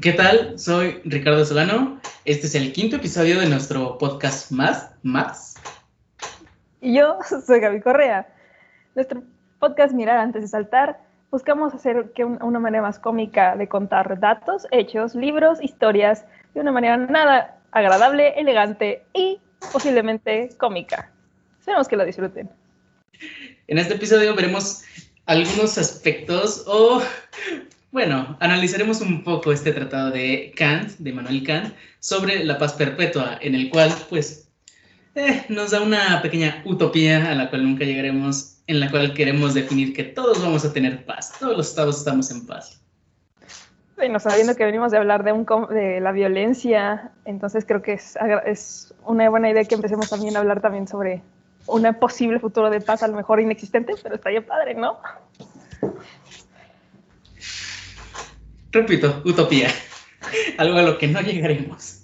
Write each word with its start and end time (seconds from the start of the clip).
¿Qué 0.00 0.14
tal? 0.14 0.58
Soy 0.58 1.02
Ricardo 1.04 1.44
Solano. 1.44 2.00
Este 2.24 2.46
es 2.46 2.54
el 2.54 2.72
quinto 2.72 2.96
episodio 2.96 3.38
de 3.38 3.46
nuestro 3.46 3.98
podcast 3.98 4.50
Más, 4.50 4.90
Más. 5.02 5.56
Y 6.80 6.96
yo 6.96 7.18
soy 7.46 7.60
Gaby 7.60 7.82
Correa. 7.82 8.26
Nuestro 8.94 9.22
podcast 9.58 9.92
Mirar 9.92 10.16
antes 10.16 10.40
de 10.40 10.48
saltar 10.48 10.98
buscamos 11.30 11.74
hacer 11.74 12.10
que 12.14 12.24
una 12.24 12.58
manera 12.58 12.82
más 12.82 12.98
cómica 12.98 13.54
de 13.54 13.68
contar 13.68 14.18
datos, 14.18 14.66
hechos, 14.70 15.14
libros, 15.14 15.62
historias, 15.62 16.24
de 16.54 16.62
una 16.62 16.72
manera 16.72 16.96
nada 16.96 17.60
agradable, 17.70 18.32
elegante 18.40 19.04
y 19.12 19.40
posiblemente 19.72 20.48
cómica. 20.56 21.12
Esperemos 21.58 21.86
que 21.86 21.96
lo 21.96 22.06
disfruten. 22.06 22.48
En 23.66 23.76
este 23.76 23.94
episodio 23.94 24.34
veremos 24.34 24.84
algunos 25.26 25.76
aspectos 25.76 26.64
o, 26.66 27.02
bueno, 27.92 28.36
analizaremos 28.40 29.02
un 29.02 29.22
poco 29.22 29.52
este 29.52 29.72
tratado 29.72 30.10
de 30.10 30.52
Kant, 30.56 30.92
de 30.98 31.12
Manuel 31.12 31.44
Kant, 31.44 31.74
sobre 32.00 32.42
la 32.42 32.58
paz 32.58 32.72
perpetua, 32.72 33.38
en 33.40 33.54
el 33.54 33.70
cual, 33.70 33.92
pues, 34.08 34.48
eh, 35.14 35.44
nos 35.50 35.70
da 35.72 35.82
una 35.82 36.22
pequeña 36.22 36.62
utopía 36.64 37.30
a 37.30 37.34
la 37.34 37.50
cual 37.50 37.64
nunca 37.64 37.84
llegaremos 37.84 38.52
en 38.66 38.80
la 38.80 38.90
cual 38.90 39.12
queremos 39.12 39.52
definir 39.52 39.92
que 39.92 40.04
todos 40.04 40.42
vamos 40.42 40.64
a 40.64 40.72
tener 40.72 41.04
paz, 41.04 41.32
todos 41.38 41.56
los 41.56 41.68
estados 41.68 41.98
estamos 41.98 42.30
en 42.30 42.46
paz. 42.46 42.80
Bueno, 43.96 44.18
sabiendo 44.18 44.56
que 44.56 44.64
venimos 44.64 44.90
de 44.90 44.98
hablar 44.98 45.22
de, 45.22 45.32
un, 45.32 45.46
de 45.68 46.00
la 46.00 46.12
violencia, 46.12 47.12
entonces 47.26 47.64
creo 47.66 47.82
que 47.82 47.92
es, 47.92 48.94
una 49.04 49.28
buena 49.28 49.50
idea 49.50 49.64
que 49.64 49.74
empecemos 49.74 50.08
también 50.08 50.34
a 50.36 50.40
hablar 50.40 50.62
también 50.62 50.88
sobre 50.88 51.22
un 51.66 51.82
posible 52.00 52.40
futuro 52.40 52.70
de 52.70 52.80
paz, 52.80 53.02
a 53.02 53.08
lo 53.08 53.16
mejor 53.16 53.38
inexistente, 53.38 53.94
pero 54.02 54.14
estaría 54.14 54.44
padre, 54.44 54.74
¿no? 54.74 54.98
Repito, 58.72 59.22
utopía, 59.24 59.68
algo 60.58 60.78
a 60.78 60.82
lo 60.82 60.98
que 60.98 61.08
no 61.08 61.20
llegaremos. 61.20 62.00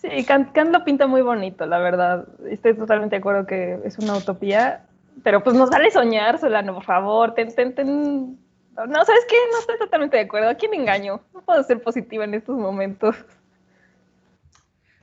Sí, 0.00 0.24
Kant, 0.24 0.54
lo 0.54 0.84
pinta 0.84 1.06
muy 1.08 1.22
bonito, 1.22 1.66
la 1.66 1.78
verdad. 1.78 2.28
Estoy 2.48 2.74
totalmente 2.74 3.16
de 3.16 3.20
acuerdo 3.20 3.46
que 3.46 3.80
es 3.84 3.98
una 3.98 4.16
utopía 4.16 4.84
pero 5.22 5.42
pues 5.42 5.56
nos 5.56 5.70
vale 5.70 5.90
soñar, 5.90 6.38
Solano, 6.38 6.74
por 6.74 6.84
favor. 6.84 7.34
Ten, 7.34 7.54
ten, 7.54 7.74
ten. 7.74 8.38
No, 8.76 9.04
¿sabes 9.04 9.24
qué? 9.28 9.36
No 9.52 9.58
estoy 9.60 9.78
totalmente 9.78 10.16
de 10.16 10.24
acuerdo. 10.24 10.48
¿A 10.48 10.54
quién 10.54 10.74
engaño? 10.74 11.20
No 11.34 11.42
puedo 11.42 11.62
ser 11.64 11.82
positiva 11.82 12.24
en 12.24 12.34
estos 12.34 12.56
momentos. 12.56 13.16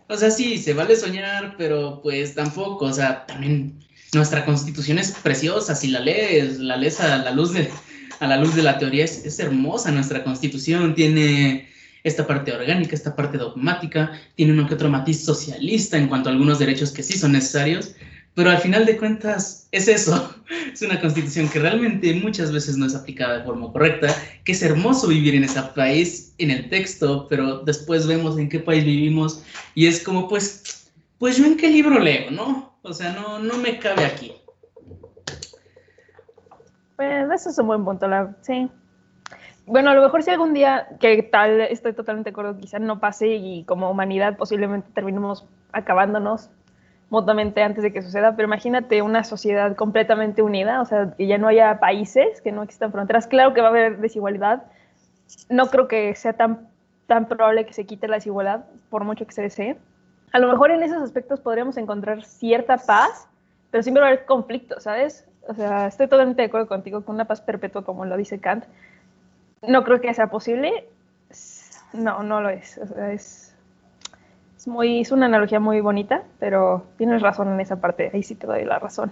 O 0.07 0.15
sea, 0.15 0.29
sí, 0.31 0.57
se 0.57 0.73
vale 0.73 0.95
soñar, 0.95 1.55
pero 1.57 1.99
pues 2.01 2.35
tampoco. 2.35 2.85
O 2.85 2.93
sea, 2.93 3.25
también 3.25 3.79
nuestra 4.13 4.45
constitución 4.45 4.99
es 4.99 5.11
preciosa. 5.11 5.75
Si 5.75 5.87
la 5.87 5.99
lees, 5.99 6.59
la 6.59 6.77
lees 6.77 7.01
a 7.01 7.17
la 7.17 7.31
luz 7.31 7.53
de, 7.53 7.69
a 8.19 8.27
la, 8.27 8.37
luz 8.37 8.55
de 8.55 8.63
la 8.63 8.77
teoría, 8.77 9.05
es, 9.05 9.25
es 9.25 9.39
hermosa 9.39 9.91
nuestra 9.91 10.23
constitución. 10.23 10.95
Tiene 10.95 11.67
esta 12.05 12.27
parte 12.27 12.53
orgánica, 12.53 12.95
esta 12.95 13.15
parte 13.15 13.37
dogmática, 13.37 14.11
tiene 14.35 14.53
uno 14.53 14.67
que 14.67 14.75
otro 14.75 14.89
matiz 14.89 15.25
socialista 15.25 15.97
en 15.97 16.07
cuanto 16.07 16.29
a 16.29 16.33
algunos 16.33 16.59
derechos 16.59 16.91
que 16.91 17.01
sí 17.01 17.17
son 17.17 17.31
necesarios, 17.31 17.95
pero 18.35 18.51
al 18.51 18.59
final 18.59 18.85
de 18.85 18.95
cuentas 18.95 19.67
es 19.71 19.87
eso, 19.87 20.35
es 20.73 20.81
una 20.83 21.01
constitución 21.01 21.49
que 21.49 21.57
realmente 21.57 22.13
muchas 22.13 22.51
veces 22.51 22.77
no 22.77 22.85
es 22.85 22.93
aplicada 22.93 23.39
de 23.39 23.43
forma 23.43 23.71
correcta, 23.71 24.15
que 24.43 24.51
es 24.51 24.61
hermoso 24.61 25.07
vivir 25.07 25.33
en 25.33 25.45
ese 25.45 25.59
país, 25.75 26.35
en 26.37 26.51
el 26.51 26.69
texto, 26.69 27.25
pero 27.27 27.61
después 27.61 28.05
vemos 28.05 28.37
en 28.37 28.49
qué 28.49 28.59
país 28.59 28.85
vivimos 28.85 29.41
y 29.73 29.87
es 29.87 30.03
como 30.03 30.27
pues, 30.27 30.91
pues 31.17 31.37
yo 31.37 31.45
en 31.45 31.57
qué 31.57 31.71
libro 31.71 31.99
leo, 31.99 32.29
¿no? 32.29 32.77
O 32.83 32.93
sea, 32.93 33.13
no, 33.13 33.39
no 33.39 33.57
me 33.57 33.79
cabe 33.79 34.05
aquí. 34.05 34.31
Pues 36.95 37.29
eso 37.31 37.49
es 37.49 37.57
un 37.57 37.67
buen 37.67 37.83
punto, 37.83 38.07
la, 38.07 38.33
sí. 38.41 38.69
Bueno, 39.65 39.89
a 39.89 39.95
lo 39.95 40.03
mejor 40.03 40.21
si 40.21 40.29
algún 40.29 40.53
día, 40.53 40.87
que 40.99 41.23
tal, 41.23 41.61
estoy 41.61 41.93
totalmente 41.93 42.29
de 42.29 42.33
acuerdo, 42.33 42.57
quizás 42.57 42.81
no 42.81 42.99
pase 42.99 43.27
y 43.27 43.63
como 43.63 43.89
humanidad 43.89 44.37
posiblemente 44.37 44.89
terminemos 44.93 45.45
acabándonos 45.71 46.51
mutuamente 47.09 47.63
antes 47.63 47.83
de 47.83 47.91
que 47.91 48.01
suceda, 48.01 48.35
pero 48.35 48.47
imagínate 48.47 49.01
una 49.01 49.23
sociedad 49.23 49.75
completamente 49.75 50.41
unida, 50.41 50.81
o 50.81 50.85
sea, 50.85 51.13
que 51.17 51.27
ya 51.27 51.37
no 51.37 51.47
haya 51.47 51.79
países, 51.79 52.41
que 52.41 52.51
no 52.51 52.63
existan 52.63 52.91
fronteras. 52.91 53.27
Claro 53.27 53.53
que 53.53 53.61
va 53.61 53.67
a 53.67 53.71
haber 53.71 53.99
desigualdad. 53.99 54.63
No 55.49 55.67
creo 55.67 55.87
que 55.87 56.13
sea 56.15 56.33
tan, 56.33 56.67
tan 57.07 57.27
probable 57.27 57.65
que 57.65 57.73
se 57.73 57.85
quite 57.85 58.07
la 58.07 58.15
desigualdad, 58.15 58.65
por 58.89 59.03
mucho 59.03 59.25
que 59.25 59.33
se 59.33 59.41
desee. 59.41 59.77
A 60.31 60.39
lo 60.39 60.47
mejor 60.47 60.71
en 60.71 60.83
esos 60.83 61.01
aspectos 61.01 61.39
podríamos 61.39 61.77
encontrar 61.77 62.23
cierta 62.23 62.77
paz, 62.77 63.27
pero 63.71 63.81
siempre 63.81 64.01
va 64.01 64.07
a 64.07 64.11
haber 64.11 64.25
conflicto, 64.25 64.79
¿sabes? 64.79 65.27
O 65.47 65.53
sea, 65.53 65.87
estoy 65.87 66.07
totalmente 66.07 66.41
de 66.41 66.47
acuerdo 66.47 66.67
contigo 66.67 67.03
con 67.03 67.15
una 67.15 67.25
paz 67.25 67.41
perpetua, 67.41 67.83
como 67.83 68.05
lo 68.05 68.17
dice 68.17 68.39
Kant. 68.39 68.65
No 69.67 69.83
creo 69.83 70.01
que 70.01 70.13
sea 70.13 70.27
posible. 70.27 70.87
No, 71.93 72.23
no 72.23 72.41
lo 72.41 72.49
es. 72.49 72.77
O 72.77 72.87
sea, 72.87 73.11
es 73.11 73.45
muy, 74.67 75.01
es 75.01 75.11
una 75.11 75.27
analogía 75.27 75.59
muy 75.59 75.81
bonita, 75.81 76.23
pero 76.39 76.85
tienes 76.97 77.21
razón 77.21 77.53
en 77.53 77.59
esa 77.59 77.79
parte, 77.79 78.11
ahí 78.13 78.23
sí 78.23 78.35
te 78.35 78.47
doy 78.47 78.65
la 78.65 78.79
razón. 78.79 79.11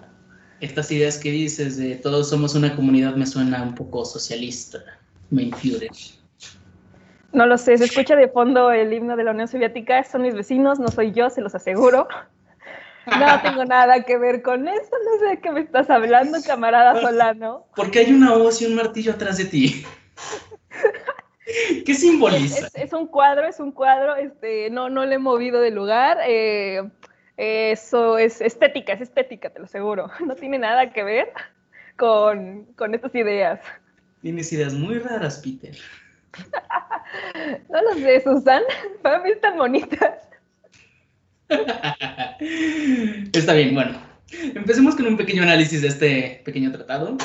Estas 0.60 0.92
ideas 0.92 1.18
que 1.18 1.32
dices 1.32 1.78
de 1.78 1.96
todos 1.96 2.30
somos 2.30 2.56
una 2.56 2.76
comunidad 2.76 3.16
me 3.16 3.26
suena 3.26 3.62
un 3.62 3.76
poco 3.76 4.06
socialista, 4.06 4.80
me 5.30 5.44
infiere. 5.44 5.90
No 7.34 7.46
lo 7.48 7.58
sé, 7.58 7.78
se 7.78 7.86
escucha 7.86 8.16
de 8.16 8.28
fondo 8.28 8.72
el 8.72 8.94
himno 8.94 9.16
de 9.16 9.24
la 9.24 9.32
Unión 9.32 9.48
Soviética, 9.48 10.04
son 10.04 10.22
mis 10.22 10.36
vecinos, 10.36 10.80
no 10.80 10.88
soy 10.88 11.12
yo, 11.12 11.30
se 11.30 11.42
los 11.42 11.56
aseguro. 11.56 12.08
No 13.06 13.42
tengo 13.42 13.66
nada 13.66 14.04
que 14.04 14.18
ver 14.18 14.42
con 14.42 14.68
eso, 14.68 14.92
no 15.04 15.20
sé 15.20 15.26
de 15.26 15.42
qué 15.42 15.52
me 15.52 15.62
estás 15.62 15.90
hablando, 15.90 16.38
camarada 16.46 17.02
Solano. 17.02 17.66
Porque 17.76 18.00
hay 18.00 18.14
una 18.14 18.34
voz 18.34 18.62
y 18.62 18.66
un 18.66 18.76
martillo 18.76 19.14
atrás 19.14 19.38
de 19.38 19.46
ti. 19.46 19.86
¿Qué 21.86 21.94
simboliza? 21.94 22.68
Es, 22.74 22.94
un 22.94 23.08
cuadro, 23.08 23.46
es 23.46 23.60
un 23.60 23.72
cuadro, 23.72 24.16
este, 24.16 24.70
no, 24.70 24.90
no 24.90 25.06
le 25.06 25.16
he 25.16 25.20
movido 25.20 25.60
de 25.60 25.72
lugar. 25.72 26.20
Eh, 26.26 26.82
eso 27.38 28.18
es 28.18 28.42
estética, 28.42 28.94
es 28.94 29.02
estética, 29.02 29.50
te 29.50 29.60
lo 29.60 29.66
aseguro. 29.66 30.10
No 30.26 30.36
tiene 30.36 30.60
nada 30.60 30.94
que 30.94 31.04
ver 31.04 31.32
con, 31.98 32.66
con 32.76 32.96
estas 32.96 33.14
ideas. 33.16 33.60
Tienes 34.22 34.54
ideas 34.54 34.74
muy 34.74 35.00
raras, 35.00 35.42
Peter. 35.44 35.76
no 37.70 37.82
lo 37.82 37.94
sé, 37.96 38.22
Susan. 38.22 38.64
Para 39.02 39.20
mí 39.20 39.32
están 39.32 39.58
bonitas. 39.58 40.30
Está 43.34 43.54
bien, 43.54 43.74
bueno. 43.74 44.02
Empecemos 44.56 44.96
con 44.96 45.08
un 45.08 45.18
pequeño 45.18 45.44
análisis 45.44 45.82
de 45.82 45.88
este 45.88 46.42
pequeño 46.44 46.72
tratado, 46.72 47.18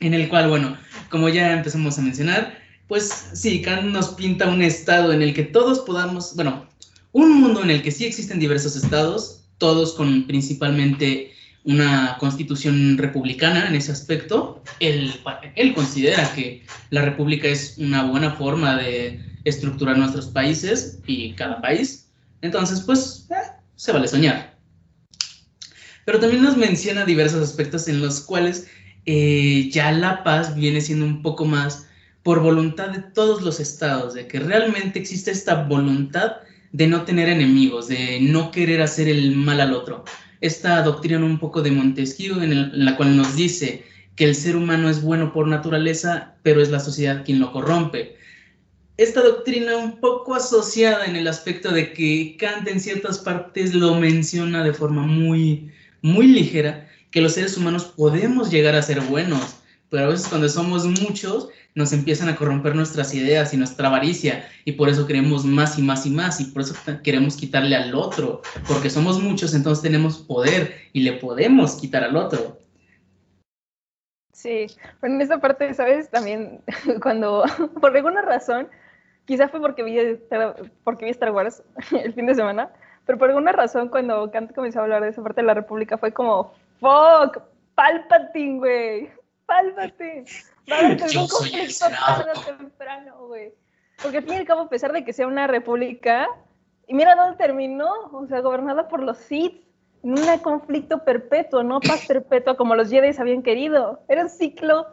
en 0.00 0.14
el 0.14 0.28
cual, 0.28 0.48
bueno, 0.48 0.76
como 1.10 1.28
ya 1.28 1.52
empezamos 1.52 1.98
a 1.98 2.02
mencionar, 2.02 2.58
pues 2.88 3.30
sí, 3.34 3.62
Kant 3.62 3.88
nos 3.88 4.10
pinta 4.10 4.48
un 4.48 4.62
estado 4.62 5.12
en 5.12 5.22
el 5.22 5.34
que 5.34 5.42
todos 5.42 5.80
podamos, 5.80 6.34
bueno, 6.36 6.66
un 7.12 7.40
mundo 7.40 7.62
en 7.62 7.70
el 7.70 7.82
que 7.82 7.90
sí 7.90 8.04
existen 8.04 8.38
diversos 8.38 8.76
estados, 8.76 9.44
todos 9.58 9.94
con 9.94 10.26
principalmente 10.26 11.32
una 11.64 12.16
constitución 12.20 12.96
republicana 12.96 13.66
en 13.68 13.74
ese 13.74 13.90
aspecto. 13.90 14.62
Él, 14.78 15.12
él 15.56 15.74
considera 15.74 16.32
que 16.34 16.64
la 16.90 17.02
república 17.02 17.48
es 17.48 17.76
una 17.78 18.04
buena 18.04 18.30
forma 18.32 18.76
de 18.76 19.20
estructurar 19.44 19.98
nuestros 19.98 20.26
países 20.26 21.00
y 21.06 21.32
cada 21.32 21.60
país. 21.60 22.05
Entonces, 22.42 22.80
pues, 22.80 23.26
eh, 23.30 23.50
se 23.74 23.92
vale 23.92 24.08
soñar. 24.08 24.56
Pero 26.04 26.20
también 26.20 26.42
nos 26.42 26.56
menciona 26.56 27.04
diversos 27.04 27.42
aspectos 27.42 27.88
en 27.88 28.00
los 28.00 28.20
cuales 28.20 28.68
eh, 29.06 29.68
ya 29.70 29.92
la 29.92 30.24
paz 30.24 30.54
viene 30.54 30.80
siendo 30.80 31.04
un 31.04 31.22
poco 31.22 31.44
más 31.44 31.86
por 32.22 32.40
voluntad 32.40 32.88
de 32.88 33.02
todos 33.02 33.42
los 33.42 33.60
estados, 33.60 34.14
de 34.14 34.26
que 34.26 34.40
realmente 34.40 34.98
existe 34.98 35.30
esta 35.30 35.64
voluntad 35.64 36.38
de 36.72 36.86
no 36.88 37.04
tener 37.04 37.28
enemigos, 37.28 37.88
de 37.88 38.18
no 38.20 38.50
querer 38.50 38.82
hacer 38.82 39.08
el 39.08 39.34
mal 39.36 39.60
al 39.60 39.72
otro. 39.72 40.04
Esta 40.40 40.82
doctrina 40.82 41.24
un 41.24 41.38
poco 41.38 41.62
de 41.62 41.70
Montesquieu 41.70 42.42
en, 42.42 42.84
la 42.84 42.96
cual 42.96 43.16
nos 43.16 43.36
dice 43.36 43.84
que 44.16 44.24
el 44.24 44.34
ser 44.34 44.56
humano 44.56 44.90
es 44.90 45.02
bueno 45.02 45.32
por 45.32 45.46
naturaleza, 45.46 46.34
pero 46.42 46.60
es 46.60 46.70
la 46.70 46.80
sociedad 46.80 47.24
quien 47.24 47.38
lo 47.38 47.52
corrompe. 47.52 48.16
Esta 48.98 49.20
doctrina 49.20 49.76
un 49.76 50.00
poco 50.00 50.34
asociada 50.34 51.04
en 51.04 51.16
el 51.16 51.28
aspecto 51.28 51.70
de 51.70 51.92
que 51.92 52.34
Kant 52.38 52.66
en 52.66 52.80
ciertas 52.80 53.18
partes 53.18 53.74
lo 53.74 53.94
menciona 53.96 54.64
de 54.64 54.72
forma 54.72 55.02
muy, 55.02 55.70
muy 56.00 56.26
ligera, 56.26 56.88
que 57.10 57.20
los 57.20 57.34
seres 57.34 57.58
humanos 57.58 57.84
podemos 57.84 58.50
llegar 58.50 58.74
a 58.74 58.80
ser 58.80 59.02
buenos, 59.02 59.56
pero 59.90 60.04
a 60.04 60.08
veces 60.08 60.28
cuando 60.28 60.48
somos 60.48 60.86
muchos 60.86 61.50
nos 61.74 61.92
empiezan 61.92 62.30
a 62.30 62.36
corromper 62.36 62.74
nuestras 62.74 63.12
ideas 63.12 63.52
y 63.52 63.58
nuestra 63.58 63.88
avaricia 63.88 64.48
y 64.64 64.72
por 64.72 64.88
eso 64.88 65.06
queremos 65.06 65.44
más 65.44 65.78
y 65.78 65.82
más 65.82 66.06
y 66.06 66.10
más 66.10 66.40
y 66.40 66.44
por 66.46 66.62
eso 66.62 66.74
queremos 67.04 67.36
quitarle 67.36 67.76
al 67.76 67.94
otro, 67.94 68.40
porque 68.66 68.88
somos 68.88 69.22
muchos, 69.22 69.52
entonces 69.52 69.82
tenemos 69.82 70.16
poder 70.16 70.74
y 70.94 71.00
le 71.00 71.12
podemos 71.12 71.74
quitar 71.74 72.02
al 72.02 72.16
otro. 72.16 72.58
Sí, 74.32 74.66
pero 75.02 75.12
en 75.12 75.20
esta 75.20 75.38
parte, 75.38 75.74
¿sabes? 75.74 76.08
También 76.08 76.62
cuando, 77.02 77.44
por 77.78 77.94
alguna 77.94 78.22
razón, 78.22 78.68
quizá 79.26 79.48
fue 79.48 79.60
porque 79.60 79.82
vi, 79.82 80.18
porque 80.84 81.04
vi 81.04 81.10
Star 81.10 81.32
Wars 81.32 81.62
el 81.92 82.14
fin 82.14 82.26
de 82.26 82.34
semana, 82.34 82.70
pero 83.04 83.18
por 83.18 83.28
alguna 83.28 83.52
razón 83.52 83.88
cuando 83.88 84.30
Kant 84.30 84.54
comenzó 84.54 84.80
a 84.80 84.82
hablar 84.82 85.02
de 85.02 85.10
esa 85.10 85.22
parte 85.22 85.42
de 85.42 85.46
la 85.46 85.54
República 85.54 85.98
fue 85.98 86.12
como, 86.12 86.52
fuck, 86.80 87.42
Palpatine, 87.74 88.58
güey, 88.58 89.10
Palpatine. 89.46 90.24
Va 90.70 90.76
a 90.76 90.78
haber 90.80 91.02
algún 91.02 91.28
conflicto 91.28 91.86
tarde 91.88 92.30
o 92.34 92.56
temprano, 92.56 93.26
güey. 93.26 93.52
Porque 94.02 94.18
al 94.18 94.24
fin 94.24 94.34
y 94.34 94.36
al 94.38 94.46
cabo, 94.46 94.62
a 94.62 94.68
pesar 94.68 94.92
de 94.92 95.04
que 95.04 95.12
sea 95.12 95.26
una 95.26 95.46
república, 95.46 96.28
y 96.88 96.94
mira 96.94 97.14
dónde 97.14 97.36
terminó, 97.36 97.92
o 98.12 98.26
sea, 98.26 98.40
gobernada 98.40 98.88
por 98.88 99.02
los 99.02 99.18
Sith, 99.18 99.64
en 100.02 100.10
un 100.12 100.38
conflicto 100.38 101.04
perpetuo, 101.04 101.62
no 101.62 101.80
paz 101.80 102.06
perpetua 102.06 102.56
como 102.56 102.74
los 102.74 102.90
Jedi 102.90 103.10
habían 103.18 103.42
querido. 103.42 104.00
Era 104.08 104.22
un 104.22 104.28
ciclo 104.28 104.86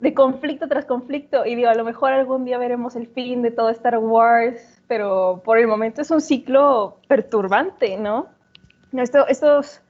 de 0.00 0.14
conflicto 0.14 0.68
tras 0.68 0.86
conflicto. 0.86 1.44
Y 1.46 1.54
digo, 1.54 1.68
a 1.68 1.74
lo 1.74 1.84
mejor 1.84 2.12
algún 2.12 2.44
día 2.44 2.58
veremos 2.58 2.96
el 2.96 3.06
fin 3.06 3.42
de 3.42 3.50
todo 3.50 3.70
Star 3.70 3.98
Wars, 3.98 4.82
pero 4.88 5.42
por 5.44 5.58
el 5.58 5.66
momento 5.66 6.02
es 6.02 6.10
un 6.10 6.20
ciclo 6.20 6.98
perturbante, 7.06 7.96
¿no? 7.96 8.26
Esto, 8.92 9.26
estos, 9.28 9.80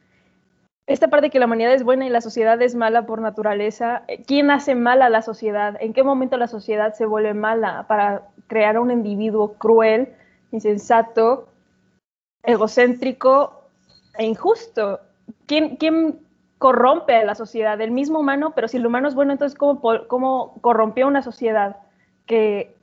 esta 0.87 1.09
parte 1.09 1.27
de 1.27 1.31
que 1.31 1.39
la 1.39 1.47
humanidad 1.47 1.73
es 1.73 1.85
buena 1.85 2.07
y 2.07 2.11
la 2.11 2.21
sociedad 2.21 2.61
es 2.61 2.75
mala 2.75 3.07
por 3.07 3.21
naturaleza, 3.21 4.03
¿quién 4.27 4.51
hace 4.51 4.75
mal 4.75 5.01
a 5.03 5.09
la 5.09 5.23
sociedad? 5.23 5.77
¿En 5.81 5.93
qué 5.93 6.03
momento 6.03 6.37
la 6.37 6.49
sociedad 6.49 6.93
se 6.95 7.07
vuelve 7.07 7.33
mala 7.33 7.87
para 7.89 8.29
crear 8.49 8.79
un 8.79 8.91
individuo 8.91 9.55
cruel, 9.55 10.09
insensato, 10.53 11.49
egocéntrico 12.43 13.63
e 14.19 14.27
injusto? 14.27 15.01
¿Quién, 15.47 15.77
quién 15.77 16.19
corrompe 16.61 17.17
a 17.17 17.25
la 17.25 17.35
sociedad? 17.35 17.81
El 17.81 17.91
mismo 17.91 18.21
humano, 18.21 18.53
pero 18.55 18.69
si 18.69 18.77
el 18.77 18.87
humano 18.87 19.09
es 19.09 19.17
bueno, 19.17 19.33
entonces 19.33 19.59
¿cómo, 19.59 19.81
cómo 20.07 20.55
corrompió 20.61 21.09
una 21.09 21.23
sociedad 21.23 21.79
que 22.27 22.77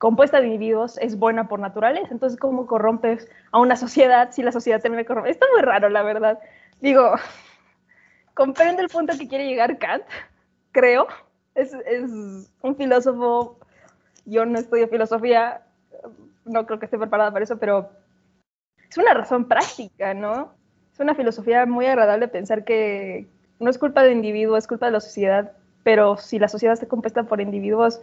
compuesta 0.00 0.40
de 0.40 0.46
individuos 0.46 0.96
es 0.98 1.18
buena 1.18 1.46
por 1.46 1.60
naturaleza. 1.60 2.08
Entonces, 2.10 2.40
¿cómo 2.40 2.66
corrompes 2.66 3.28
a 3.52 3.60
una 3.60 3.76
sociedad 3.76 4.30
si 4.32 4.42
la 4.42 4.50
sociedad 4.50 4.80
termina 4.80 5.04
corromper? 5.04 5.30
Está 5.30 5.46
muy 5.52 5.60
raro, 5.60 5.90
la 5.90 6.02
verdad. 6.02 6.38
Digo, 6.80 7.12
comprendo 8.34 8.80
el 8.80 8.88
punto 8.88 9.12
que 9.18 9.28
quiere 9.28 9.46
llegar 9.46 9.78
Kant, 9.78 10.04
creo. 10.72 11.06
Es, 11.54 11.74
es 11.74 12.10
un 12.62 12.76
filósofo, 12.76 13.58
yo 14.24 14.46
no 14.46 14.58
estudio 14.58 14.88
filosofía, 14.88 15.62
no 16.46 16.64
creo 16.64 16.78
que 16.78 16.86
esté 16.86 16.96
preparada 16.96 17.30
para 17.30 17.44
eso, 17.44 17.58
pero 17.58 17.90
es 18.88 18.96
una 18.96 19.12
razón 19.12 19.46
práctica, 19.48 20.14
¿no? 20.14 20.54
Una 21.00 21.14
filosofía 21.14 21.66
muy 21.66 21.86
agradable 21.86 22.28
pensar 22.28 22.64
que 22.64 23.26
no 23.58 23.70
es 23.70 23.78
culpa 23.78 24.02
del 24.02 24.12
individuo, 24.12 24.56
es 24.56 24.66
culpa 24.66 24.86
de 24.86 24.92
la 24.92 25.00
sociedad, 25.00 25.52
pero 25.82 26.16
si 26.16 26.38
la 26.38 26.48
sociedad 26.48 26.74
está 26.74 26.86
compuesta 26.86 27.24
por 27.24 27.40
individuos 27.40 28.00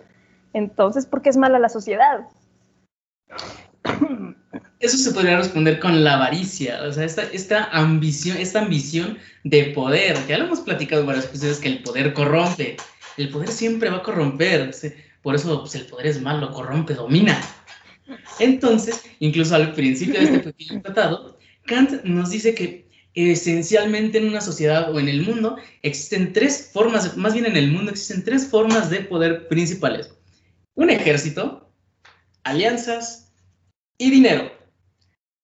entonces, 0.53 1.05
¿por 1.05 1.21
qué 1.21 1.29
es 1.29 1.37
mala 1.37 1.59
la 1.59 1.69
sociedad? 1.69 2.21
Eso 4.79 4.97
se 4.97 5.11
podría 5.11 5.37
responder 5.37 5.79
con 5.79 6.03
la 6.03 6.15
avaricia, 6.15 6.81
o 6.83 6.91
sea, 6.91 7.03
esta, 7.03 7.23
esta 7.23 7.65
ambición, 7.65 8.37
esta 8.37 8.61
ambición 8.61 9.17
de 9.43 9.65
poder. 9.65 10.17
Ya 10.27 10.37
lo 10.37 10.45
hemos 10.45 10.61
platicado 10.61 11.05
varias 11.05 11.31
veces 11.31 11.59
que 11.59 11.69
el 11.69 11.83
poder 11.83 12.13
corrompe. 12.13 12.77
El 13.17 13.29
poder 13.29 13.49
siempre 13.49 13.89
va 13.89 13.97
a 13.97 14.03
corromper. 14.03 14.71
Por 15.21 15.35
eso 15.35 15.61
pues, 15.61 15.75
el 15.75 15.85
poder 15.85 16.07
es 16.07 16.21
malo, 16.21 16.51
corrompe, 16.51 16.93
domina. 16.93 17.39
Entonces, 18.39 19.03
incluso 19.19 19.55
al 19.55 19.73
principio 19.73 20.19
de 20.19 20.25
este 20.25 20.39
pequeño 20.39 20.81
tratado, 20.81 21.37
Kant 21.65 22.03
nos 22.03 22.29
dice 22.29 22.53
que 22.53 22.86
esencialmente 23.17 24.17
en 24.17 24.27
una 24.27 24.41
sociedad 24.41 24.93
o 24.93 24.99
en 24.99 25.09
el 25.09 25.23
mundo 25.23 25.57
existen 25.81 26.33
tres 26.33 26.69
formas, 26.71 27.17
más 27.17 27.33
bien 27.33 27.45
en 27.45 27.57
el 27.57 27.71
mundo 27.71 27.91
existen 27.91 28.23
tres 28.23 28.47
formas 28.47 28.89
de 28.89 29.01
poder 29.01 29.47
principales 29.47 30.11
un 30.77 30.91
ejército, 30.91 31.69
alianzas 32.43 33.33
y 33.97 34.11
dinero. 34.11 34.51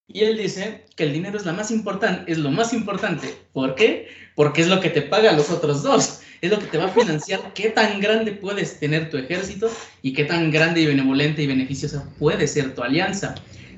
Y 0.07 0.21
él 0.21 0.37
dice 0.37 0.85
que 0.95 1.05
el 1.05 1.13
dinero 1.13 1.37
es, 1.37 1.45
la 1.45 1.53
más 1.53 1.71
importante, 1.71 2.31
es 2.31 2.37
lo 2.37 2.51
más 2.51 2.71
importante. 2.71 3.35
¿Por 3.51 3.73
qué? 3.73 4.07
Porque 4.35 4.61
es 4.61 4.67
lo 4.67 4.79
que 4.79 4.91
te 4.91 5.01
paga 5.01 5.31
los 5.31 5.49
otros 5.49 5.81
dos. 5.81 6.21
Es 6.41 6.51
lo 6.51 6.59
que 6.59 6.67
te 6.67 6.77
va 6.77 6.85
a 6.85 6.89
financiar 6.89 7.39
qué 7.55 7.69
tan 7.69 7.99
grande 7.99 8.33
puedes 8.33 8.79
tener 8.79 9.09
tu 9.09 9.17
ejército 9.17 9.71
y 10.03 10.13
qué 10.13 10.23
tan 10.23 10.51
grande 10.51 10.81
y 10.81 10.85
benevolente 10.85 11.41
y 11.41 11.47
beneficiosa 11.47 12.07
puede 12.19 12.47
ser 12.47 12.75
tu 12.75 12.83
alianza. 12.83 13.33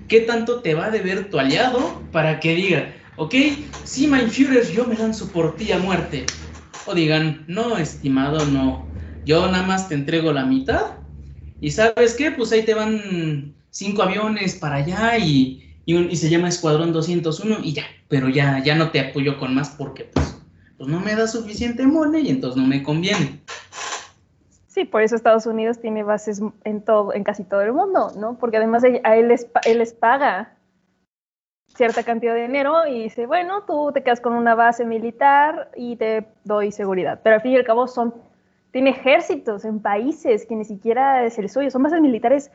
¿Qué 0.10 0.22
tanto 0.22 0.62
te 0.62 0.76
va 0.76 0.88
a 0.88 0.92
deber 0.92 1.30
tu 1.30 1.40
aliado 1.40 2.04
para 2.12 2.42
que 2.42 2.54
diga, 2.54 2.94
ok, 3.18 3.34
sí, 3.84 4.08
mein 4.08 4.30
Führer, 4.30 4.70
yo 4.72 4.86
me 4.86 4.96
lanzo 4.96 5.32
por 5.32 5.56
ti 5.56 5.72
a 5.72 5.80
muerte? 5.80 6.26
O 6.86 6.94
digan, 6.94 7.46
no, 7.48 7.78
estimado, 7.78 8.46
no, 8.46 8.90
yo 9.24 9.48
nada 9.48 9.66
más 9.66 9.90
te 9.90 9.96
entrego 9.96 10.32
la 10.32 10.46
mitad 10.46 11.00
y 11.60 11.72
sabes 11.72 12.14
qué, 12.16 12.32
pues 12.32 12.52
ahí 12.52 12.64
te 12.64 12.74
van 12.74 13.56
cinco 13.70 14.04
aviones 14.04 14.56
para 14.56 14.76
allá 14.76 15.18
y, 15.18 15.62
se 16.14 16.30
llama 16.30 16.50
Escuadrón 16.50 16.94
201 16.94 17.58
y 17.64 17.74
ya, 17.74 17.84
pero 18.08 18.30
ya, 18.30 18.64
ya 18.64 18.76
no 18.76 18.92
te 18.92 19.00
apoyo 19.00 19.38
con 19.38 19.56
más 19.56 19.70
porque 19.72 20.06
pues, 20.06 20.36
pues 20.78 20.90
no 20.90 21.00
me 21.00 21.16
da 21.16 21.28
suficiente 21.28 21.86
money 21.86 22.28
y 22.28 22.30
entonces 22.30 22.62
no 22.62 22.68
me 22.68 22.84
conviene. 22.84 23.42
Sí, 24.68 24.84
por 24.84 25.02
eso 25.04 25.16
Estados 25.16 25.46
Unidos 25.46 25.80
tiene 25.80 26.04
bases 26.04 26.42
en 26.66 26.82
todo, 26.82 27.14
en 27.14 27.24
casi 27.24 27.46
todo 27.46 27.62
el 27.62 27.72
mundo, 27.72 28.12
¿no? 28.18 28.38
Porque 28.38 28.58
además 28.58 28.84
a 28.84 29.16
él 29.16 29.30
les, 29.30 29.48
él 29.66 29.78
les 29.78 29.94
paga 29.94 30.55
cierta 31.76 32.04
cantidad 32.04 32.34
de 32.34 32.44
dinero 32.44 32.88
y 32.88 33.04
dice, 33.04 33.26
bueno, 33.26 33.64
tú 33.64 33.92
te 33.94 34.02
quedas 34.02 34.22
con 34.22 34.34
una 34.34 34.56
base 34.56 34.86
militar 34.86 35.70
y 35.76 35.96
te 35.98 36.26
doy 36.44 36.72
seguridad. 36.72 37.20
Pero 37.24 37.36
al 37.36 37.42
fin 37.42 37.52
y 37.52 37.58
al 37.58 37.66
cabo 37.66 37.88
son 37.88 38.14
tiene 38.76 38.90
ejércitos 38.90 39.64
en 39.64 39.80
países 39.80 40.46
que 40.46 40.54
ni 40.54 40.66
siquiera 40.66 41.24
es 41.24 41.40
el 41.40 41.48
suyo, 41.48 41.72
son 41.72 41.84
bases 41.84 42.02
militares 42.02 42.52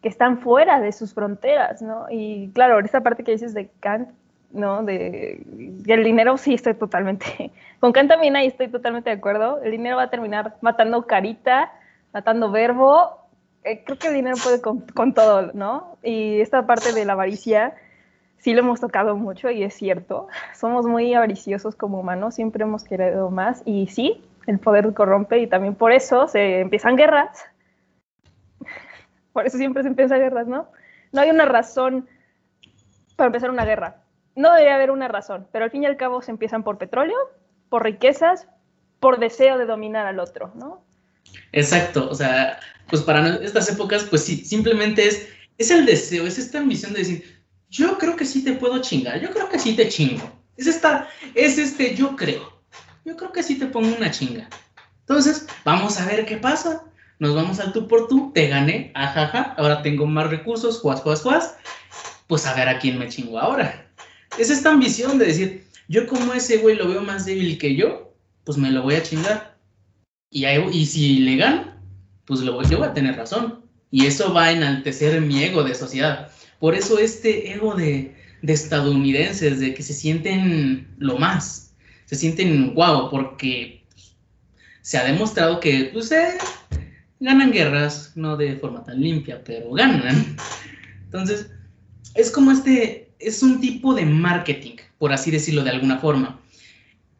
que 0.00 0.08
están 0.08 0.38
fuera 0.38 0.78
de 0.78 0.92
sus 0.92 1.14
fronteras, 1.14 1.82
¿no? 1.82 2.06
Y 2.08 2.50
claro, 2.54 2.78
esta 2.78 3.00
parte 3.00 3.24
que 3.24 3.32
dices 3.32 3.54
de 3.54 3.68
Kant, 3.80 4.10
¿no? 4.52 4.84
De, 4.84 5.42
el 5.88 6.04
dinero 6.04 6.36
sí 6.36 6.54
estoy 6.54 6.74
totalmente, 6.74 7.50
con 7.80 7.90
Kant 7.90 8.08
también 8.08 8.36
ahí 8.36 8.46
estoy 8.46 8.68
totalmente 8.68 9.10
de 9.10 9.16
acuerdo, 9.16 9.60
el 9.60 9.72
dinero 9.72 9.96
va 9.96 10.04
a 10.04 10.10
terminar 10.10 10.54
matando 10.60 11.04
carita, 11.08 11.72
matando 12.12 12.52
verbo, 12.52 13.18
eh, 13.64 13.82
creo 13.84 13.98
que 13.98 14.06
el 14.06 14.14
dinero 14.14 14.36
puede 14.40 14.60
con, 14.60 14.82
con, 14.82 15.12
todo, 15.12 15.50
¿no? 15.54 15.96
Y 16.04 16.40
esta 16.40 16.66
parte 16.68 16.92
de 16.92 17.04
la 17.04 17.14
avaricia 17.14 17.74
sí 18.38 18.54
lo 18.54 18.60
hemos 18.60 18.80
tocado 18.80 19.16
mucho 19.16 19.50
y 19.50 19.62
es 19.62 19.74
cierto, 19.74 20.28
somos 20.54 20.86
muy 20.86 21.12
avariciosos 21.14 21.74
como 21.74 22.00
humanos, 22.00 22.34
siempre 22.34 22.64
hemos 22.64 22.84
querido 22.84 23.30
más 23.30 23.62
y 23.64 23.88
sí, 23.88 24.24
el 24.46 24.58
poder 24.58 24.92
corrompe 24.94 25.38
y 25.38 25.46
también 25.46 25.74
por 25.74 25.92
eso 25.92 26.28
se 26.28 26.60
empiezan 26.60 26.96
guerras. 26.96 27.44
Por 29.32 29.46
eso 29.46 29.58
siempre 29.58 29.82
se 29.82 29.88
empiezan 29.88 30.18
guerras, 30.18 30.48
¿no? 30.48 30.68
No 31.12 31.20
hay 31.20 31.30
una 31.30 31.44
razón 31.44 32.08
para 33.16 33.26
empezar 33.26 33.50
una 33.50 33.64
guerra. 33.64 34.02
No 34.34 34.54
debe 34.54 34.70
haber 34.70 34.90
una 34.90 35.08
razón, 35.08 35.46
pero 35.52 35.64
al 35.64 35.70
fin 35.70 35.82
y 35.82 35.86
al 35.86 35.96
cabo 35.96 36.22
se 36.22 36.30
empiezan 36.30 36.62
por 36.62 36.78
petróleo, 36.78 37.16
por 37.68 37.84
riquezas, 37.84 38.48
por 39.00 39.18
deseo 39.18 39.58
de 39.58 39.66
dominar 39.66 40.06
al 40.06 40.18
otro, 40.18 40.52
¿no? 40.54 40.82
Exacto, 41.52 42.08
o 42.10 42.14
sea, 42.14 42.58
pues 42.88 43.02
para 43.02 43.36
estas 43.36 43.70
épocas, 43.70 44.04
pues 44.04 44.24
sí, 44.24 44.44
simplemente 44.44 45.06
es, 45.06 45.28
es 45.58 45.70
el 45.70 45.86
deseo, 45.86 46.26
es 46.26 46.38
esta 46.38 46.58
ambición 46.58 46.92
de 46.92 47.00
decir, 47.00 47.37
yo 47.68 47.98
creo 47.98 48.16
que 48.16 48.24
sí 48.24 48.42
te 48.42 48.52
puedo 48.52 48.80
chingar, 48.80 49.20
yo 49.20 49.30
creo 49.30 49.48
que 49.48 49.58
sí 49.58 49.74
te 49.74 49.88
chingo. 49.88 50.30
Es 50.56 50.66
esta, 50.66 51.08
es 51.34 51.58
este 51.58 51.94
yo 51.94 52.16
creo 52.16 52.58
yo 53.08 53.16
creo 53.16 53.32
que 53.32 53.42
sí 53.42 53.58
te 53.58 53.66
pongo 53.66 53.96
una 53.96 54.10
chinga. 54.10 54.48
Entonces, 55.00 55.46
vamos 55.64 55.98
a 55.98 56.06
ver 56.06 56.26
qué 56.26 56.36
pasa. 56.36 56.84
Nos 57.18 57.34
vamos 57.34 57.58
al 57.58 57.72
tú 57.72 57.88
por 57.88 58.06
tú, 58.06 58.30
te 58.32 58.48
gané, 58.48 58.92
ajaja, 58.94 59.54
ahora 59.56 59.82
tengo 59.82 60.06
más 60.06 60.28
recursos, 60.30 60.78
juas, 60.80 61.00
juas, 61.00 61.22
juas. 61.22 61.56
Pues 62.26 62.46
a 62.46 62.54
ver 62.54 62.68
a 62.68 62.78
quién 62.78 62.98
me 62.98 63.08
chingo 63.08 63.38
ahora. 63.38 63.90
Es 64.38 64.50
esta 64.50 64.70
ambición 64.70 65.18
de 65.18 65.26
decir, 65.26 65.66
yo 65.88 66.06
como 66.06 66.34
ese 66.34 66.58
güey 66.58 66.76
lo 66.76 66.86
veo 66.86 67.00
más 67.00 67.24
débil 67.24 67.58
que 67.58 67.74
yo, 67.74 68.14
pues 68.44 68.58
me 68.58 68.70
lo 68.70 68.82
voy 68.82 68.96
a 68.96 69.02
chingar. 69.02 69.58
Y, 70.30 70.44
y 70.46 70.86
si 70.86 71.20
le 71.20 71.36
gano, 71.36 71.74
pues 72.26 72.40
lo 72.40 72.52
voy, 72.52 72.66
yo 72.68 72.78
voy 72.78 72.88
a 72.88 72.94
tener 72.94 73.16
razón. 73.16 73.64
Y 73.90 74.04
eso 74.04 74.34
va 74.34 74.44
a 74.44 74.52
enaltecer 74.52 75.20
mi 75.22 75.42
ego 75.42 75.64
de 75.64 75.74
sociedad. 75.74 76.30
Por 76.58 76.74
eso 76.74 76.98
este 76.98 77.52
ego 77.52 77.74
de, 77.74 78.14
de 78.42 78.52
estadounidenses, 78.52 79.60
de 79.60 79.74
que 79.74 79.82
se 79.82 79.94
sienten 79.94 80.88
lo 80.98 81.18
más, 81.18 81.74
se 82.06 82.16
sienten 82.16 82.74
guau, 82.74 83.10
porque 83.10 83.84
se 84.82 84.98
ha 84.98 85.04
demostrado 85.04 85.60
que 85.60 85.90
pues, 85.92 86.10
eh, 86.12 86.38
ganan 87.20 87.52
guerras, 87.52 88.12
no 88.14 88.36
de 88.36 88.56
forma 88.56 88.82
tan 88.84 89.00
limpia, 89.00 89.42
pero 89.44 89.70
ganan. 89.72 90.36
Entonces, 91.04 91.50
es 92.14 92.30
como 92.30 92.50
este, 92.50 93.10
es 93.18 93.42
un 93.42 93.60
tipo 93.60 93.94
de 93.94 94.04
marketing, 94.04 94.76
por 94.98 95.12
así 95.12 95.30
decirlo 95.30 95.62
de 95.62 95.70
alguna 95.70 95.98
forma. 95.98 96.40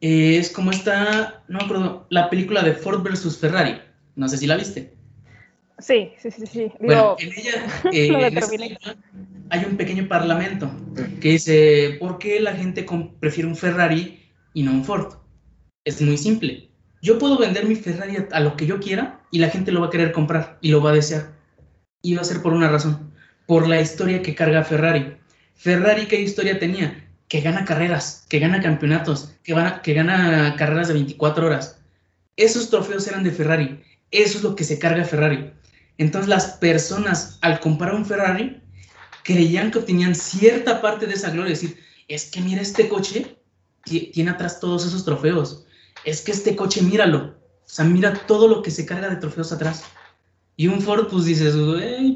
Es 0.00 0.50
como 0.50 0.70
esta, 0.70 1.42
no 1.48 1.58
me 1.66 2.00
la 2.10 2.30
película 2.30 2.62
de 2.62 2.72
Ford 2.72 3.02
versus 3.02 3.36
Ferrari. 3.36 3.80
No 4.14 4.28
sé 4.28 4.38
si 4.38 4.46
la 4.46 4.56
viste. 4.56 4.97
Sí, 5.78 6.12
sí, 6.18 6.30
sí, 6.30 6.46
sí. 6.46 6.72
Bueno, 6.80 7.16
en 7.18 7.32
ella 7.32 7.66
eh, 7.92 8.78
hay 9.50 9.64
un 9.64 9.76
pequeño 9.76 10.08
parlamento 10.08 10.70
que 11.20 11.30
dice, 11.30 11.96
¿por 12.00 12.18
qué 12.18 12.40
la 12.40 12.54
gente 12.54 12.84
prefiere 13.20 13.48
un 13.48 13.56
Ferrari 13.56 14.18
y 14.58 14.62
no 14.64 14.72
un 14.72 14.84
Ford. 14.84 15.14
Es 15.84 16.00
muy 16.02 16.16
simple. 16.16 16.70
Yo 17.00 17.18
puedo 17.18 17.38
vender 17.38 17.66
mi 17.66 17.76
Ferrari 17.76 18.16
a, 18.32 18.40
lo 18.40 18.56
que 18.56 18.66
yo 18.66 18.80
quiera 18.80 19.20
y 19.30 19.38
la 19.38 19.50
gente 19.50 19.70
lo 19.70 19.80
va 19.80 19.86
a 19.86 19.90
querer 19.90 20.10
comprar 20.10 20.58
y 20.60 20.70
lo 20.70 20.82
va 20.82 20.90
a 20.90 20.94
desear. 20.94 21.32
Y 22.02 22.16
va 22.16 22.22
a 22.22 22.24
ser 22.24 22.42
por 22.42 22.52
una 22.52 22.68
razón, 22.68 23.12
por 23.46 23.68
la 23.68 23.80
historia 23.80 24.20
que 24.20 24.34
carga 24.34 24.64
Ferrari. 24.64 25.16
Ferrari, 25.54 26.06
¿qué 26.06 26.20
historia 26.20 26.58
tenía? 26.58 27.08
Que 27.28 27.40
gana 27.40 27.64
carreras, 27.64 28.26
que 28.28 28.40
gana 28.40 28.60
campeonatos, 28.60 29.34
que, 29.44 29.54
que 29.82 29.94
gana 29.94 30.56
carreras 30.56 30.88
de 30.88 30.94
24 30.94 31.46
horas. 31.46 31.80
Esos 32.36 32.70
trofeos 32.70 33.06
eran 33.06 33.22
de 33.22 33.30
Ferrari. 33.30 33.80
Eso 34.10 34.38
es 34.38 34.44
lo 34.44 34.56
que 34.56 34.64
se 34.64 34.80
carga 34.80 35.04
Ferrari. 35.04 35.52
Entonces 35.98 36.28
las 36.28 36.46
personas 36.46 37.38
al 37.42 37.60
comprar 37.60 37.94
un 37.94 38.06
Ferrari 38.06 38.62
creían 39.24 39.70
que 39.70 39.78
obtenían 39.78 40.14
cierta 40.14 40.80
parte 40.80 41.06
de 41.06 41.14
esa 41.14 41.30
gloria, 41.30 41.52
es 41.52 41.60
decir, 41.60 41.78
es 42.06 42.30
que 42.30 42.40
mira 42.40 42.62
este 42.62 42.88
coche, 42.88 43.36
tiene 43.84 44.30
atrás 44.30 44.60
todos 44.60 44.86
esos 44.86 45.04
trofeos, 45.04 45.66
es 46.04 46.22
que 46.22 46.32
este 46.32 46.56
coche 46.56 46.82
míralo, 46.82 47.36
o 47.44 47.70
sea, 47.70 47.84
mira 47.84 48.14
todo 48.26 48.48
lo 48.48 48.62
que 48.62 48.70
se 48.70 48.86
carga 48.86 49.10
de 49.10 49.16
trofeos 49.16 49.52
atrás. 49.52 49.82
Y 50.56 50.68
un 50.68 50.80
Ford, 50.80 51.08
pues 51.08 51.26
dices, 51.26 51.54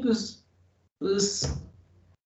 pues, 0.01 0.43
pues 0.97 1.53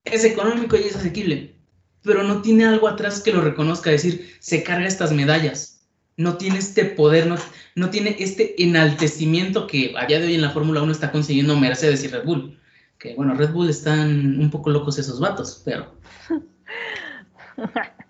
es 0.06 0.24
económico 0.24 0.78
y 0.78 0.84
es 0.84 0.96
asequible, 0.96 1.60
pero 2.04 2.24
no 2.24 2.42
tiene 2.42 2.66
algo 2.66 2.88
atrás 2.88 3.20
que 3.20 3.34
lo 3.34 3.42
reconozca, 3.42 3.90
decir, 3.90 4.38
se 4.40 4.64
carga 4.64 4.88
estas 4.88 5.12
medallas, 5.12 5.76
no 6.17 6.38
tiene 6.38 6.57
este 6.57 6.83
poder, 6.86 7.27
no, 7.27 7.38
no 7.75 7.89
tiene 7.89 8.15
este 8.19 8.62
enaltecimiento 8.62 9.67
que 9.67 9.93
a 9.97 10.05
día 10.07 10.19
de 10.19 10.27
hoy 10.27 10.36
en 10.36 10.41
la 10.41 10.50
Fórmula 10.50 10.81
1 10.81 10.91
está 10.91 11.12
consiguiendo 11.12 11.55
Mercedes 11.55 12.03
y 12.03 12.07
Red 12.07 12.25
Bull. 12.25 12.59
Que 12.97 13.13
bueno, 13.15 13.36
Red 13.36 13.51
Bull 13.51 13.69
están 13.69 14.39
un 14.39 14.50
poco 14.50 14.71
locos 14.71 14.97
esos 14.97 15.19
vatos, 15.19 15.62
pero... 15.63 15.95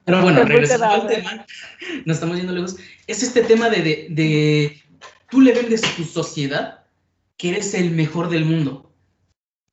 Pero 0.06 0.22
bueno, 0.22 0.44
regresando 0.46 0.86
al 0.86 1.08
tema, 1.08 1.46
nos 2.06 2.18
estamos 2.18 2.38
yendo 2.38 2.54
lejos, 2.54 2.78
es 3.08 3.24
este 3.24 3.44
tema 3.44 3.70
de, 3.70 3.82
de, 3.82 4.08
de 4.10 4.82
tú 5.30 5.42
le 5.42 5.54
vendes 5.54 5.84
a 5.84 5.96
tu 5.96 6.04
sociedad 6.06 6.86
que 7.36 7.50
eres 7.50 7.74
el 7.74 7.92
mejor 7.92 8.30
del 8.30 8.46
mundo. 8.46 8.94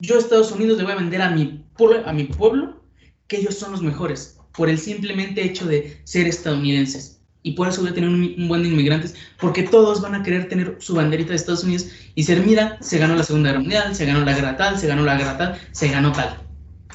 Yo, 0.00 0.18
Estados 0.18 0.50
Unidos, 0.52 0.76
le 0.76 0.84
voy 0.84 0.92
a 0.92 0.96
vender 0.96 1.22
a 1.22 1.30
mi, 1.30 1.64
a 2.04 2.12
mi 2.12 2.24
pueblo 2.24 2.84
que 3.28 3.38
ellos 3.38 3.56
son 3.56 3.72
los 3.72 3.82
mejores, 3.82 4.38
por 4.52 4.68
el 4.68 4.78
simplemente 4.78 5.42
hecho 5.42 5.66
de 5.66 6.00
ser 6.04 6.26
estadounidenses. 6.26 7.22
Y 7.46 7.52
por 7.52 7.68
eso 7.68 7.82
voy 7.82 7.90
a 7.90 7.94
tener 7.94 8.08
un, 8.08 8.48
buen 8.48 8.62
de 8.62 8.70
inmigrantes, 8.70 9.14
porque 9.38 9.64
todos 9.64 10.00
van 10.00 10.14
a 10.14 10.22
querer 10.22 10.48
tener 10.48 10.78
su 10.80 10.94
banderita 10.94 11.28
de 11.28 11.36
Estados 11.36 11.62
Unidos 11.62 11.88
y 12.14 12.24
ser, 12.24 12.40
mira, 12.40 12.78
se 12.80 12.96
ganó 12.96 13.14
la 13.14 13.22
Segunda 13.22 13.50
Guerra 13.50 13.60
Mundial, 13.60 13.94
se 13.94 14.06
ganó 14.06 14.24
la 14.24 14.32
guerra 14.32 14.56
tal, 14.56 14.78
se 14.78 14.86
ganó 14.86 15.04
la 15.04 15.18
guerra 15.18 15.36
tal, 15.36 15.60
se 15.72 15.88
ganó 15.88 16.10
tal. 16.12 16.40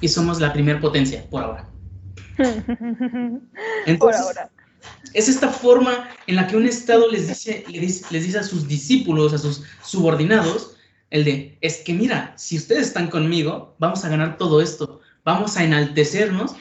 Y 0.01 0.07
somos 0.07 0.39
la 0.41 0.51
primera 0.51 0.81
potencia, 0.81 1.23
por 1.29 1.43
ahora. 1.43 1.69
Entonces, 3.85 3.99
por 3.99 4.15
ahora. 4.15 4.49
Es 5.13 5.29
esta 5.29 5.49
forma 5.49 6.09
en 6.25 6.35
la 6.35 6.47
que 6.47 6.57
un 6.57 6.65
Estado 6.65 7.07
les 7.11 7.27
dice, 7.27 7.63
les 7.69 8.09
dice 8.09 8.39
a 8.39 8.43
sus 8.43 8.67
discípulos, 8.67 9.33
a 9.33 9.37
sus 9.37 9.61
subordinados, 9.83 10.77
el 11.11 11.25
de, 11.25 11.59
es 11.61 11.77
que 11.77 11.93
mira, 11.93 12.33
si 12.37 12.57
ustedes 12.57 12.87
están 12.87 13.11
conmigo, 13.11 13.75
vamos 13.77 14.03
a 14.03 14.09
ganar 14.09 14.37
todo 14.37 14.61
esto, 14.61 14.99
vamos 15.23 15.57
a 15.57 15.63
enaltecernos, 15.63 16.55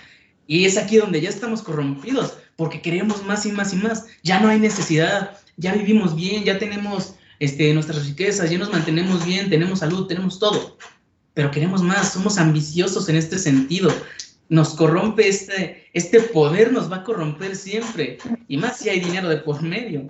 y 0.47 0.66
es 0.66 0.76
aquí 0.76 0.97
donde 0.97 1.23
ya 1.23 1.30
estamos 1.30 1.62
corrompidos, 1.62 2.38
porque 2.59 2.83
queremos 2.83 3.25
más 3.25 3.47
y 3.47 3.53
más 3.53 3.73
y 3.73 3.77
más, 3.77 4.09
ya 4.25 4.41
no 4.41 4.49
hay 4.49 4.59
necesidad, 4.59 5.31
ya 5.57 5.73
vivimos 5.75 6.17
bien, 6.17 6.43
ya 6.43 6.59
tenemos 6.59 7.15
este, 7.38 7.73
nuestras 7.73 8.05
riquezas, 8.05 8.50
ya 8.50 8.59
nos 8.59 8.73
mantenemos 8.73 9.25
bien, 9.25 9.49
tenemos 9.49 9.79
salud, 9.79 10.09
tenemos 10.09 10.41
todo, 10.41 10.77
pero 11.35 11.53
queremos 11.53 11.85
más, 11.85 12.12
somos 12.12 12.37
ambiciosos 12.37 13.09
en 13.09 13.15
este 13.15 13.38
sentido, 13.38 13.91
nos 14.49 14.75
corrompe 14.75 15.29
este, 15.29 15.85
este 15.93 16.19
poder, 16.19 16.73
nos 16.73 16.91
va 16.91 16.97
a 16.97 17.05
corromper 17.05 17.55
siempre, 17.55 18.19
y 18.49 18.57
más 18.57 18.79
si 18.79 18.88
hay 18.88 18.99
dinero 18.99 19.29
de 19.29 19.37
por 19.37 19.62
medio. 19.62 20.09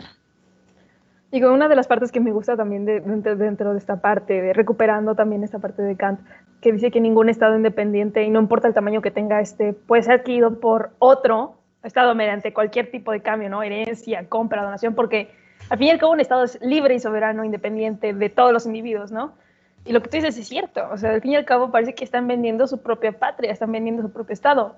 Digo, 1.30 1.52
una 1.52 1.68
de 1.68 1.76
las 1.76 1.86
partes 1.86 2.10
que 2.10 2.20
me 2.20 2.32
gusta 2.32 2.56
también 2.56 2.86
de, 2.86 3.00
dentro, 3.00 3.74
de 3.74 3.78
esta 3.78 4.00
parte, 4.00 4.40
de 4.40 4.54
recuperando 4.54 5.14
también 5.14 5.44
esta 5.44 5.58
parte 5.58 5.82
de 5.82 5.96
Kant, 5.96 6.20
que 6.62 6.72
dice 6.72 6.90
que 6.90 7.02
ningún 7.02 7.28
Estado 7.28 7.56
independiente, 7.56 8.24
y 8.24 8.30
no 8.30 8.40
importa 8.40 8.68
el 8.68 8.72
tamaño 8.72 9.02
que 9.02 9.10
tenga 9.10 9.38
este, 9.42 9.74
puede 9.74 10.04
ser 10.04 10.20
adquirido 10.20 10.60
por 10.60 10.92
otro 10.98 11.57
Estado 11.82 12.14
mediante 12.14 12.52
cualquier 12.52 12.90
tipo 12.90 13.12
de 13.12 13.22
cambio, 13.22 13.48
¿no? 13.48 13.62
Herencia, 13.62 14.28
compra, 14.28 14.62
donación, 14.62 14.94
porque 14.94 15.30
al 15.70 15.78
fin 15.78 15.88
y 15.88 15.90
al 15.90 15.98
cabo 15.98 16.12
un 16.12 16.20
Estado 16.20 16.44
es 16.44 16.58
libre 16.60 16.94
y 16.94 17.00
soberano, 17.00 17.44
independiente 17.44 18.12
de 18.12 18.28
todos 18.28 18.52
los 18.52 18.66
individuos, 18.66 19.12
¿no? 19.12 19.34
Y 19.84 19.92
lo 19.92 20.02
que 20.02 20.08
tú 20.08 20.16
dices 20.16 20.36
es 20.36 20.48
cierto, 20.48 20.82
o 20.90 20.98
sea, 20.98 21.12
al 21.12 21.20
fin 21.20 21.32
y 21.32 21.36
al 21.36 21.44
cabo 21.44 21.70
parece 21.70 21.94
que 21.94 22.04
están 22.04 22.26
vendiendo 22.26 22.66
su 22.66 22.82
propia 22.82 23.12
patria, 23.12 23.52
están 23.52 23.72
vendiendo 23.72 24.02
su 24.02 24.12
propio 24.12 24.34
Estado, 24.34 24.76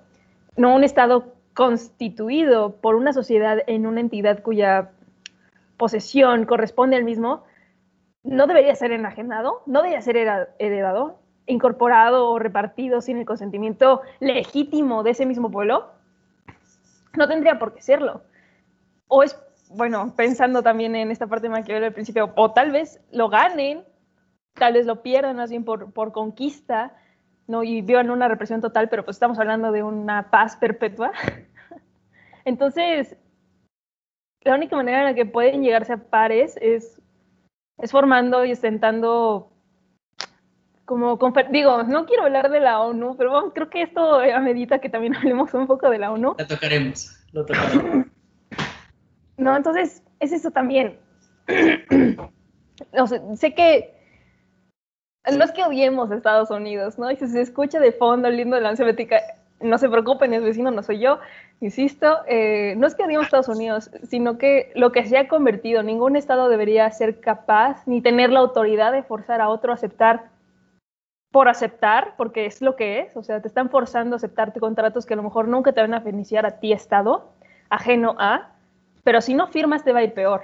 no 0.57 0.75
un 0.75 0.85
Estado 0.85 1.33
constituido 1.55 2.77
por 2.77 2.95
una 2.95 3.13
sociedad 3.13 3.59
en 3.67 3.87
una 3.87 4.01
entidad 4.01 4.43
cuya 4.43 4.91
posesión 5.77 6.45
corresponde 6.45 6.97
al 6.97 7.05
mismo, 7.05 7.45
no 8.23 8.47
debería 8.47 8.75
ser 8.75 8.93
enajenado, 8.93 9.63
no 9.67 9.81
debería 9.81 10.03
ser 10.03 10.17
heredado, 10.59 11.19
incorporado 11.47 12.29
o 12.29 12.39
repartido 12.39 13.01
sin 13.01 13.19
el 13.19 13.25
consentimiento 13.25 14.03
legítimo 14.21 15.03
de 15.03 15.11
ese 15.11 15.27
mismo 15.27 15.51
pueblo. 15.51 15.89
No 17.17 17.29
tendría 17.29 17.59
por 17.59 17.75
qué 17.75 17.83
serlo. 17.83 18.23
O 19.09 19.23
es, 19.23 19.37
bueno, 19.69 20.15
pensando 20.17 20.63
también 20.63 20.95
en 20.95 21.11
esta 21.11 21.27
parte 21.27 21.49
de 21.49 21.51
Maquiavelo 21.51 21.87
al 21.87 21.93
principio, 21.93 22.33
o 22.37 22.53
tal 22.53 22.71
vez 22.71 23.01
lo 23.11 23.29
ganen 23.29 23.85
tal 24.55 24.75
vez 24.75 24.87
lo 24.87 25.03
pierdan 25.03 25.37
más 25.37 25.51
bien 25.51 25.65
por, 25.65 25.93
por 25.93 26.13
conquista, 26.13 26.95
¿no? 27.47 27.63
Y 27.63 27.83
vivan 27.83 28.11
una 28.11 28.29
represión 28.29 28.61
total, 28.61 28.89
pero 28.89 29.05
pues 29.05 29.17
estamos 29.17 29.39
hablando 29.39 29.73
de 29.73 29.83
una 29.83 30.31
paz 30.31 30.57
perpetua. 30.57 31.13
Entonces, 32.45 33.17
la 34.43 34.55
única 34.55 34.77
manera 34.77 35.01
en 35.01 35.05
la 35.05 35.15
que 35.15 35.27
pueden 35.27 35.63
llegarse 35.63 35.93
a 35.93 35.99
pares 35.99 36.57
es, 36.61 37.01
es 37.79 37.91
formando 37.91 38.45
y 38.45 38.53
ostentando 38.53 39.50
como, 40.91 41.17
digo, 41.53 41.85
no 41.85 42.05
quiero 42.05 42.25
hablar 42.25 42.51
de 42.51 42.59
la 42.59 42.81
ONU, 42.81 43.15
pero 43.17 43.53
creo 43.55 43.71
que 43.71 43.83
esto 43.83 44.19
medita 44.43 44.81
que 44.81 44.89
también 44.89 45.15
hablemos 45.17 45.55
un 45.55 45.69
poco 45.69 45.89
de 45.89 45.99
la 45.99 46.11
ONU. 46.11 46.35
La 46.37 46.49
tocaremos, 46.49 47.17
lo 47.33 47.47
tocaremos. 47.47 48.07
No, 49.37 49.57
entonces, 49.57 50.03
es 50.19 50.33
eso 50.33 50.51
también. 50.51 50.99
no 52.93 53.07
sé, 53.07 53.23
sé 53.37 53.55
que 53.55 53.95
no 55.35 55.43
es 55.43 55.53
que 55.53 55.65
odiemos 55.65 56.11
a 56.11 56.17
Estados 56.17 56.51
Unidos, 56.51 56.99
¿no? 56.99 57.11
Y 57.11 57.17
si 57.17 57.27
se 57.27 57.41
escucha 57.41 57.81
de 57.81 57.93
fondo 57.93 58.29
el 58.29 58.37
lindo 58.37 58.57
de 58.57 58.61
la 58.61 58.75
Bética, 58.75 59.19
no 59.61 59.79
se 59.79 59.89
preocupen, 59.89 60.35
es 60.35 60.43
vecino, 60.43 60.71
no 60.71 60.83
soy 60.83 60.99
yo, 60.99 61.21
insisto, 61.63 62.19
eh, 62.27 62.75
no 62.77 62.87
es 62.87 62.95
que 62.95 63.05
odiemos 63.05 63.25
a 63.25 63.29
Estados 63.29 63.49
Unidos, 63.49 63.91
sino 64.03 64.37
que 64.37 64.73
lo 64.75 64.93
que 64.93 65.07
se 65.07 65.17
ha 65.17 65.27
convertido, 65.27 65.83
ningún 65.83 66.17
Estado 66.17 66.51
debería 66.51 66.91
ser 66.91 67.21
capaz 67.21 67.87
ni 67.87 68.03
tener 68.03 68.31
la 68.31 68.41
autoridad 68.41 68.93
de 68.93 69.05
forzar 69.05 69.41
a 69.41 69.49
otro 69.49 69.73
a 69.73 69.77
aceptar 69.77 70.29
por 71.31 71.49
aceptar, 71.49 72.15
porque 72.17 72.47
es 72.47 72.61
lo 72.61 72.77
que 72.77 73.01
es, 73.01 73.17
o 73.17 73.23
sea, 73.23 73.41
te 73.41 73.49
están 73.49 73.71
forzando 73.71 74.17
a 74.17 74.19
aceptarte 74.19 74.59
contratos 74.59 75.07
que 75.07 75.15
a 75.15 75.17
lo 75.17 75.23
mejor 75.23 75.47
nunca 75.47 75.73
te 75.73 75.81
van 75.81 75.95
a 75.95 76.01
beneficiar 76.01 76.45
a 76.45 76.59
ti, 76.59 76.73
Estado, 76.73 77.33
ajeno 77.69 78.17
a, 78.19 78.53
pero 79.05 79.21
si 79.21 79.35
no 79.35 79.47
firmas 79.47 79.85
te 79.85 79.93
va 79.93 80.01
a 80.01 80.05
ir 80.05 80.13
peor, 80.13 80.43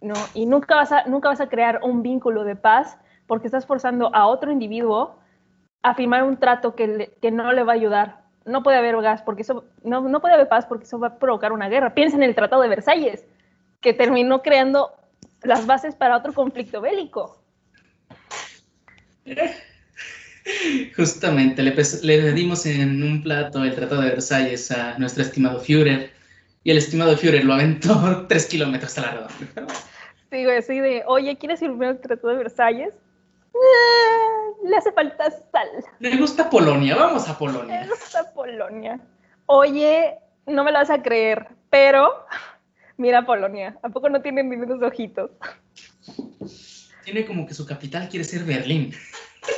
¿no? 0.00 0.14
Y 0.34 0.46
nunca 0.46 0.76
vas 0.76 0.92
a, 0.92 1.04
nunca 1.04 1.28
vas 1.28 1.40
a 1.40 1.48
crear 1.48 1.80
un 1.82 2.02
vínculo 2.02 2.44
de 2.44 2.56
paz 2.56 2.98
porque 3.26 3.46
estás 3.46 3.66
forzando 3.66 4.14
a 4.14 4.26
otro 4.26 4.50
individuo 4.50 5.16
a 5.82 5.94
firmar 5.94 6.24
un 6.24 6.38
trato 6.38 6.74
que, 6.74 7.14
que 7.20 7.30
no 7.30 7.52
le 7.52 7.62
va 7.62 7.72
a 7.72 7.76
ayudar. 7.76 8.22
No 8.44 8.62
puede 8.62 8.78
haber 8.78 8.96
gas 9.02 9.22
porque 9.22 9.42
eso, 9.42 9.64
no, 9.82 10.00
no 10.00 10.20
puede 10.20 10.34
haber 10.34 10.48
paz 10.48 10.66
porque 10.66 10.84
eso 10.84 10.98
va 10.98 11.08
a 11.08 11.18
provocar 11.18 11.52
una 11.52 11.68
guerra. 11.68 11.94
Piensa 11.94 12.16
en 12.16 12.22
el 12.22 12.34
Tratado 12.34 12.62
de 12.62 12.68
Versalles, 12.68 13.26
que 13.80 13.92
terminó 13.92 14.42
creando 14.42 14.92
las 15.42 15.66
bases 15.66 15.94
para 15.94 16.16
otro 16.16 16.32
conflicto 16.32 16.80
bélico. 16.80 17.38
Justamente, 20.96 21.62
le, 21.62 21.74
le 22.02 22.32
dimos 22.32 22.66
en 22.66 23.02
un 23.02 23.22
plato 23.22 23.64
el 23.64 23.74
Tratado 23.74 24.02
de 24.02 24.10
Versalles 24.10 24.70
a 24.70 24.98
nuestro 24.98 25.22
estimado 25.22 25.60
Führer, 25.60 26.10
y 26.62 26.70
el 26.70 26.78
estimado 26.78 27.16
Führer 27.16 27.44
lo 27.44 27.54
aventó 27.54 28.26
tres 28.28 28.46
kilómetros 28.46 28.96
a 28.98 29.02
la 29.02 29.10
redonda. 29.12 29.74
Sí, 30.30 30.44
güey, 30.44 30.62
sí, 30.62 30.80
de, 30.80 31.04
oye, 31.06 31.36
¿quieres 31.36 31.60
firmar 31.60 31.90
el 31.90 32.00
Tratado 32.00 32.28
de 32.28 32.38
Versalles? 32.38 32.94
Eh, 33.54 34.68
le 34.68 34.76
hace 34.76 34.92
falta 34.92 35.30
sal. 35.30 35.68
Le 36.00 36.16
gusta 36.16 36.50
Polonia, 36.50 36.96
vamos 36.96 37.28
a 37.28 37.38
Polonia. 37.38 37.82
Le 37.82 37.88
gusta 37.88 38.32
Polonia. 38.34 39.00
Oye, 39.46 40.18
no 40.46 40.64
me 40.64 40.72
lo 40.72 40.78
vas 40.78 40.90
a 40.90 41.02
creer, 41.02 41.48
pero 41.70 42.26
mira 42.96 43.24
Polonia, 43.24 43.78
¿a 43.82 43.88
poco 43.88 44.08
no 44.08 44.20
tiene 44.22 44.42
unos 44.42 44.82
ojitos? 44.82 45.30
Tiene 47.04 47.24
como 47.24 47.46
que 47.46 47.54
su 47.54 47.66
capital 47.66 48.08
quiere 48.08 48.24
ser 48.24 48.44
Berlín. 48.44 48.92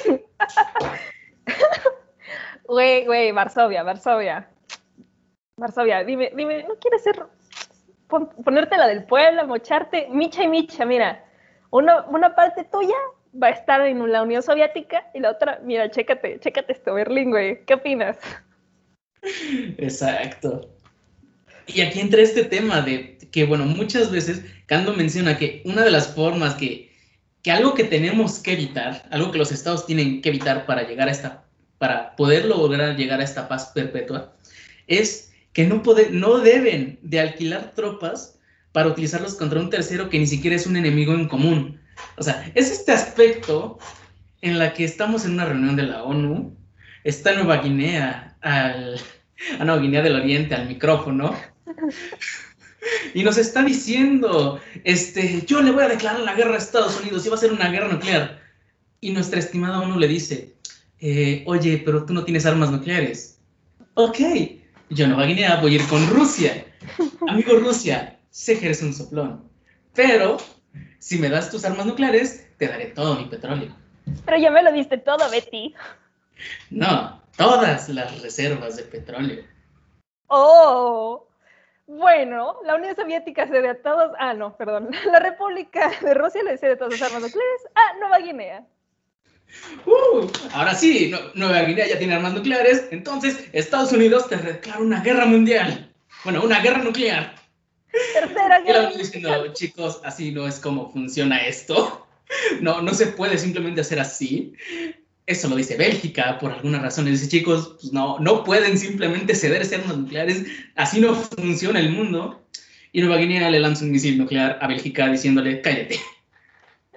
Güey, 2.69 3.07
güey, 3.07 3.33
Varsovia, 3.33 3.83
Varsovia. 3.83 4.47
Varsovia, 5.57 6.05
dime, 6.05 6.31
dime, 6.37 6.65
¿no 6.65 6.75
quieres 6.77 7.03
ser 7.03 7.17
ponerte 8.09 8.77
la 8.77 8.87
del 8.87 9.05
pueblo, 9.05 9.47
mocharte, 9.47 10.09
micha 10.11 10.43
y 10.43 10.49
micha, 10.49 10.85
mira, 10.85 11.25
una, 11.71 12.07
una 12.07 12.35
parte 12.35 12.65
tuya 12.65 12.97
va 13.41 13.49
a 13.49 13.51
estar 13.51 13.81
en 13.87 14.11
la 14.11 14.23
Unión 14.23 14.43
Soviética 14.43 15.11
y 15.15 15.21
la 15.21 15.31
otra, 15.31 15.61
mira, 15.63 15.91
chécate, 15.91 16.41
chécate 16.41 16.73
esto, 16.73 16.95
Berlín, 16.95 17.31
güey, 17.31 17.65
¿qué 17.67 17.75
opinas? 17.75 18.19
Exacto. 19.79 20.71
Y 21.67 21.83
aquí 21.83 22.01
entra 22.01 22.23
este 22.23 22.45
tema 22.45 22.81
de 22.81 23.19
que, 23.31 23.45
bueno, 23.45 23.67
muchas 23.67 24.11
veces 24.11 24.43
Kando 24.67 24.95
menciona 24.95 25.37
que 25.37 25.61
una 25.67 25.83
de 25.83 25.91
las 25.91 26.15
formas 26.15 26.55
que, 26.55 26.88
que 27.43 27.51
algo 27.51 27.75
que 27.75 27.85
tenemos 27.85 28.39
que 28.41 28.53
evitar, 28.53 29.07
algo 29.11 29.31
que 29.31 29.39
los 29.39 29.53
estados 29.53 29.87
tienen 29.87 30.21
que 30.21 30.29
evitar 30.29 30.67
para 30.67 30.87
llegar 30.87 31.09
a 31.09 31.13
esta, 31.13 31.45
para 31.79 32.17
poder 32.17 32.45
lograr 32.45 32.97
llegar 32.97 33.21
a 33.21 33.25
esta 33.25 33.49
paz 33.49 33.71
perpetua, 33.75 34.35
es 34.87 35.33
que 35.53 35.67
no, 35.67 35.83
no 36.11 36.39
deben 36.39 36.99
de 37.03 37.21
alquilar 37.21 37.73
tropas 37.75 38.39
para 38.73 38.89
utilizarlos 38.89 39.35
contra 39.35 39.61
un 39.61 39.71
tercero 39.71 40.09
que 40.11 40.19
ni 40.19 40.27
siquiera 40.27 40.57
es 40.57 40.67
un 40.67 40.77
enemigo 40.77 41.15
en 41.15 41.29
común. 41.29 41.81
O 42.17 42.23
sea, 42.23 42.51
es 42.55 42.71
este 42.71 42.93
aspecto 42.93 43.79
en 44.41 44.59
la 44.59 44.73
que 44.73 44.85
estamos 44.85 45.25
en 45.25 45.33
una 45.33 45.47
reunión 45.47 45.77
de 45.77 45.83
la 45.85 46.05
ONU, 46.05 46.57
está 47.05 47.33
Nueva 47.35 47.59
Guinea 47.59 48.37
al, 48.41 49.01
a 49.59 49.65
Nueva 49.65 49.81
Guinea 49.81 50.03
del 50.03 50.17
Oriente 50.17 50.55
al 50.55 50.69
micrófono 50.69 51.35
y 53.15 53.23
nos 53.23 53.39
está 53.39 53.63
diciendo, 53.63 54.61
este, 54.85 55.45
yo 55.47 55.63
le 55.63 55.71
voy 55.71 55.85
a 55.85 55.89
declarar 55.89 56.21
la 56.21 56.35
guerra 56.35 56.55
a 56.55 56.59
Estados 56.59 57.01
Unidos 57.01 57.25
y 57.25 57.29
va 57.29 57.37
a 57.37 57.39
ser 57.39 57.53
una 57.53 57.71
guerra 57.71 57.89
nuclear. 57.89 58.41
Y 59.01 59.13
nuestra 59.13 59.39
estimada 59.39 59.81
ONU 59.81 59.99
le 59.99 60.09
dice, 60.09 60.55
eh, 61.01 61.45
oye, 61.47 61.83
pero 61.85 62.05
tú 62.05 62.13
no 62.13 62.25
tienes 62.25 62.47
armas 62.47 62.71
nucleares. 62.71 63.41
Ok, 63.95 64.19
yo 64.91 65.07
Nueva 65.07 65.27
Guinea 65.27 65.61
voy 65.61 65.73
a 65.73 65.77
ir 65.77 65.87
con 65.89 66.09
Rusia. 66.11 66.65
Amigo 67.29 67.57
Rusia, 67.57 68.19
sé 68.31 68.59
que 68.59 68.67
eres 68.67 68.83
un 68.83 68.95
soplón, 68.95 69.45
pero 69.95 70.39
si 70.99 71.19
me 71.19 71.29
das 71.29 71.51
tus 71.51 71.65
armas 71.65 71.87
nucleares, 71.87 72.47
te 72.59 72.69
daré 72.69 72.87
todo 72.87 73.17
mi 73.17 73.27
petróleo. 73.27 73.75
Pero 74.25 74.39
ya 74.39 74.51
me 74.51 74.63
lo 74.63 74.73
diste 74.73 74.99
todo, 74.99 75.31
Betty. 75.31 75.75
No, 76.71 77.23
todas 77.37 77.89
las 77.89 78.23
reservas 78.23 78.77
de 78.77 78.85
petróleo. 78.85 79.45
Oh, 80.29 81.28
bueno, 81.89 82.57
la 82.65 82.75
Unión 82.77 82.95
Soviética 82.95 83.49
cede 83.49 83.71
a 83.71 83.83
todos, 83.83 84.13
ah, 84.19 84.35
no, 84.35 84.57
perdón, 84.57 84.91
la 85.11 85.21
República 85.21 85.91
de 86.03 86.13
Rusia 86.15 86.43
le 86.45 86.59
cede 86.59 86.77
todas 86.77 86.93
sus 86.93 87.03
armas 87.03 87.23
nucleares 87.23 87.63
a 87.75 87.99
Nueva 87.99 88.19
Guinea. 88.19 88.67
Uh, 89.87 90.27
ahora 90.53 90.75
sí, 90.75 91.11
Nueva 91.35 91.63
Guinea 91.63 91.87
ya 91.87 91.99
tiene 91.99 92.15
armas 92.15 92.35
nucleares, 92.35 92.87
entonces 92.91 93.49
Estados 93.53 93.91
Unidos 93.93 94.29
te 94.29 94.37
declara 94.37 94.81
una 94.81 95.01
guerra 95.01 95.25
mundial. 95.25 95.91
Bueno, 96.25 96.45
una 96.45 96.61
guerra 96.61 96.83
nuclear. 96.83 97.35
Tercera 98.13 98.61
guerra. 98.65 98.91
Diciendo, 98.91 99.53
chicos, 99.55 100.03
así 100.05 100.31
no 100.31 100.47
es 100.47 100.61
como 100.61 100.91
funciona 100.93 101.47
esto. 101.47 102.05
No, 102.61 102.83
no 102.83 102.93
se 102.93 103.07
puede 103.07 103.39
simplemente 103.39 103.81
hacer 103.81 103.99
así. 103.99 104.53
Eso 105.29 105.47
lo 105.47 105.57
dice 105.57 105.77
Bélgica 105.77 106.39
por 106.39 106.51
alguna 106.51 106.79
razón. 106.79 107.05
dice, 107.05 107.29
chicos, 107.29 107.77
pues 107.79 107.93
no, 107.93 108.19
no 108.19 108.45
pueden 108.45 108.79
simplemente 108.79 109.35
cederse 109.35 109.75
armas 109.75 109.99
nucleares. 109.99 110.47
Así 110.75 111.01
no 111.01 111.15
funciona 111.15 111.81
el 111.81 111.91
mundo. 111.91 112.43
Y 112.93 113.03
Nueva 113.03 113.19
Guinea 113.19 113.51
le 113.51 113.61
lanza 113.61 113.85
un 113.85 113.91
misil 113.91 114.17
nuclear 114.17 114.59
a 114.59 114.67
Bélgica 114.67 115.07
diciéndole, 115.07 115.61
cállate. 115.61 116.01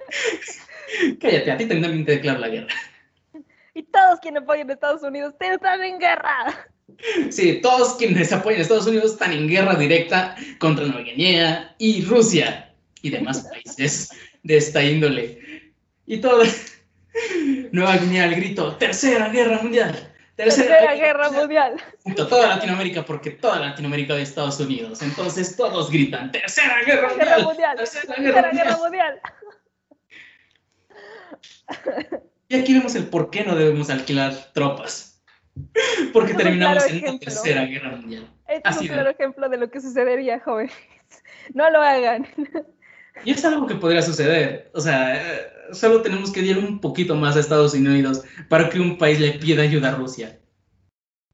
cállate, 1.20 1.50
a 1.50 1.58
ti 1.58 1.66
también 1.66 2.06
te 2.06 2.12
declaro 2.12 2.38
la 2.38 2.48
guerra. 2.48 2.74
Y 3.74 3.82
todos 3.82 4.18
quienes 4.20 4.44
apoyan 4.44 4.70
a 4.70 4.72
Estados 4.72 5.02
Unidos 5.02 5.34
están 5.38 5.84
en 5.84 5.98
guerra. 5.98 6.70
Sí, 7.28 7.60
todos 7.60 7.96
quienes 7.96 8.32
apoyan 8.32 8.60
a 8.60 8.62
Estados 8.62 8.86
Unidos 8.86 9.12
están 9.12 9.32
en 9.32 9.46
guerra 9.46 9.74
directa 9.74 10.36
contra 10.58 10.86
Nueva 10.86 11.02
Guinea 11.02 11.74
y 11.76 12.02
Rusia 12.06 12.74
y 13.02 13.10
demás 13.10 13.46
países 13.50 14.08
de 14.42 14.56
esta 14.56 14.82
índole. 14.82 15.70
Y 16.06 16.16
todo. 16.16 16.44
Nueva 17.72 17.96
Guinea 17.96 18.24
al 18.24 18.34
grito, 18.34 18.76
tercera 18.76 19.28
guerra 19.28 19.60
mundial. 19.62 20.12
Tercera, 20.34 20.94
guerra, 20.94 21.30
mundial. 21.30 21.76
A 22.06 22.14
toda 22.14 22.48
Latinoamérica, 22.48 23.04
porque 23.04 23.30
toda 23.30 23.60
Latinoamérica 23.60 24.14
de 24.14 24.22
Estados 24.22 24.58
Unidos. 24.60 25.02
Entonces 25.02 25.56
todos 25.56 25.90
gritan, 25.90 26.32
tercera 26.32 26.82
guerra, 26.84 27.10
mundial, 27.44 27.76
Tercera, 27.76 28.50
guerra, 28.50 28.76
mundial. 28.78 29.20
Y 32.48 32.56
aquí 32.56 32.74
vemos 32.74 32.94
el 32.94 33.06
por 33.06 33.30
qué 33.30 33.44
no 33.44 33.54
debemos 33.54 33.90
alquilar 33.90 34.32
tropas. 34.52 35.22
Porque 36.12 36.34
terminamos 36.34 36.86
en 36.86 37.02
la 37.02 37.18
tercera 37.18 37.64
guerra 37.66 37.90
mundial. 37.96 38.28
Este 38.48 38.68
es 38.68 38.76
un 38.78 38.88
claro 38.88 39.10
ejemplo 39.10 39.48
de 39.48 39.58
lo 39.58 39.70
que 39.70 39.80
sucedería, 39.80 40.40
jóvenes. 40.40 40.74
No 41.54 41.68
lo 41.70 41.82
hagan. 41.82 42.26
Y 43.24 43.30
es 43.30 43.44
algo 43.44 43.66
que 43.66 43.74
podría 43.74 44.02
suceder. 44.02 44.70
O 44.74 44.80
sea, 44.80 45.22
solo 45.72 46.02
tenemos 46.02 46.32
que 46.32 46.40
ir 46.40 46.58
un 46.58 46.80
poquito 46.80 47.14
más 47.14 47.36
a 47.36 47.40
Estados 47.40 47.74
Unidos 47.74 48.24
para 48.48 48.68
que 48.68 48.80
un 48.80 48.98
país 48.98 49.20
le 49.20 49.32
pida 49.32 49.62
ayuda 49.62 49.90
a 49.90 49.96
Rusia. 49.96 50.38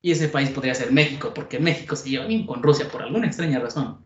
Y 0.01 0.13
ese 0.13 0.29
país 0.29 0.51
podría 0.51 0.75
ser 0.75 0.93
México, 0.93 1.33
porque 1.35 1.59
México 1.59 1.97
se 1.97 2.11
lleva 2.11 2.27
bien 2.27 2.47
con 2.47 2.63
Rusia 2.63 2.89
por 2.91 3.03
alguna 3.03 3.27
extraña 3.27 3.59
razón. 3.59 4.05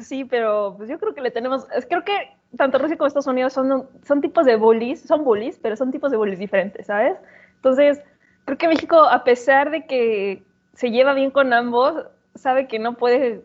Sí, 0.00 0.24
pero 0.24 0.74
pues 0.76 0.88
yo 0.88 0.98
creo 0.98 1.14
que 1.14 1.22
le 1.22 1.30
tenemos, 1.30 1.66
creo 1.88 2.04
que 2.04 2.12
tanto 2.56 2.78
Rusia 2.78 2.96
como 2.96 3.08
Estados 3.08 3.26
Unidos 3.26 3.52
son, 3.52 3.88
son 4.04 4.20
tipos 4.20 4.44
de 4.44 4.56
bullies, 4.56 5.00
son 5.00 5.24
bullies, 5.24 5.58
pero 5.60 5.76
son 5.76 5.90
tipos 5.90 6.10
de 6.10 6.16
bullies 6.16 6.38
diferentes, 6.38 6.86
¿sabes? 6.86 7.16
Entonces, 7.56 8.00
creo 8.44 8.58
que 8.58 8.68
México, 8.68 9.04
a 9.04 9.24
pesar 9.24 9.70
de 9.70 9.86
que 9.86 10.42
se 10.74 10.90
lleva 10.90 11.14
bien 11.14 11.30
con 11.30 11.52
ambos, 11.52 12.04
sabe 12.34 12.68
que 12.68 12.78
no 12.78 12.96
puede 12.96 13.42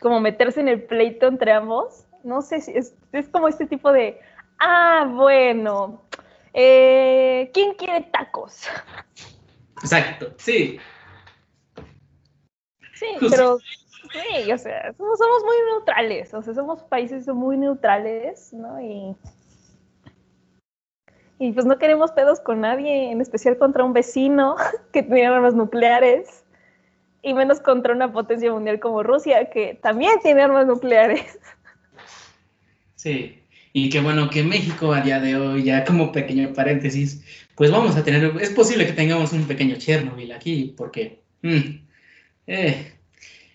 como 0.00 0.20
meterse 0.20 0.60
en 0.60 0.68
el 0.68 0.82
pleito 0.82 1.26
entre 1.26 1.52
ambos. 1.52 2.06
No 2.22 2.42
sé 2.42 2.60
si 2.60 2.72
es, 2.72 2.94
como 3.30 3.48
este 3.48 3.66
tipo 3.66 3.92
de, 3.92 4.20
ah, 4.58 5.06
bueno, 5.10 6.02
eh, 6.52 7.50
¿quién 7.52 7.74
quiere 7.74 8.02
tacos? 8.12 8.66
Exacto, 9.82 10.32
sí. 10.38 10.78
Sí, 12.94 13.06
pero 13.28 13.58
sí, 13.58 14.52
o 14.52 14.58
sea, 14.58 14.92
somos, 14.94 15.18
somos, 15.18 15.44
muy 15.44 15.56
neutrales, 15.72 16.32
o 16.32 16.42
sea, 16.42 16.54
somos 16.54 16.82
países 16.84 17.26
muy 17.28 17.56
neutrales, 17.56 18.52
¿no? 18.52 18.80
Y, 18.80 19.16
y 21.38 21.52
pues 21.52 21.66
no 21.66 21.76
queremos 21.78 22.12
pedos 22.12 22.40
con 22.40 22.60
nadie, 22.60 23.10
en 23.10 23.20
especial 23.20 23.58
contra 23.58 23.84
un 23.84 23.92
vecino 23.92 24.56
que 24.92 25.02
tiene 25.02 25.26
armas 25.26 25.54
nucleares 25.54 26.43
y 27.24 27.34
menos 27.34 27.60
contra 27.60 27.94
una 27.94 28.12
potencia 28.12 28.52
mundial 28.52 28.78
como 28.80 29.02
Rusia, 29.02 29.50
que 29.50 29.78
también 29.82 30.12
tiene 30.22 30.42
armas 30.42 30.66
nucleares. 30.66 31.38
Sí, 32.96 33.42
y 33.72 33.90
qué 33.90 34.00
bueno 34.00 34.30
que 34.30 34.42
México 34.42 34.92
a 34.92 35.00
día 35.00 35.20
de 35.20 35.36
hoy, 35.36 35.64
ya 35.64 35.84
como 35.84 36.12
pequeño 36.12 36.52
paréntesis, 36.52 37.22
pues 37.54 37.70
vamos 37.70 37.96
a 37.96 38.04
tener, 38.04 38.32
es 38.40 38.50
posible 38.50 38.86
que 38.86 38.92
tengamos 38.92 39.32
un 39.32 39.44
pequeño 39.44 39.76
Chernobyl 39.76 40.32
aquí, 40.32 40.74
porque 40.76 41.20
mm, 41.42 41.60
eh, 42.46 42.92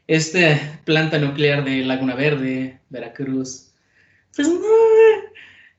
esta 0.07 0.79
planta 0.83 1.17
nuclear 1.19 1.63
de 1.63 1.83
Laguna 1.85 2.15
Verde, 2.15 2.79
Veracruz, 2.89 3.73
pues 4.35 4.47
no, 4.47 4.59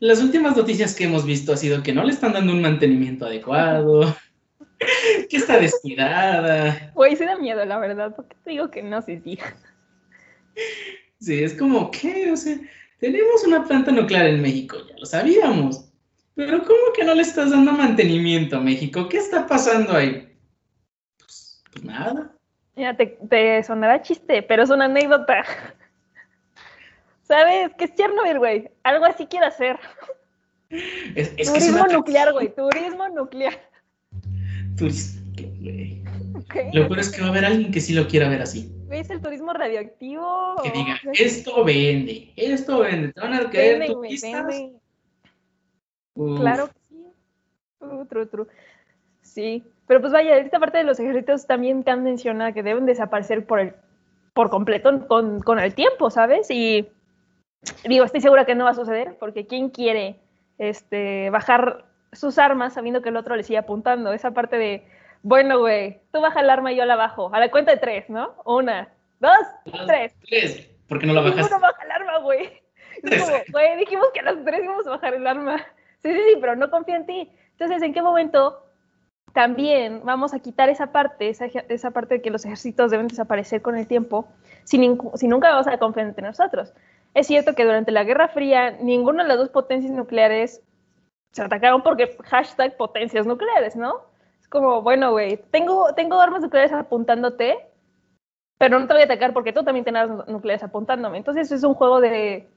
las 0.00 0.20
últimas 0.20 0.56
noticias 0.56 0.94
que 0.94 1.04
hemos 1.04 1.24
visto 1.24 1.52
ha 1.52 1.56
sido 1.56 1.82
que 1.82 1.92
no 1.92 2.04
le 2.04 2.12
están 2.12 2.32
dando 2.32 2.52
un 2.52 2.62
mantenimiento 2.62 3.26
adecuado 3.26 4.16
que 5.28 5.36
está 5.36 5.58
descuidada. 5.58 6.92
Güey, 6.94 7.16
se 7.16 7.24
da 7.24 7.36
miedo, 7.36 7.64
la 7.64 7.78
verdad. 7.78 8.14
¿Por 8.14 8.26
qué 8.26 8.36
te 8.44 8.50
digo 8.50 8.70
que 8.70 8.82
no? 8.82 9.02
Sí, 9.02 9.20
sí. 9.22 9.38
Sí, 11.20 11.42
es 11.42 11.54
como 11.54 11.90
que, 11.90 12.32
o 12.32 12.36
sea, 12.36 12.56
tenemos 12.98 13.44
una 13.46 13.64
planta 13.64 13.92
nuclear 13.92 14.26
en 14.26 14.42
México, 14.42 14.78
ya 14.88 14.96
lo 14.96 15.06
sabíamos. 15.06 15.86
Pero 16.34 16.64
¿cómo 16.64 16.92
que 16.94 17.04
no 17.04 17.14
le 17.14 17.22
estás 17.22 17.50
dando 17.50 17.72
mantenimiento 17.72 18.56
a 18.56 18.60
México? 18.60 19.08
¿Qué 19.08 19.18
está 19.18 19.46
pasando 19.46 19.92
ahí? 19.92 20.34
Pues, 21.18 21.62
pues 21.70 21.84
nada. 21.84 22.34
Mira, 22.76 22.96
te, 22.96 23.18
te, 23.28 23.62
sonará 23.62 24.00
chiste, 24.00 24.42
pero 24.42 24.62
es 24.62 24.70
una 24.70 24.86
anécdota. 24.86 25.44
¿Sabes? 27.22 27.72
¿Qué 27.76 27.84
es 27.84 27.94
Chernobyl, 27.94 28.38
güey? 28.38 28.70
Algo 28.82 29.04
así 29.04 29.26
quiero 29.26 29.46
hacer. 29.46 29.78
Turismo 30.68 31.86
nuclear, 31.86 32.32
güey. 32.32 32.54
Turismo 32.54 33.08
nuclear. 33.08 33.69
Lo 36.72 36.88
peor 36.88 36.98
es 36.98 37.10
que 37.10 37.20
va 37.20 37.28
a 37.28 37.30
haber 37.30 37.44
alguien 37.44 37.70
que 37.72 37.80
sí 37.80 37.94
lo 37.94 38.06
quiera 38.06 38.28
ver 38.28 38.42
así. 38.42 38.72
¿Ves 38.88 39.10
el 39.10 39.20
turismo 39.20 39.52
radioactivo? 39.52 40.56
Que 40.62 40.70
diga, 40.70 41.00
esto 41.12 41.64
vende, 41.64 42.32
esto 42.36 42.80
vende, 42.80 43.12
te 43.12 43.20
van 43.20 43.34
a 43.34 43.50
caer 43.50 43.86
turistas. 43.86 44.46
Claro 46.14 46.68
que 46.68 46.80
sí. 46.88 47.04
True, 48.08 48.26
true, 48.26 48.46
Sí, 49.22 49.62
pero 49.86 50.00
pues 50.00 50.12
vaya, 50.12 50.36
esta 50.38 50.58
parte 50.58 50.78
de 50.78 50.84
los 50.84 50.98
ejércitos 50.98 51.46
también 51.46 51.84
te 51.84 51.92
han 51.92 52.02
mencionado 52.02 52.52
que 52.52 52.62
deben 52.62 52.84
desaparecer 52.84 53.46
por 53.46 53.60
el 53.60 53.74
por 54.32 54.50
completo 54.50 55.06
con, 55.06 55.40
con 55.40 55.58
el 55.58 55.74
tiempo, 55.74 56.10
¿sabes? 56.10 56.50
Y 56.50 56.88
digo, 57.88 58.04
estoy 58.04 58.20
segura 58.20 58.44
que 58.44 58.54
no 58.54 58.64
va 58.64 58.70
a 58.70 58.74
suceder, 58.74 59.16
porque 59.18 59.46
¿quién 59.46 59.70
quiere 59.70 60.16
este, 60.58 61.30
bajar 61.30 61.84
sus 62.12 62.38
armas 62.38 62.74
sabiendo 62.74 63.02
que 63.02 63.10
el 63.10 63.16
otro 63.16 63.36
le 63.36 63.42
sigue 63.42 63.58
apuntando. 63.58 64.12
Esa 64.12 64.32
parte 64.32 64.56
de, 64.58 64.86
bueno, 65.22 65.58
güey, 65.58 66.00
tú 66.12 66.20
baja 66.20 66.40
el 66.40 66.50
arma 66.50 66.72
y 66.72 66.76
yo 66.76 66.84
la 66.84 66.96
bajo. 66.96 67.32
A 67.34 67.40
la 67.40 67.50
cuenta 67.50 67.72
de 67.72 67.78
tres, 67.78 68.08
¿no? 68.10 68.34
Una, 68.44 68.88
dos, 69.20 69.38
tres. 69.86 70.14
Tres. 70.28 70.68
¿Por 70.88 70.98
qué 70.98 71.06
no 71.06 71.14
la 71.14 71.22
bajas? 71.22 71.46
Uno 71.48 71.60
baja 71.60 71.82
el 71.84 71.90
arma, 71.90 72.18
güey. 72.18 72.62
güey, 73.52 73.76
dijimos 73.78 74.08
que 74.12 74.20
a 74.20 74.24
las 74.24 74.44
tres 74.44 74.62
íbamos 74.64 74.86
a 74.86 74.90
bajar 74.90 75.14
el 75.14 75.26
arma. 75.26 75.58
Sí, 76.02 76.12
sí, 76.12 76.18
sí, 76.18 76.38
pero 76.40 76.56
no 76.56 76.70
confío 76.70 76.96
en 76.96 77.06
ti. 77.06 77.30
Entonces, 77.52 77.82
¿en 77.82 77.92
qué 77.92 78.02
momento 78.02 78.66
también 79.32 80.00
vamos 80.04 80.34
a 80.34 80.40
quitar 80.40 80.68
esa 80.68 80.90
parte, 80.90 81.28
esa, 81.28 81.44
esa 81.44 81.90
parte 81.92 82.14
de 82.14 82.22
que 82.22 82.30
los 82.30 82.44
ejércitos 82.44 82.90
deben 82.90 83.06
desaparecer 83.06 83.62
con 83.62 83.76
el 83.76 83.86
tiempo, 83.86 84.26
si, 84.64 84.78
si 85.14 85.28
nunca 85.28 85.50
vamos 85.50 85.66
a 85.66 85.78
confiar 85.78 86.06
entre 86.06 86.26
nosotros? 86.26 86.72
Es 87.14 87.26
cierto 87.26 87.54
que 87.54 87.64
durante 87.64 87.92
la 87.92 88.04
Guerra 88.04 88.28
Fría 88.28 88.72
ninguna 88.80 89.22
de 89.22 89.28
las 89.28 89.38
dos 89.38 89.48
potencias 89.50 89.92
nucleares 89.92 90.62
se 91.32 91.42
atacaron 91.42 91.82
porque 91.82 92.16
hashtag 92.24 92.76
potencias 92.76 93.26
nucleares, 93.26 93.76
¿no? 93.76 94.02
Es 94.40 94.48
como, 94.48 94.82
bueno, 94.82 95.12
güey, 95.12 95.36
tengo, 95.50 95.94
tengo 95.94 96.20
armas 96.20 96.42
nucleares 96.42 96.72
apuntándote, 96.72 97.58
pero 98.58 98.78
no 98.78 98.86
te 98.86 98.94
voy 98.94 99.02
a 99.02 99.06
atacar 99.06 99.32
porque 99.32 99.52
tú 99.52 99.62
también 99.62 99.84
tienes 99.84 100.02
armas 100.02 100.28
nucleares 100.28 100.62
apuntándome. 100.62 101.18
Entonces 101.18 101.50
es 101.52 101.62
un 101.62 101.74
juego 101.74 102.00
de, 102.00 102.48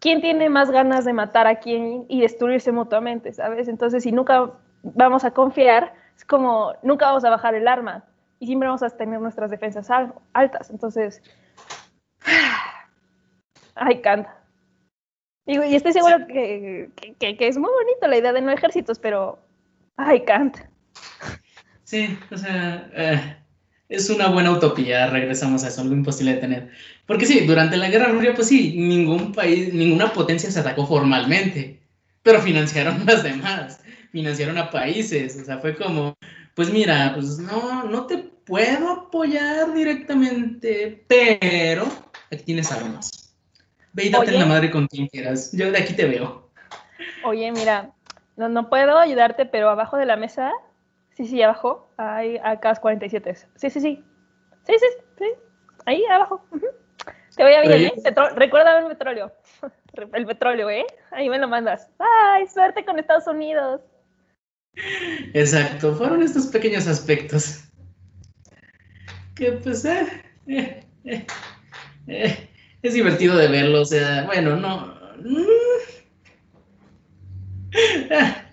¿quién 0.00 0.20
tiene 0.20 0.48
más 0.48 0.70
ganas 0.70 1.04
de 1.04 1.12
matar 1.12 1.46
a 1.46 1.56
quién 1.56 2.04
y 2.08 2.20
destruirse 2.20 2.72
mutuamente, 2.72 3.32
sabes? 3.32 3.68
Entonces, 3.68 4.02
si 4.02 4.12
nunca 4.12 4.50
vamos 4.82 5.24
a 5.24 5.30
confiar, 5.30 5.94
es 6.16 6.24
como 6.24 6.72
nunca 6.82 7.06
vamos 7.06 7.24
a 7.24 7.30
bajar 7.30 7.54
el 7.54 7.68
arma 7.68 8.04
y 8.38 8.46
siempre 8.46 8.68
vamos 8.68 8.82
a 8.82 8.90
tener 8.90 9.20
nuestras 9.20 9.50
defensas 9.50 9.88
altas. 10.32 10.70
Entonces, 10.70 11.22
ay, 13.74 14.00
canta. 14.00 14.45
Y, 15.46 15.58
y 15.58 15.76
estoy 15.76 15.92
seguro 15.92 16.26
que, 16.26 16.90
que, 17.18 17.36
que, 17.36 17.48
es 17.48 17.56
muy 17.56 17.70
bonito 17.70 18.08
la 18.08 18.18
idea 18.18 18.32
de 18.32 18.40
no 18.40 18.50
ejércitos, 18.50 18.98
pero, 18.98 19.38
ay, 19.96 20.24
canta. 20.24 20.68
Sí, 21.84 22.18
o 22.32 22.36
sea, 22.36 22.90
eh, 22.94 23.36
es 23.88 24.10
una 24.10 24.28
buena 24.28 24.50
utopía, 24.50 25.06
regresamos 25.06 25.62
a 25.62 25.68
eso, 25.68 25.82
algo 25.82 25.94
imposible 25.94 26.34
de 26.34 26.40
tener. 26.40 26.70
Porque 27.06 27.26
sí, 27.26 27.46
durante 27.46 27.76
la 27.76 27.88
Guerra 27.88 28.12
Fría, 28.18 28.34
pues 28.34 28.48
sí, 28.48 28.74
ningún 28.76 29.32
país, 29.32 29.72
ninguna 29.72 30.12
potencia 30.12 30.50
se 30.50 30.58
atacó 30.58 30.84
formalmente, 30.84 31.80
pero 32.24 32.42
financiaron 32.42 33.04
las 33.06 33.22
demás, 33.22 33.80
financiaron 34.10 34.58
a 34.58 34.70
países, 34.70 35.38
o 35.40 35.44
sea, 35.44 35.58
fue 35.58 35.76
como, 35.76 36.16
pues 36.54 36.72
mira, 36.72 37.12
pues 37.14 37.38
no, 37.38 37.84
no 37.84 38.06
te 38.06 38.18
puedo 38.18 38.90
apoyar 38.90 39.72
directamente, 39.72 41.04
pero 41.06 41.86
aquí 42.32 42.42
tienes 42.42 42.72
armas. 42.72 43.25
Ve 43.96 44.04
y 44.04 44.10
date 44.10 44.30
en 44.30 44.40
la 44.40 44.46
madre 44.46 44.70
con 44.70 44.86
quien 44.86 45.08
quieras, 45.08 45.50
yo 45.52 45.72
de 45.72 45.78
aquí 45.78 45.94
te 45.94 46.06
veo. 46.06 46.50
Oye, 47.24 47.50
mira, 47.50 47.90
no, 48.36 48.48
no 48.48 48.68
puedo 48.68 48.98
ayudarte, 48.98 49.46
pero 49.46 49.70
abajo 49.70 49.96
de 49.96 50.06
la 50.06 50.16
mesa 50.16 50.52
Sí, 51.16 51.26
sí, 51.26 51.42
abajo 51.42 51.88
hay 51.96 52.36
AK-47. 52.36 53.46
Sí, 53.56 53.70
sí, 53.70 53.80
sí. 53.80 54.04
Sí, 54.66 54.74
sí, 54.78 54.86
sí. 55.18 55.24
Ahí 55.86 56.04
abajo. 56.10 56.44
Te 57.34 57.42
voy 57.42 57.54
a 57.54 57.62
bien, 57.62 57.84
¿eh? 57.84 58.14
Recuerda 58.34 58.78
el 58.80 58.88
petróleo. 58.88 59.32
El 60.12 60.26
petróleo, 60.26 60.68
¿eh? 60.68 60.84
Ahí 61.10 61.30
me 61.30 61.38
lo 61.38 61.48
mandas. 61.48 61.88
¡Ay, 61.98 62.46
suerte 62.48 62.84
con 62.84 62.98
Estados 62.98 63.26
Unidos! 63.26 63.80
Exacto, 65.32 65.94
fueron 65.94 66.22
estos 66.22 66.48
pequeños 66.48 66.86
aspectos. 66.86 67.64
Que 69.34 69.52
pues, 69.52 69.86
eh, 69.86 70.22
eh, 70.46 70.84
eh, 71.04 71.26
eh 72.08 72.50
es 72.88 72.94
divertido 72.94 73.36
de 73.36 73.48
verlo, 73.48 73.82
o 73.82 73.84
sea, 73.84 74.24
bueno, 74.24 74.56
no. 74.56 74.94
Mm, 75.24 75.46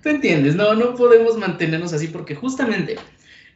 Tú 0.01 0.09
entiendes, 0.09 0.55
no, 0.55 0.73
no 0.73 0.95
podemos 0.95 1.37
mantenernos 1.37 1.93
así 1.93 2.07
porque 2.07 2.35
justamente 2.35 2.97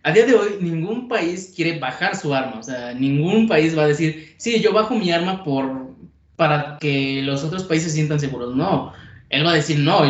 a 0.03 0.11
día 0.11 0.25
de 0.25 0.35
hoy 0.35 0.57
ningún 0.61 1.07
país 1.07 1.51
quiere 1.55 1.79
bajar 1.79 2.15
su 2.15 2.33
arma, 2.33 2.59
o 2.59 2.63
sea, 2.63 2.93
ningún 2.93 3.47
país 3.47 3.77
va 3.77 3.83
a 3.83 3.87
decir, 3.87 4.33
sí, 4.37 4.61
yo 4.61 4.71
bajo 4.71 4.95
mi 4.95 5.11
arma 5.11 5.43
por, 5.43 5.95
para 6.37 6.77
que 6.79 7.21
los 7.23 7.43
otros 7.43 7.63
países 7.65 7.89
se 7.89 7.95
sientan 7.95 8.19
seguros. 8.19 8.55
No, 8.55 8.93
él 9.29 9.45
va 9.45 9.51
a 9.51 9.55
decir, 9.55 9.79
no, 9.79 10.03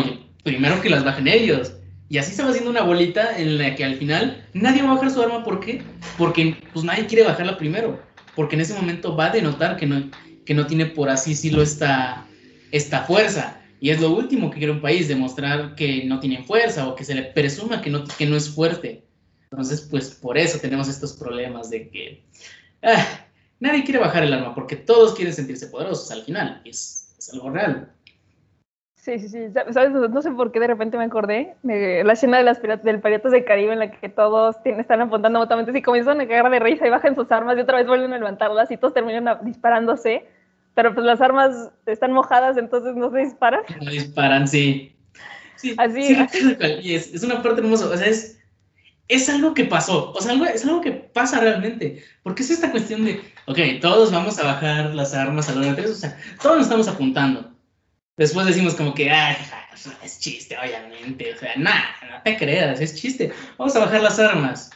primero 0.44 0.80
que 0.80 0.90
las 0.90 1.04
bajen 1.04 1.26
ellos. 1.26 1.72
Y 2.10 2.18
así 2.18 2.32
se 2.32 2.42
va 2.42 2.50
haciendo 2.50 2.70
una 2.70 2.82
bolita 2.82 3.36
en 3.36 3.58
la 3.58 3.74
que 3.74 3.84
al 3.84 3.96
final 3.96 4.46
nadie 4.54 4.82
va 4.82 4.92
a 4.92 4.94
bajar 4.94 5.10
su 5.10 5.20
arma. 5.20 5.44
¿Por 5.44 5.60
qué? 5.60 5.82
Porque 6.16 6.56
pues 6.72 6.84
nadie 6.84 7.06
quiere 7.06 7.24
bajarla 7.24 7.58
primero. 7.58 8.00
Porque 8.34 8.54
en 8.54 8.62
ese 8.62 8.74
momento 8.74 9.16
va 9.16 9.26
a 9.26 9.30
denotar 9.30 9.76
que 9.76 9.86
no, 9.86 10.08
que 10.48 10.54
no 10.54 10.66
tiene 10.66 10.86
por 10.86 11.10
así 11.10 11.32
decirlo 11.32 11.60
esta, 11.60 12.26
esta 12.72 13.02
fuerza. 13.02 13.60
Y 13.80 13.90
es 13.90 14.00
lo 14.00 14.10
último 14.10 14.50
que 14.50 14.56
quiere 14.56 14.72
un 14.72 14.80
país, 14.80 15.06
demostrar 15.06 15.74
que 15.74 16.06
no 16.06 16.20
tiene 16.20 16.42
fuerza 16.42 16.88
o 16.88 16.94
que 16.94 17.04
se 17.04 17.14
le 17.14 17.24
presuma 17.24 17.82
que 17.82 17.90
no, 17.90 18.04
que 18.16 18.24
no 18.24 18.34
es 18.34 18.48
fuerte. 18.48 19.04
Entonces, 19.50 19.82
pues 19.82 20.10
por 20.10 20.38
eso 20.38 20.58
tenemos 20.58 20.88
estos 20.88 21.12
problemas 21.12 21.68
de 21.68 21.90
que 21.90 22.24
ah, 22.82 23.26
nadie 23.60 23.84
quiere 23.84 24.00
bajar 24.00 24.22
el 24.22 24.32
arma 24.32 24.54
porque 24.54 24.76
todos 24.76 25.14
quieren 25.14 25.34
sentirse 25.34 25.66
poderosos 25.66 26.10
al 26.12 26.22
final. 26.22 26.62
Es, 26.64 27.14
es 27.18 27.30
algo 27.34 27.50
real. 27.50 27.92
Sí, 28.94 29.18
sí, 29.18 29.28
sí. 29.28 29.38
¿Sabes? 29.52 29.90
No 29.90 30.22
sé 30.22 30.30
por 30.30 30.50
qué 30.50 30.60
de 30.60 30.68
repente 30.68 30.96
me 30.96 31.04
acordé 31.04 31.56
la 31.62 32.14
escena 32.14 32.38
de 32.38 32.44
las 32.44 32.62
del 32.62 33.02
Piratas 33.02 33.32
del 33.32 33.44
Caribe 33.44 33.74
en 33.74 33.80
la 33.80 33.90
que 33.90 34.08
todos 34.08 34.62
tienen, 34.62 34.80
están 34.80 35.02
apuntando 35.02 35.40
mutuamente 35.40 35.78
y 35.78 35.82
comienzan 35.82 36.22
a 36.22 36.26
cagar 36.26 36.50
de 36.50 36.58
risa 36.58 36.86
y 36.86 36.90
bajan 36.90 37.14
sus 37.14 37.30
armas 37.30 37.58
y 37.58 37.60
otra 37.60 37.76
vez 37.76 37.86
vuelven 37.86 38.14
a 38.14 38.18
levantarlas 38.18 38.70
y 38.70 38.78
todos 38.78 38.94
terminan 38.94 39.44
disparándose 39.44 40.26
pero 40.78 40.94
pues 40.94 41.04
las 41.04 41.20
armas 41.20 41.70
están 41.86 42.12
mojadas, 42.12 42.56
entonces 42.56 42.94
no 42.94 43.10
se 43.10 43.18
disparan. 43.18 43.62
No 43.82 43.90
disparan, 43.90 44.46
sí. 44.46 44.96
Sí, 45.56 45.74
así, 45.76 46.16
Y 46.80 46.94
es, 46.94 47.12
es, 47.12 47.24
una 47.24 47.42
parte 47.42 47.62
hermosa, 47.62 47.86
o 47.86 47.96
sea, 47.96 48.06
es, 48.06 48.38
es 49.08 49.28
algo 49.28 49.54
que 49.54 49.64
pasó, 49.64 50.12
o 50.12 50.20
sea, 50.20 50.34
es 50.54 50.64
algo 50.64 50.80
que 50.80 50.92
pasa 50.92 51.40
realmente, 51.40 52.04
porque 52.22 52.44
es 52.44 52.52
esta 52.52 52.70
cuestión 52.70 53.04
de, 53.04 53.20
ok, 53.46 53.58
todos 53.80 54.12
vamos 54.12 54.38
a 54.38 54.44
bajar 54.44 54.94
las 54.94 55.14
armas 55.14 55.48
a 55.48 55.56
la 55.56 55.62
hora 55.62 55.72
de 55.72 55.90
o 55.90 55.94
sea, 55.96 56.16
todos 56.40 56.58
nos 56.58 56.66
estamos 56.66 56.86
apuntando. 56.86 57.52
Después 58.16 58.46
decimos 58.46 58.76
como 58.76 58.94
que, 58.94 59.10
ay, 59.10 59.36
es 60.04 60.20
chiste, 60.20 60.56
obviamente, 60.56 61.34
o 61.34 61.38
sea, 61.38 61.56
nada, 61.56 61.86
no 62.08 62.22
te 62.22 62.36
creas, 62.36 62.80
es 62.80 62.94
chiste, 62.94 63.32
vamos 63.56 63.74
a 63.74 63.80
bajar 63.80 64.00
las 64.00 64.20
armas. 64.20 64.70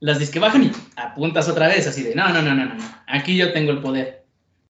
Las 0.00 0.20
dis 0.20 0.30
que 0.30 0.38
bajan 0.38 0.62
y 0.62 0.72
apuntas 0.96 1.50
otra 1.50 1.68
vez, 1.68 1.86
así 1.86 2.02
de, 2.02 2.14
no, 2.14 2.30
no, 2.30 2.40
no, 2.40 2.54
no, 2.54 2.64
no, 2.64 2.76
aquí 3.06 3.36
yo 3.36 3.52
tengo 3.52 3.72
el 3.72 3.82
poder. 3.82 4.17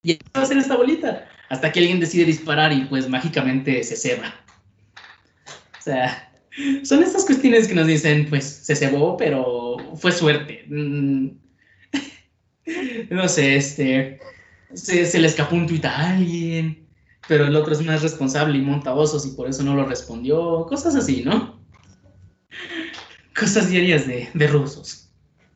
Y 0.03 0.15
va 0.15 0.41
a 0.41 0.43
hacer 0.43 0.59
esta 0.59 0.77
bolita. 0.77 1.29
Hasta 1.49 1.73
que 1.73 1.81
alguien 1.81 2.01
decide 2.01 2.25
disparar 2.25 2.73
y 2.73 2.85
pues 2.85 3.09
mágicamente 3.09 3.83
se 3.83 3.97
ceba. 3.97 4.35
O 5.79 5.83
sea, 5.83 6.31
son 6.83 7.03
estas 7.03 7.25
cuestiones 7.25 7.69
que 7.69 7.75
nos 7.75 7.87
dicen, 7.87 8.27
pues 8.29 8.45
se 8.45 8.77
cebó, 8.77 9.17
pero 9.17 9.77
fue 9.97 10.13
suerte. 10.13 10.65
Mm. 10.69 11.29
No 13.11 13.27
sé, 13.29 13.57
este. 13.57 14.21
Se, 14.75 15.19
le 15.19 15.27
escapó 15.27 15.57
un 15.57 15.67
tuit 15.67 15.83
a 15.87 16.11
alguien, 16.11 16.87
pero 17.27 17.47
el 17.47 17.57
otro 17.57 17.73
es 17.73 17.83
más 17.83 18.03
responsable 18.03 18.59
y 18.59 18.61
monta 18.61 18.93
osos 18.93 19.25
y 19.25 19.31
por 19.31 19.49
eso 19.49 19.63
no 19.63 19.75
lo 19.75 19.87
respondió. 19.87 20.67
Cosas 20.67 20.95
así, 20.95 21.23
¿no? 21.25 21.59
Cosas 23.35 23.71
diarias 23.71 24.07
de, 24.07 24.29
de 24.35 24.47
rusos. 24.49 25.09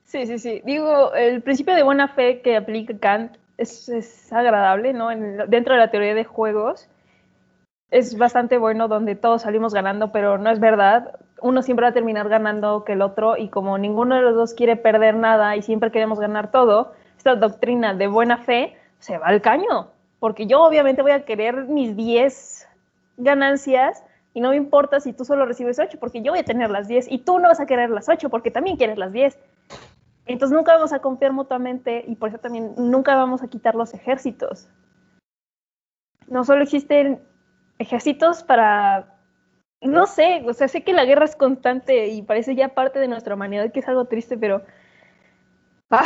Sí, 0.07 0.27
sí, 0.27 0.39
sí. 0.39 0.63
Digo, 0.65 1.13
el 1.13 1.43
principio 1.43 1.75
de 1.75 1.83
buena 1.83 2.09
fe 2.09 2.41
que 2.41 2.57
aplica 2.57 2.99
Kant 2.99 3.37
es, 3.59 4.33
agradable, 4.33 4.93
¿no? 4.93 5.09
dentro 5.47 5.75
de 5.75 5.81
la 5.81 5.91
teoría 5.91 6.15
de 6.15 6.25
juegos 6.25 6.89
es 7.93 8.17
bastante 8.17 8.57
bueno 8.57 8.89
donde 8.89 9.15
todos 9.15 9.43
salimos 9.43 9.75
ganando, 9.75 10.13
pero 10.13 10.39
no 10.39 10.51
es 10.51 10.59
verdad. 10.59 11.21
Uno 11.43 11.63
siempre 11.63 11.85
va 11.85 11.91
a 11.91 11.95
terminar 11.95 12.29
ganando 12.31 12.85
que 12.85 12.95
el 12.95 13.03
otro 13.03 13.37
y 13.37 13.49
como 13.49 13.77
ninguno 13.77 14.17
de 14.17 14.23
los 14.23 14.35
dos 14.35 14.55
quiere 14.55 14.77
perder 14.77 15.15
nada 15.15 15.57
y 15.57 15.63
siempre 15.63 15.93
queremos 15.93 16.19
ganar 16.19 16.51
todo, 16.51 16.95
esta 17.19 17.37
doctrina 17.37 17.93
de 17.95 18.07
buena 18.07 18.39
fe 18.39 18.75
se 18.99 19.19
va 19.19 19.27
al 19.27 19.43
caño, 19.43 19.89
porque 20.21 20.47
yo 20.47 20.63
obviamente 20.63 21.03
voy 21.03 21.11
a 21.11 21.27
querer 21.27 21.67
mis 21.67 21.95
10 21.95 22.67
ganancias 23.19 24.03
y 24.33 24.41
no 24.41 24.51
me 24.51 24.57
importa 24.57 24.99
si 24.99 25.13
tú 25.13 25.27
solo 25.27 25.45
recibes 25.45 25.79
8, 25.79 25.99
porque 26.01 26.23
yo 26.23 26.33
voy 26.33 26.41
a 26.41 26.45
tener 26.45 26.71
las 26.71 26.89
10 26.89 27.13
y 27.13 27.19
tú 27.19 27.39
no 27.39 27.49
vas 27.49 27.61
a 27.61 27.67
querer 27.67 27.91
las 27.91 28.09
8 28.09 28.31
porque 28.31 28.51
también 28.51 28.79
quieres 28.79 28.97
las 28.97 29.13
10. 29.13 29.37
Entonces 30.27 30.57
nunca 30.57 30.75
vamos 30.75 30.93
a 30.93 31.01
confiar 31.01 31.33
mutuamente 31.33 32.05
y 32.07 32.17
por 32.17 32.29
eso 32.29 32.39
también 32.39 32.75
nunca 32.77 33.17
vamos 33.17 33.43
a 33.43 33.49
quitar 33.49 33.75
los 33.75 33.93
ejércitos. 33.93 34.69
No 36.29 36.45
solo 36.45 36.63
existen 36.63 37.21
ejércitos 37.79 38.45
para, 38.45 39.19
no 39.81 40.07
sé, 40.07 40.45
o 40.47 40.53
sea, 40.53 40.69
sé 40.69 40.85
que 40.85 40.93
la 40.93 41.05
guerra 41.05 41.25
es 41.25 41.35
constante 41.35 42.09
y 42.09 42.23
parece 42.23 42.55
ya 42.55 42.69
parte 42.69 43.01
de 43.01 43.09
nuestra 43.09 43.35
humanidad, 43.35 43.73
que 43.73 43.81
es 43.81 43.89
algo 43.89 44.05
triste, 44.05 44.39
pero, 44.39 44.63
ah, 45.91 46.05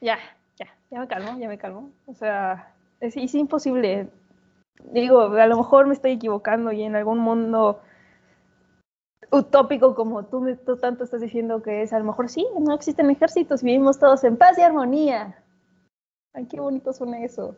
ya, 0.00 0.18
ya, 0.56 0.66
ya 0.90 1.00
me 1.00 1.06
calmo, 1.06 1.38
ya 1.38 1.48
me 1.48 1.58
calmo. 1.58 1.90
O 2.06 2.14
sea, 2.14 2.74
es, 3.00 3.16
es 3.16 3.34
imposible. 3.34 4.08
Digo, 4.92 5.20
a 5.20 5.46
lo 5.46 5.56
mejor 5.58 5.86
me 5.86 5.92
estoy 5.92 6.12
equivocando 6.12 6.72
y 6.72 6.82
en 6.82 6.96
algún 6.96 7.18
mundo 7.18 7.82
utópico 9.30 9.94
como 9.94 10.24
tú, 10.26 10.56
tú 10.64 10.76
tanto 10.76 11.04
estás 11.04 11.20
diciendo 11.20 11.62
que 11.62 11.82
es, 11.82 11.92
a 11.92 11.98
lo 11.98 12.04
mejor 12.04 12.28
sí, 12.28 12.46
no 12.60 12.74
existen 12.74 13.10
ejércitos, 13.10 13.62
vivimos 13.62 13.98
todos 13.98 14.24
en 14.24 14.36
paz 14.36 14.58
y 14.58 14.62
armonía. 14.62 15.42
Ay, 16.32 16.46
qué 16.46 16.60
bonito 16.60 16.92
suena 16.92 17.24
eso. 17.24 17.56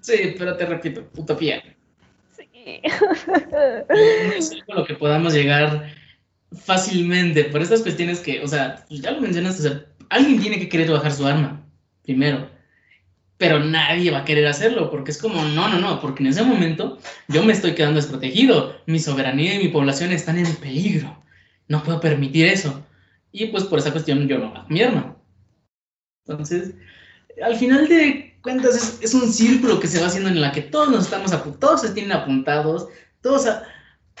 Sí, 0.00 0.34
pero 0.38 0.56
te 0.56 0.66
repito, 0.66 1.08
utopía. 1.16 1.62
Sí. 2.30 2.80
no 3.88 4.32
es 4.34 4.52
algo 4.52 4.80
lo 4.80 4.86
que 4.86 4.94
podamos 4.94 5.34
llegar 5.34 5.88
fácilmente 6.52 7.44
por 7.44 7.62
estas 7.62 7.82
cuestiones 7.82 8.20
que, 8.20 8.42
o 8.42 8.46
sea, 8.46 8.84
ya 8.88 9.10
lo 9.10 9.20
mencionaste, 9.20 9.66
o 9.66 9.70
sea, 9.70 9.84
alguien 10.10 10.40
tiene 10.40 10.58
que 10.58 10.68
querer 10.68 10.90
bajar 10.90 11.12
su 11.12 11.26
arma, 11.26 11.66
primero 12.02 12.53
pero 13.36 13.58
nadie 13.58 14.10
va 14.10 14.18
a 14.18 14.24
querer 14.24 14.46
hacerlo, 14.46 14.90
porque 14.90 15.10
es 15.10 15.18
como, 15.18 15.42
no, 15.42 15.68
no, 15.68 15.78
no, 15.78 16.00
porque 16.00 16.22
en 16.22 16.30
ese 16.30 16.42
momento 16.42 16.98
yo 17.28 17.42
me 17.42 17.52
estoy 17.52 17.74
quedando 17.74 17.96
desprotegido, 17.96 18.76
mi 18.86 18.98
soberanía 18.98 19.54
y 19.54 19.64
mi 19.64 19.68
población 19.68 20.12
están 20.12 20.38
en 20.38 20.54
peligro, 20.56 21.22
no 21.68 21.82
puedo 21.82 22.00
permitir 22.00 22.46
eso. 22.46 22.84
Y 23.32 23.46
pues 23.46 23.64
por 23.64 23.80
esa 23.80 23.90
cuestión 23.90 24.28
yo 24.28 24.38
no 24.38 24.52
bajo 24.52 24.68
mi 24.68 24.82
arma. 24.82 25.16
Entonces, 26.24 26.74
al 27.42 27.56
final 27.56 27.88
de 27.88 28.36
cuentas 28.42 28.98
es, 29.02 29.14
un 29.14 29.32
círculo 29.32 29.80
que 29.80 29.88
se 29.88 30.00
va 30.00 30.06
haciendo 30.06 30.30
en 30.30 30.40
la 30.40 30.52
que 30.52 30.62
todos 30.62 30.90
nos 30.90 31.04
estamos 31.04 31.32
todos 31.58 31.80
se 31.80 31.90
tienen 31.90 32.12
apuntados, 32.12 32.88
todos, 33.20 33.46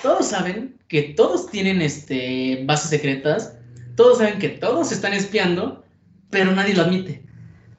todos 0.02 0.26
saben 0.26 0.76
que 0.88 1.14
todos 1.14 1.50
tienen 1.50 1.80
este, 1.80 2.64
bases 2.66 2.90
secretas, 2.90 3.56
todos 3.96 4.18
saben 4.18 4.38
que 4.38 4.48
todos 4.48 4.90
están 4.90 5.12
espiando, 5.12 5.84
pero 6.30 6.50
nadie 6.52 6.74
lo 6.74 6.82
admite. 6.82 7.23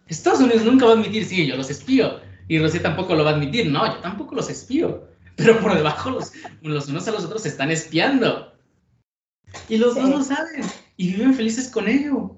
Estados 0.07 0.39
Unidos 0.39 0.63
nunca 0.63 0.85
va 0.85 0.91
a 0.91 0.95
admitir, 0.95 1.25
sí, 1.25 1.47
yo 1.47 1.55
los 1.55 1.69
espío, 1.69 2.19
Y 2.47 2.59
Rusia 2.59 2.81
tampoco 2.81 3.15
lo 3.15 3.23
va 3.23 3.31
a 3.31 3.33
admitir. 3.33 3.71
No, 3.71 3.85
yo 3.87 3.99
tampoco 4.01 4.35
los 4.35 4.49
espío. 4.49 5.07
Pero 5.35 5.59
por 5.59 5.75
debajo 5.75 6.11
los, 6.11 6.31
los 6.61 6.87
unos 6.87 7.07
a 7.07 7.11
los 7.11 7.25
otros 7.25 7.41
se 7.41 7.49
están 7.49 7.71
espiando. 7.71 8.53
Y 9.67 9.77
los 9.77 9.95
dos 9.95 10.09
lo 10.09 10.23
saben. 10.23 10.63
Y 10.97 11.13
viven 11.13 11.33
felices 11.33 11.69
con 11.69 11.87
ello. 11.87 12.35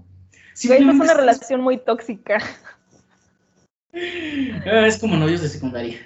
es 0.54 0.70
una 0.70 1.14
relación 1.14 1.62
muy 1.62 1.78
tóxica. 1.78 2.40
Ah, 4.66 4.86
es 4.86 5.00
como 5.00 5.16
novios 5.16 5.42
de 5.42 5.50
secundaria. 5.50 5.98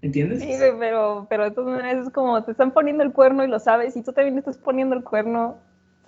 ¿Entiendes? 0.00 0.42
Sí, 0.42 0.48
pero, 0.78 1.26
pero 1.28 1.44
de 1.44 1.50
todas 1.50 1.76
maneras 1.76 2.06
es 2.06 2.12
como 2.12 2.42
te 2.44 2.52
están 2.52 2.72
poniendo 2.72 3.02
el 3.02 3.12
cuerno 3.12 3.42
y 3.42 3.48
lo 3.48 3.58
sabes, 3.58 3.96
y 3.96 4.02
tú 4.02 4.12
también 4.12 4.38
estás 4.38 4.58
poniendo 4.58 4.94
el 4.94 5.02
cuerno 5.02 5.56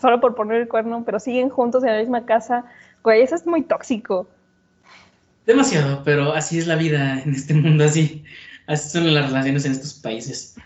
solo 0.00 0.20
por 0.20 0.34
poner 0.34 0.60
el 0.60 0.68
cuerno, 0.68 1.02
pero 1.04 1.18
siguen 1.18 1.48
juntos 1.48 1.82
en 1.82 1.92
la 1.92 1.98
misma 1.98 2.26
casa. 2.26 2.64
Güey, 3.02 3.22
eso 3.22 3.34
es 3.34 3.46
muy 3.46 3.62
tóxico. 3.62 4.28
Demasiado, 5.46 6.02
pero 6.04 6.32
así 6.32 6.58
es 6.58 6.66
la 6.66 6.76
vida 6.76 7.20
en 7.22 7.34
este 7.34 7.52
mundo, 7.54 7.84
así, 7.84 8.24
así 8.66 8.90
son 8.90 9.12
las 9.12 9.26
relaciones 9.26 9.66
en 9.66 9.72
estos 9.72 9.94
países. 9.94 10.56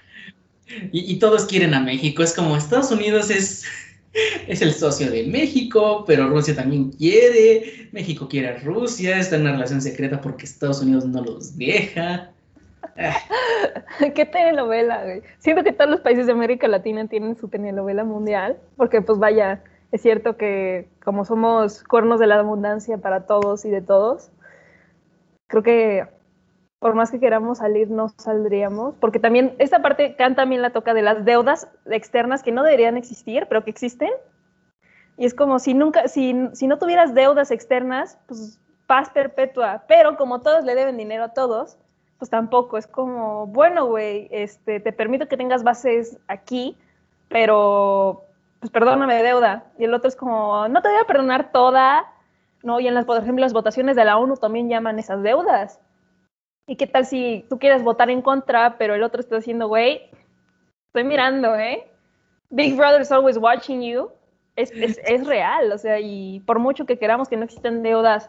Y, 0.93 1.19
todos 1.19 1.47
quieren 1.47 1.73
a 1.75 1.81
México, 1.81 2.23
es 2.23 2.35
como 2.35 2.57
Estados 2.57 2.91
Unidos 2.93 3.31
es, 3.31 3.65
es 4.49 4.61
el 4.63 4.73
socio 4.73 5.11
de 5.11 5.25
México, 5.25 6.05
pero 6.07 6.29
Rusia 6.29 6.55
también 6.55 6.91
quiere, 6.91 7.89
México 7.91 8.29
quiere 8.29 8.49
a 8.49 8.59
Rusia, 8.59 9.19
está 9.19 9.37
en 9.37 9.43
una 9.43 9.53
relación 9.53 9.81
secreta 9.81 10.21
porque 10.21 10.45
Estados 10.45 10.83
Unidos 10.83 11.07
no 11.07 11.25
los 11.25 11.57
deja. 11.57 12.31
¿Qué 14.15 14.27
telenovela, 14.27 15.05
güey? 15.05 15.23
Siento 15.39 15.65
que 15.65 15.73
todos 15.73 15.91
los 15.91 16.01
países 16.01 16.27
de 16.27 16.33
América 16.33 16.69
Latina 16.69 17.09
tienen 17.09 17.37
su 17.37 17.49
telenovela 17.49 18.05
mundial, 18.05 18.59
porque 18.77 19.01
pues 19.01 19.19
vaya, 19.19 19.63
es 19.91 20.03
cierto 20.03 20.37
que 20.37 20.87
como 21.03 21.25
somos 21.25 21.83
cuernos 21.85 22.21
de 22.21 22.27
la 22.27 22.39
abundancia 22.39 22.99
para 22.99 23.27
todos 23.27 23.65
y 23.65 23.71
de 23.71 23.81
todos, 23.81 24.31
creo 25.49 25.63
que 25.63 26.07
por 26.79 26.95
más 26.95 27.11
que 27.11 27.19
queramos 27.19 27.59
salir, 27.59 27.91
no 27.91 28.09
saldríamos, 28.09 28.95
porque 29.01 29.19
también 29.19 29.55
esta 29.59 29.83
parte 29.83 30.15
Kant 30.15 30.37
también 30.37 30.63
la 30.63 30.71
toca 30.71 30.95
de 30.95 31.03
las 31.03 31.25
deudas 31.25 31.69
externas 31.87 32.43
que 32.43 32.53
no 32.53 32.63
deberían 32.63 32.97
existir, 32.97 33.47
pero 33.49 33.65
que 33.65 33.71
existen. 33.71 34.11
Y 35.17 35.27
es 35.27 35.35
como 35.35 35.59
si 35.59 35.75
nunca, 35.75 36.07
si, 36.07 36.49
si 36.53 36.69
no 36.69 36.79
tuvieras 36.79 37.15
deudas 37.15 37.51
externas, 37.51 38.19
pues 38.29 38.61
paz 38.87 39.11
perpetua, 39.11 39.83
pero 39.89 40.17
como 40.17 40.41
todos 40.41 40.65
le 40.65 40.77
deben 40.77 40.97
dinero 40.97 41.25
a 41.25 41.35
todos, 41.35 41.79
pues 42.19 42.31
tampoco, 42.31 42.79
es 42.79 42.87
como, 42.87 43.47
bueno, 43.49 43.87
güey, 43.87 44.29
este, 44.31 44.79
te 44.79 44.93
permito 44.93 45.27
que 45.27 45.37
tengas 45.37 45.65
bases 45.65 46.19
aquí, 46.29 46.77
pero 47.29 48.25
pues 48.61 48.71
perdóname 48.71 49.23
deuda. 49.23 49.65
Y 49.79 49.85
el 49.85 49.95
otro 49.95 50.09
es 50.09 50.17
como, 50.17 50.69
no 50.69 50.81
te 50.81 50.89
voy 50.89 50.99
a 50.99 51.07
perdonar 51.07 51.51
toda, 51.53 52.07
¿no? 52.63 52.81
Y 52.81 52.89
en 52.89 52.95
las, 52.95 53.05
por 53.05 53.17
ejemplo, 53.17 53.43
las 53.43 53.53
votaciones 53.53 53.97
de 53.97 54.05
la 54.05 54.19
ONU 54.19 54.37
también 54.37 54.69
llaman 54.69 54.99
esas 54.99 55.23
deudas. 55.23 55.81
¿Y 56.67 56.77
qué 56.77 56.87
tal 56.87 57.07
si 57.07 57.45
tú 57.49 57.59
quieres 57.59 57.83
votar 57.83 58.11
en 58.11 58.23
contra, 58.23 58.77
pero 58.77 58.95
el 58.95 59.03
otro 59.03 59.21
está 59.21 59.37
diciendo, 59.37 59.69
güey, 59.69 60.11
estoy 60.87 61.05
mirando, 61.05 61.57
¿eh? 61.57 61.89
Big 62.51 62.77
Brother 62.77 63.01
is 63.01 63.13
always 63.13 63.39
watching 63.39 63.83
you. 63.83 64.11
Es, 64.57 64.71
es, 64.73 65.01
es 65.05 65.27
real, 65.27 65.73
o 65.73 65.79
sea, 65.79 65.99
y 66.01 66.41
por 66.41 66.59
mucho 66.59 66.85
que 66.85 66.99
queramos 66.99 67.29
que 67.29 67.37
no 67.37 67.45
existen 67.45 67.83
deudas 67.83 68.29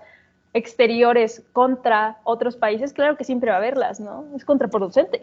exteriores 0.53 1.43
contra 1.53 2.19
otros 2.23 2.55
países, 2.55 2.93
claro 2.93 3.17
que 3.17 3.23
siempre 3.23 3.49
va 3.49 3.57
a 3.57 3.59
haberlas, 3.59 3.99
¿no? 3.99 4.25
Es 4.35 4.45
contraproducente. 4.45 5.21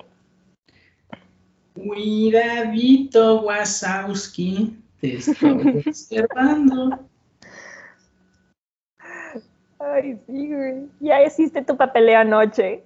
Cuidadito, 1.74 3.42
Wasowski, 3.42 4.76
te 5.00 5.16
estoy 5.16 5.82
observando. 5.86 6.98
Ay, 9.92 10.18
sí, 10.26 10.48
güey. 10.48 10.74
Ya 11.00 11.22
hiciste 11.22 11.62
tu 11.62 11.76
papeleo 11.76 12.18
anoche. 12.18 12.82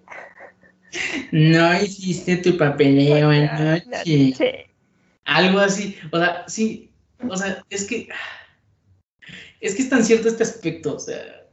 No 1.33 1.75
hiciste 1.81 2.37
tu 2.39 2.57
papeleo 2.57 3.31
anoche. 3.31 4.67
Algo 5.25 5.61
así. 5.61 5.97
O 6.11 6.19
sea, 6.19 6.45
sí. 6.49 6.91
O 7.29 7.37
sea, 7.37 7.63
es 7.71 7.85
que. 7.85 8.09
Es 9.61 9.75
que 9.75 9.83
es 9.83 9.91
tan 9.91 10.05
cierto 10.05 10.29
este 10.29 10.43
aspecto. 10.43 10.97
O 10.97 10.99
sea, 10.99 11.47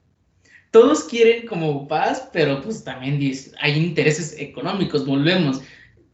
todos 0.71 1.03
quieren 1.03 1.45
como 1.45 1.87
paz, 1.87 2.29
pero 2.33 2.61
pues 2.61 2.83
también 2.83 3.19
hay 3.59 3.77
intereses 3.77 4.35
económicos, 4.39 5.05
volvemos. 5.05 5.61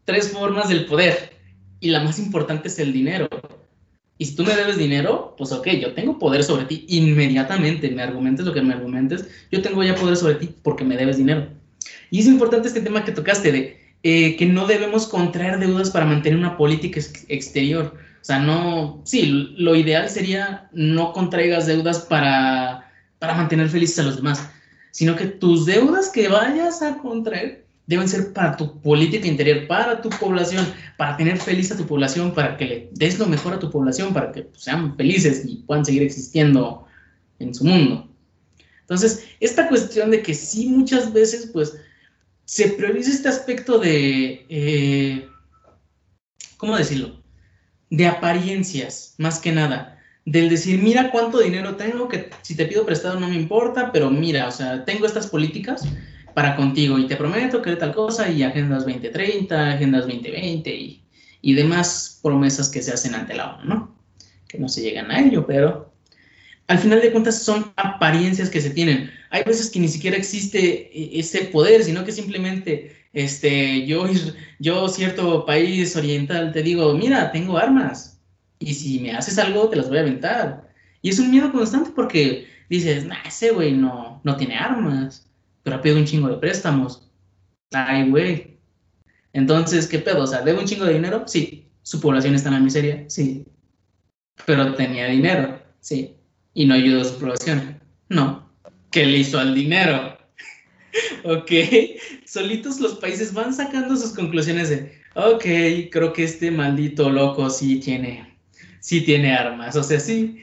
Tres 0.06 0.32
formas 0.32 0.70
del 0.70 0.86
poder 0.86 1.34
y 1.80 1.90
la 1.90 2.02
más 2.02 2.20
importante 2.20 2.68
es 2.68 2.80
el 2.80 2.94
dinero. 2.94 3.28
Y 4.24 4.26
si 4.26 4.38
tú 4.38 4.46
me 4.46 4.56
debes 4.56 4.78
dinero, 4.78 5.36
pues 5.38 5.52
ok, 5.52 5.68
yo 5.82 5.94
tengo 5.96 6.18
poder 6.18 6.46
sobre 6.46 6.64
ti 6.64 6.86
inmediatamente, 6.88 7.92
me 7.92 8.04
argumentes 8.04 8.46
lo 8.46 8.54
que 8.54 8.62
me 8.62 8.74
argumentes, 8.74 9.28
yo 9.52 9.62
tengo 9.62 9.84
ya 9.84 9.96
poder 9.96 10.16
sobre 10.16 10.36
ti 10.36 10.50
porque 10.64 10.86
me 10.86 10.96
debes 10.96 11.18
dinero. 11.18 11.50
Y 12.10 12.22
es 12.22 12.28
importante 12.28 12.70
este 12.70 12.80
tema 12.80 13.04
que 13.04 13.12
tocaste 13.12 13.52
de 13.52 13.78
eh, 14.04 14.38
que 14.38 14.46
no 14.46 14.66
debemos 14.66 15.08
contraer 15.08 15.60
deudas 15.60 15.90
para 15.90 16.06
mantener 16.06 16.40
una 16.40 16.56
política 16.56 17.02
exterior. 17.28 17.96
O 18.22 18.24
sea, 18.24 18.40
no, 18.40 19.02
sí, 19.04 19.26
lo 19.58 19.76
ideal 19.76 20.10
sería 20.10 20.70
no 20.72 21.12
contraigas 21.12 21.68
deudas 21.68 22.00
para 22.00 22.90
para 23.20 23.34
mantener 23.36 23.68
felices 23.68 24.00
a 24.00 24.04
los 24.04 24.16
demás, 24.16 24.50
sino 24.92 25.18
que 25.18 25.26
tus 25.26 25.66
deudas 25.66 26.10
que 26.10 26.30
vayas 26.30 26.82
a 26.82 26.98
contraer 27.00 27.63
deben 27.86 28.08
ser 28.08 28.34
para 28.34 28.56
tu 28.56 28.80
política 28.82 29.28
interior, 29.28 29.68
para 29.68 30.02
tu 30.02 30.10
población, 30.10 30.66
para 30.98 31.18
tener 31.18 31.38
feliz 31.38 31.72
a 31.72 31.78
tu 31.78 31.86
población, 31.86 32.34
para 32.34 32.56
que 32.58 32.66
le 32.66 32.90
des 32.92 33.20
lo 33.20 33.26
mejor 33.26 33.54
a 33.54 33.60
tu 33.60 33.70
población, 33.70 34.14
para 34.14 34.32
que 34.32 34.44
pues, 34.44 34.64
sean 34.64 34.96
felices 34.96 35.44
y 35.46 35.58
puedan 35.58 35.86
seguir 35.86 36.04
existiendo 36.04 36.86
en 37.40 37.54
su 37.54 37.66
mundo. 37.66 38.10
Entonces, 38.82 39.26
esta 39.40 39.68
cuestión 39.68 40.12
de 40.12 40.22
que 40.22 40.34
sí 40.34 40.68
muchas 40.68 41.12
veces, 41.12 41.50
pues, 41.52 41.76
se 42.46 42.70
prioriza 42.70 43.12
este 43.12 43.30
aspecto 43.30 43.80
de, 43.80 44.46
eh, 44.50 45.28
¿cómo 46.58 46.78
decirlo? 46.78 47.22
De 47.90 48.08
apariencias, 48.08 49.16
más 49.18 49.40
que 49.40 49.52
nada 49.52 49.94
del 50.26 50.50
decir, 50.50 50.82
mira 50.82 51.12
cuánto 51.12 51.40
dinero 51.40 51.76
tengo, 51.76 52.08
que 52.08 52.30
si 52.42 52.56
te 52.56 52.66
pido 52.66 52.86
prestado 52.86 53.20
no 53.20 53.28
me 53.28 53.36
importa, 53.36 53.92
pero 53.92 54.10
mira, 54.10 54.48
o 54.48 54.52
sea, 54.52 54.86
tengo 54.86 55.06
estas 55.06 55.28
políticas 55.28 55.84
para 56.34 56.56
contigo 56.56 56.98
y 57.00 57.08
te 57.08 57.16
prometo 57.16 57.62
que 57.62 57.76
tal 57.76 57.94
cosa 57.94 58.30
y 58.30 58.44
agendas 58.44 58.86
2030, 58.86 59.72
agendas 59.74 60.04
2020 60.04 60.76
y, 60.76 61.04
y 61.42 61.54
demás 61.54 62.20
promesas 62.22 62.70
que 62.70 62.82
se 62.82 62.92
hacen 62.92 63.16
ante 63.16 63.36
la 63.36 63.56
ONU, 63.56 63.66
¿no? 63.66 63.96
Que 64.48 64.58
no 64.58 64.70
se 64.70 64.82
llegan 64.82 65.12
a 65.12 65.20
ello, 65.20 65.46
pero 65.46 65.94
al 66.68 66.80
final 66.80 67.02
de 67.02 67.12
cuentas 67.12 67.44
son 67.44 67.72
apariencias 67.76 68.50
que 68.50 68.62
se 68.62 68.70
tienen. 68.70 69.12
Hay 69.30 69.44
veces 69.44 69.70
que 69.70 69.80
ni 69.80 69.88
siquiera 69.88 70.18
existe 70.18 70.90
e, 70.94 71.20
ese 71.20 71.46
poder, 71.46 71.84
sino 71.84 72.06
que 72.06 72.12
simplemente 72.12 72.96
este, 73.14 73.86
yo, 73.86 74.06
yo 74.60 74.88
cierto 74.88 75.46
país 75.46 75.96
oriental 75.96 76.52
te 76.52 76.64
digo, 76.64 76.94
mira, 76.94 77.32
tengo 77.32 77.58
armas, 77.58 78.14
y 78.60 78.74
si 78.74 79.00
me 79.00 79.12
haces 79.12 79.38
algo, 79.38 79.70
te 79.70 79.76
las 79.76 79.90
voy 79.90 79.98
a 79.98 80.02
aventar. 80.02 80.70
Y 81.02 81.10
es 81.10 81.20
un 81.20 81.32
miedo 81.32 81.52
constante 81.52 81.92
porque 81.94 82.48
dices, 82.70 83.06
nah, 83.06 83.22
ese 83.26 83.52
güey 83.52 83.74
no, 83.74 84.22
no 84.24 84.38
tiene 84.38 84.56
armas, 84.56 85.28
pero 85.64 85.78
ha 85.78 85.82
pedido 85.82 86.00
un 86.00 86.06
chingo 86.06 86.30
de 86.30 86.38
préstamos. 86.38 87.10
Ay, 87.72 88.10
güey. 88.10 88.60
Entonces, 89.34 89.88
¿qué 89.88 90.00
pedo? 90.00 90.24
O 90.24 90.28
sea, 90.28 90.42
¿debe 90.42 90.60
un 90.60 90.66
chingo 90.66 90.86
de 90.86 90.94
dinero? 90.94 91.24
Sí. 91.28 91.68
¿Su 91.82 92.00
población 92.00 92.36
está 92.36 92.50
en 92.50 92.56
la 92.56 92.60
miseria? 92.62 93.06
Sí. 93.08 93.46
Pero 94.46 94.74
tenía 94.76 95.08
dinero, 95.08 95.62
sí. 95.80 96.16
Y 96.54 96.66
no 96.66 96.76
ayudó 96.76 97.02
a 97.02 97.06
su 97.06 97.20
población. 97.20 97.80
No. 98.10 98.50
¿Qué 98.92 99.06
le 99.06 99.18
hizo 99.18 99.40
al 99.40 99.56
dinero? 99.56 100.18
ok. 101.24 101.52
Solitos 102.26 102.80
los 102.80 102.96
países 102.96 103.34
van 103.34 103.54
sacando 103.54 103.96
sus 103.96 104.14
conclusiones 104.14 104.70
de, 104.70 105.02
ok, 105.16 105.92
creo 105.92 106.14
que 106.14 106.24
este 106.24 106.52
maldito 106.52 107.10
loco 107.10 107.50
sí 107.50 107.80
tiene 107.80 108.34
sí 108.84 109.02
tiene 109.02 109.34
armas. 109.34 109.76
O 109.78 109.84
sea, 109.84 110.00
sí, 110.00 110.42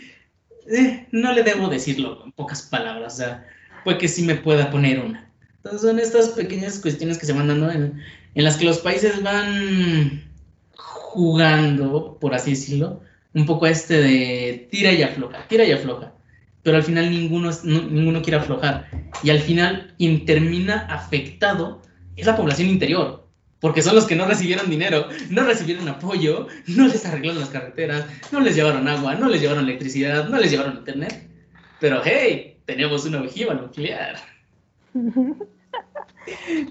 eh, 0.67 1.07
no 1.13 1.33
le 1.33 1.43
debo 1.43 1.69
decirlo 1.69 2.23
en 2.25 2.33
pocas 2.33 2.63
palabras. 2.63 3.15
O 3.15 3.17
sea, 3.19 3.47
puede 3.85 3.99
que 3.99 4.09
sí 4.09 4.23
me 4.23 4.35
pueda 4.35 4.71
poner 4.71 5.01
una. 5.01 5.31
Entonces 5.57 5.83
son 5.83 5.99
estas 5.99 6.31
pequeñas 6.31 6.79
cuestiones 6.79 7.19
que 7.19 7.27
se 7.27 7.33
van 7.33 7.49
dando 7.49 7.71
en, 7.71 8.01
en 8.35 8.45
las 8.45 8.57
que 8.57 8.65
los 8.65 8.79
países 8.79 9.23
van 9.23 10.25
jugando, 10.75 12.19
por 12.21 12.35
así 12.35 12.51
decirlo, 12.51 13.01
un 13.35 13.47
poco 13.47 13.67
a 13.67 13.71
este 13.71 14.01
de 14.01 14.69
tira 14.71 14.93
y 14.93 15.03
afloja, 15.03 15.47
tira 15.49 15.65
y 15.65 15.73
afloja. 15.73 16.13
Pero 16.63 16.77
al 16.77 16.83
final 16.83 17.11
ninguno, 17.11 17.51
ninguno 17.65 18.23
quiere 18.23 18.39
aflojar. 18.39 18.89
Y 19.23 19.31
al 19.31 19.41
final 19.41 19.95
quien 19.99 20.25
termina 20.25 20.87
afectado 20.91 21.83
es 22.17 22.27
la 22.27 22.37
población 22.37 22.69
interior 22.69 23.21
porque 23.61 23.83
son 23.83 23.95
los 23.95 24.07
que 24.07 24.17
no 24.17 24.27
recibieron 24.27 24.71
dinero, 24.71 25.07
no 25.29 25.45
recibieron 25.45 25.87
apoyo, 25.89 26.49
no 26.67 26.89
les 26.89 27.05
arreglaron 27.05 27.41
las 27.41 27.51
carreteras, 27.51 28.07
no 28.33 28.41
les 28.41 28.57
llevaron 28.57 28.89
agua, 28.89 29.15
no 29.15 29.29
les 29.29 29.43
llevaron 29.43 29.65
electricidad, 29.65 30.29
no 30.29 30.39
les 30.39 30.51
llevaron 30.51 30.79
internet. 30.79 31.29
Pero 31.79 32.01
hey, 32.03 32.50
tenemos 32.71 33.05
una 33.05 33.23
ojiva 33.23 33.55
nuclear. 33.55 34.17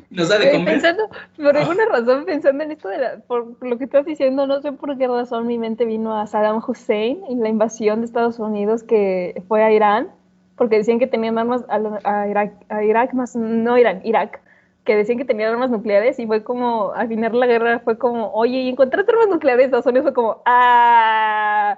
Nos 0.09 0.31
ha 0.31 0.37
de 0.37 0.51
comer. 0.51 0.75
Pensando, 0.75 1.09
por 1.35 1.57
ah. 1.57 1.61
alguna 1.61 1.85
razón, 1.85 2.25
pensando 2.25 2.63
en 2.63 2.71
esto 2.71 2.87
de 2.87 2.97
la, 2.97 3.19
por 3.19 3.55
lo 3.61 3.77
que 3.77 3.83
estás 3.83 4.05
diciendo, 4.05 4.47
no 4.47 4.61
sé 4.61 4.71
por 4.71 4.97
qué 4.97 5.07
razón 5.07 5.47
mi 5.47 5.57
mente 5.57 5.85
vino 5.85 6.17
a 6.17 6.27
Saddam 6.27 6.61
Hussein 6.65 7.21
en 7.27 7.41
la 7.41 7.49
invasión 7.49 7.99
de 7.99 8.05
Estados 8.05 8.39
Unidos 8.39 8.83
que 8.83 9.43
fue 9.47 9.63
a 9.63 9.71
Irán, 9.71 10.09
porque 10.55 10.77
decían 10.77 10.99
que 10.99 11.07
tenían 11.07 11.37
armas 11.37 11.65
a, 11.67 12.27
Irak, 12.27 12.53
a 12.69 12.83
Irak, 12.83 13.13
más 13.13 13.35
no 13.35 13.77
Irán, 13.77 14.01
Irak 14.05 14.41
que 14.85 14.95
decían 14.95 15.17
que 15.17 15.25
tenían 15.25 15.51
armas 15.51 15.69
nucleares 15.69 16.17
y 16.17 16.25
fue 16.25 16.43
como, 16.43 16.93
al 16.93 17.09
final 17.09 17.39
la 17.39 17.45
guerra 17.45 17.79
fue 17.79 17.97
como, 17.97 18.31
oye, 18.31 18.61
¿y 18.61 18.69
encontraste 18.69 19.11
armas 19.11 19.27
nucleares? 19.27 19.65
Estados 19.65 19.85
Unidos 19.85 20.05
fue 20.05 20.13
como, 20.13 20.41
ah. 20.45 21.77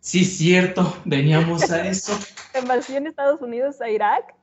Sí, 0.00 0.24
cierto, 0.24 0.96
veníamos 1.04 1.70
a 1.70 1.86
eso. 1.86 2.18
Invasión 2.60 3.06
Estados 3.06 3.40
Unidos 3.42 3.80
a 3.80 3.90
Irak. 3.90 4.34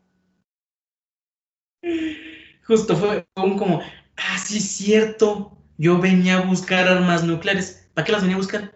Justo 2.65 2.95
fue 2.95 3.25
un 3.35 3.57
como, 3.57 3.81
ah, 3.81 4.37
sí, 4.37 4.59
cierto, 4.59 5.57
yo 5.77 5.99
venía 5.99 6.37
a 6.37 6.45
buscar 6.45 6.87
armas 6.87 7.23
nucleares. 7.23 7.89
¿Para 7.93 8.05
qué 8.05 8.11
las 8.11 8.21
venía 8.21 8.35
a 8.35 8.39
buscar? 8.39 8.71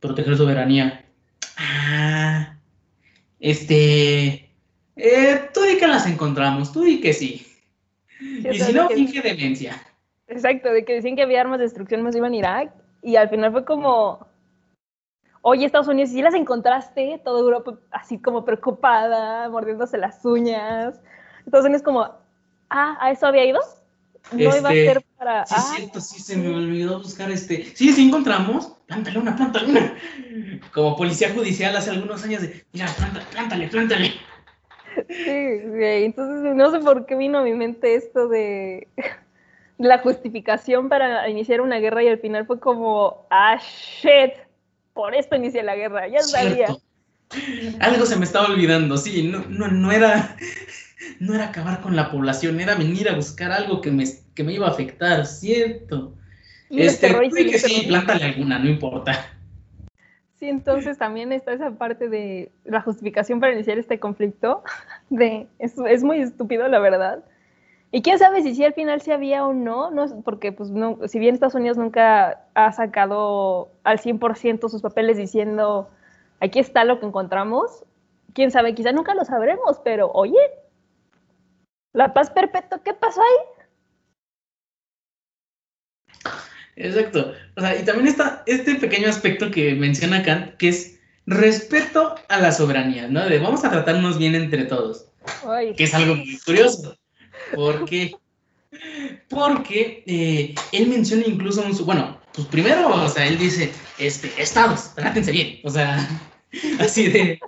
Proteger 0.00 0.36
soberanía. 0.36 1.04
Ah, 1.56 2.56
este, 3.38 4.50
eh, 4.96 5.50
tú 5.52 5.62
di 5.62 5.76
que 5.76 5.86
las 5.86 6.06
encontramos, 6.06 6.72
tú 6.72 6.82
di 6.82 7.00
que 7.00 7.12
sí. 7.12 7.46
y 8.20 8.58
si 8.58 8.72
no, 8.72 8.88
finge 8.88 9.20
demencia. 9.20 9.82
Exacto, 10.28 10.72
de 10.72 10.84
que 10.84 10.94
decían 10.94 11.16
que 11.16 11.22
había 11.22 11.42
armas 11.42 11.58
de 11.58 11.64
destrucción 11.64 12.02
masiva 12.02 12.26
en 12.26 12.34
Irak 12.34 12.72
y 13.02 13.16
al 13.16 13.28
final 13.28 13.52
fue 13.52 13.64
como, 13.64 14.26
oye, 15.42 15.66
Estados 15.66 15.88
Unidos, 15.88 16.10
si 16.10 16.22
las 16.22 16.34
encontraste, 16.34 17.20
toda 17.24 17.40
Europa 17.40 17.78
así 17.90 18.18
como 18.18 18.44
preocupada, 18.44 19.48
mordiéndose 19.50 19.98
las 19.98 20.24
uñas. 20.24 21.00
Estados 21.44 21.66
Unidos 21.66 21.82
como, 21.82 22.08
ah, 22.70 22.96
¿a 23.00 23.10
eso 23.10 23.26
había 23.26 23.44
ido? 23.44 23.60
No 24.30 24.56
iba 24.56 24.68
a 24.68 24.72
este, 24.72 24.86
ser 24.86 25.04
para... 25.18 25.44
Sí, 25.44 25.54
ah, 25.56 25.74
cierto, 25.76 26.00
sí, 26.00 26.20
se 26.20 26.36
me 26.36 26.54
olvidó 26.54 27.00
buscar 27.00 27.30
este... 27.30 27.64
Sí, 27.74 27.92
sí 27.92 28.06
encontramos, 28.06 28.72
plántale 28.86 29.18
una, 29.18 29.36
plántale 29.36 29.68
una. 29.68 29.98
Como 30.72 30.96
policía 30.96 31.34
judicial 31.34 31.76
hace 31.76 31.90
algunos 31.90 32.22
años 32.24 32.42
de, 32.42 32.64
mira, 32.72 32.86
plántale, 33.32 33.68
plántale. 33.68 34.12
Sí, 35.08 35.24
entonces 35.26 36.54
no 36.54 36.70
sé 36.70 36.78
por 36.80 37.06
qué 37.06 37.16
vino 37.16 37.38
a 37.38 37.42
mi 37.42 37.52
mente 37.52 37.94
esto 37.94 38.28
de 38.28 38.88
la 39.78 39.98
justificación 39.98 40.88
para 40.88 41.28
iniciar 41.28 41.60
una 41.60 41.78
guerra 41.78 42.02
y 42.04 42.08
al 42.08 42.18
final 42.18 42.46
fue 42.46 42.60
como, 42.60 43.26
ah, 43.30 43.58
shit, 43.58 44.34
por 44.94 45.14
esto 45.14 45.36
inicié 45.36 45.62
la 45.62 45.76
guerra, 45.76 46.08
ya 46.08 46.20
sabía. 46.22 46.68
Algo 47.80 48.04
se 48.06 48.16
me 48.16 48.24
estaba 48.24 48.48
olvidando, 48.48 48.96
sí, 48.96 49.22
no, 49.28 49.44
no, 49.48 49.68
no, 49.68 49.90
era, 49.90 50.36
no 51.18 51.34
era 51.34 51.46
acabar 51.46 51.80
con 51.80 51.96
la 51.96 52.10
población, 52.10 52.60
era 52.60 52.74
venir 52.74 53.08
a 53.08 53.14
buscar 53.14 53.52
algo 53.52 53.80
que 53.80 53.90
me, 53.90 54.04
que 54.34 54.44
me 54.44 54.52
iba 54.52 54.66
a 54.66 54.70
afectar, 54.70 55.26
cierto. 55.26 56.14
Este, 56.68 57.08
que 57.30 57.58
sí, 57.58 57.86
plántale 57.86 58.24
alguna, 58.24 58.58
no 58.58 58.68
importa. 58.68 59.26
Sí, 60.38 60.48
entonces 60.48 60.98
también 60.98 61.32
está 61.32 61.52
esa 61.52 61.70
parte 61.70 62.08
de 62.08 62.50
la 62.64 62.80
justificación 62.80 63.40
para 63.40 63.52
iniciar 63.52 63.78
este 63.78 63.98
conflicto, 63.98 64.62
de 65.10 65.46
es, 65.58 65.74
es 65.88 66.02
muy 66.02 66.18
estúpido, 66.18 66.68
la 66.68 66.78
verdad. 66.78 67.24
Y 67.94 68.00
quién 68.00 68.18
sabe 68.18 68.42
si 68.42 68.54
sí 68.54 68.64
al 68.64 68.72
final 68.72 69.02
sí 69.02 69.12
había 69.12 69.46
o 69.46 69.52
no, 69.52 69.90
no 69.90 70.22
porque 70.22 70.50
pues 70.50 70.70
no, 70.70 70.98
si 71.06 71.18
bien 71.18 71.34
Estados 71.34 71.54
Unidos 71.54 71.76
nunca 71.76 72.46
ha 72.54 72.72
sacado 72.72 73.70
al 73.84 73.98
100% 73.98 74.70
sus 74.70 74.80
papeles 74.80 75.18
diciendo 75.18 75.90
aquí 76.40 76.58
está 76.58 76.84
lo 76.84 76.98
que 76.98 77.06
encontramos, 77.06 77.84
quién 78.32 78.50
sabe, 78.50 78.74
quizá 78.74 78.92
nunca 78.92 79.14
lo 79.14 79.26
sabremos, 79.26 79.78
pero 79.84 80.10
oye, 80.10 80.40
la 81.92 82.14
paz 82.14 82.30
perpetua, 82.30 82.82
¿qué 82.82 82.94
pasó 82.94 83.20
ahí? 83.20 83.52
Exacto. 86.76 87.34
O 87.56 87.60
sea, 87.60 87.78
y 87.78 87.84
también 87.84 88.08
está 88.08 88.42
este 88.46 88.76
pequeño 88.76 89.08
aspecto 89.08 89.50
que 89.50 89.74
menciona 89.74 90.22
Kant, 90.22 90.56
que 90.56 90.70
es 90.70 90.98
respeto 91.26 92.14
a 92.28 92.40
la 92.40 92.52
soberanía, 92.52 93.06
¿no? 93.08 93.28
De 93.28 93.38
vamos 93.38 93.66
a 93.66 93.70
tratarnos 93.70 94.18
bien 94.18 94.34
entre 94.34 94.64
todos. 94.64 95.08
Que 95.76 95.84
es 95.84 95.92
algo 95.94 96.16
muy 96.16 96.38
curioso. 96.40 96.96
¿Por 97.54 97.84
qué? 97.84 98.14
Porque 99.28 100.02
eh, 100.06 100.54
él 100.72 100.88
menciona 100.88 101.24
incluso 101.26 101.62
un... 101.62 101.76
Bueno, 101.84 102.20
pues 102.32 102.46
primero, 102.48 102.88
o 102.88 103.08
sea, 103.08 103.26
él 103.26 103.38
dice, 103.38 103.72
este, 103.98 104.32
estados, 104.40 104.94
trátense 104.94 105.32
bien. 105.32 105.60
O 105.64 105.70
sea, 105.70 106.08
así 106.80 107.08
de... 107.08 107.40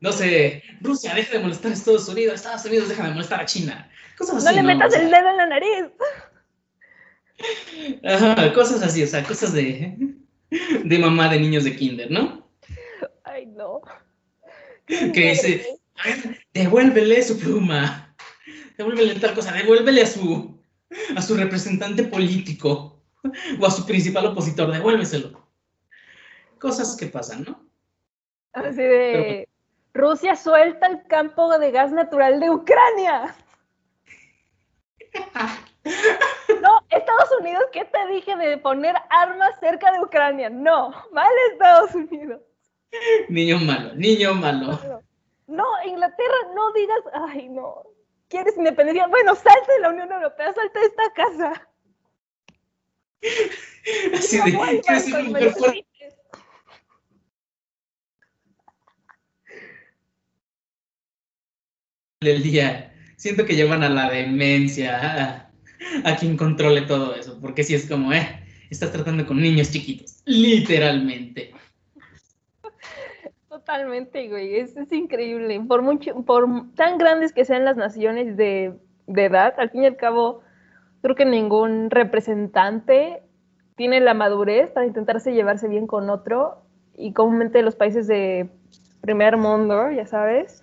No 0.00 0.12
sé, 0.12 0.62
Rusia 0.80 1.14
deja 1.14 1.34
de 1.34 1.40
molestar 1.40 1.70
a 1.70 1.74
Estados 1.74 2.08
Unidos, 2.08 2.36
Estados 2.36 2.64
Unidos 2.64 2.88
deja 2.88 3.04
de 3.04 3.14
molestar 3.14 3.40
a 3.40 3.46
China. 3.46 3.90
Cosas 4.16 4.36
así, 4.36 4.46
no 4.46 4.52
le 4.52 4.62
metas 4.62 4.94
el 4.94 5.10
dedo 5.10 5.30
en 5.30 5.36
la 5.36 5.46
nariz 5.46 5.84
cosas 8.54 8.82
así, 8.82 9.02
o 9.02 9.06
sea, 9.06 9.24
cosas 9.24 9.52
de, 9.52 9.96
de 10.84 10.98
mamá 10.98 11.28
de 11.28 11.40
niños 11.40 11.64
de 11.64 11.76
kinder, 11.76 12.10
¿no? 12.10 12.48
Ay, 13.24 13.46
no. 13.46 13.80
Que 14.86 15.30
dice, 15.30 15.78
devuélvele 16.52 17.22
su 17.22 17.38
pluma, 17.38 18.14
devuélvele 18.76 19.20
tal 19.20 19.34
cosa, 19.34 19.52
devuélvele 19.52 20.02
a 20.02 20.06
su, 20.06 20.60
a 21.16 21.22
su 21.22 21.34
representante 21.34 22.04
político 22.04 23.02
o 23.60 23.66
a 23.66 23.70
su 23.70 23.86
principal 23.86 24.26
opositor, 24.26 24.70
devuélveselo. 24.70 25.46
Cosas 26.58 26.96
que 26.96 27.06
pasan, 27.06 27.44
¿no? 27.44 27.66
Así 28.52 28.82
de, 28.82 29.48
Rusia 29.92 30.36
suelta 30.36 30.86
el 30.86 31.06
campo 31.06 31.58
de 31.58 31.70
gas 31.70 31.92
natural 31.92 32.40
de 32.40 32.50
Ucrania. 32.50 33.34
No, 36.62 36.80
Estados 36.90 37.30
Unidos, 37.40 37.62
¿qué 37.72 37.84
te 37.84 38.12
dije 38.12 38.34
de 38.34 38.58
poner 38.58 38.96
armas 39.08 39.52
cerca 39.60 39.92
de 39.92 40.00
Ucrania? 40.00 40.50
No, 40.50 40.90
mal 41.12 41.30
Estados 41.52 41.94
Unidos. 41.94 42.40
Niño 43.28 43.58
malo, 43.58 43.94
niño 43.94 44.34
malo. 44.34 45.02
No, 45.46 45.64
Inglaterra, 45.84 46.52
no 46.54 46.72
digas, 46.72 46.98
ay, 47.12 47.48
no, 47.48 47.84
¿quieres 48.28 48.56
independencia? 48.56 49.06
Bueno, 49.06 49.34
salte 49.34 49.72
de 49.72 49.80
la 49.80 49.90
Unión 49.90 50.10
Europea, 50.10 50.52
salte 50.52 50.78
de 50.78 50.86
esta 50.86 51.12
casa. 51.14 51.68
Así 54.14 54.38
de, 54.38 54.80
¿quieres 54.80 55.56
El 62.20 62.42
día, 62.42 62.94
siento 63.16 63.44
que 63.44 63.54
llevan 63.54 63.82
a 63.82 63.88
la 63.88 64.10
demencia 64.10 65.52
a 66.04 66.16
quien 66.16 66.36
controle 66.36 66.82
todo 66.82 67.14
eso, 67.14 67.38
porque 67.40 67.62
si 67.62 67.74
es 67.74 67.86
como, 67.86 68.12
eh, 68.12 68.44
estás 68.70 68.90
tratando 68.90 69.26
con 69.26 69.40
niños 69.40 69.70
chiquitos, 69.70 70.22
literalmente. 70.24 71.52
Totalmente, 73.66 74.28
güey, 74.28 74.60
es, 74.60 74.76
increíble. 74.92 75.60
Por, 75.66 75.82
mucho, 75.82 76.22
por 76.22 76.46
tan 76.76 76.98
grandes 76.98 77.32
que 77.32 77.44
sean 77.44 77.64
las 77.64 77.76
naciones 77.76 78.36
de, 78.36 78.78
de 79.08 79.24
edad, 79.24 79.54
al 79.58 79.70
fin 79.70 79.82
y 79.82 79.86
al 79.86 79.96
cabo, 79.96 80.42
creo 81.02 81.16
que 81.16 81.24
ningún 81.24 81.90
representante 81.90 83.24
tiene 83.74 83.98
la 83.98 84.14
madurez 84.14 84.70
para 84.70 84.86
intentarse 84.86 85.34
llevarse 85.34 85.66
bien 85.66 85.88
con 85.88 86.10
otro 86.10 86.62
y 86.94 87.12
comúnmente 87.12 87.60
los 87.62 87.74
países 87.74 88.06
de 88.06 88.48
primer 89.00 89.36
mundo, 89.36 89.90
ya 89.90 90.06
sabes, 90.06 90.62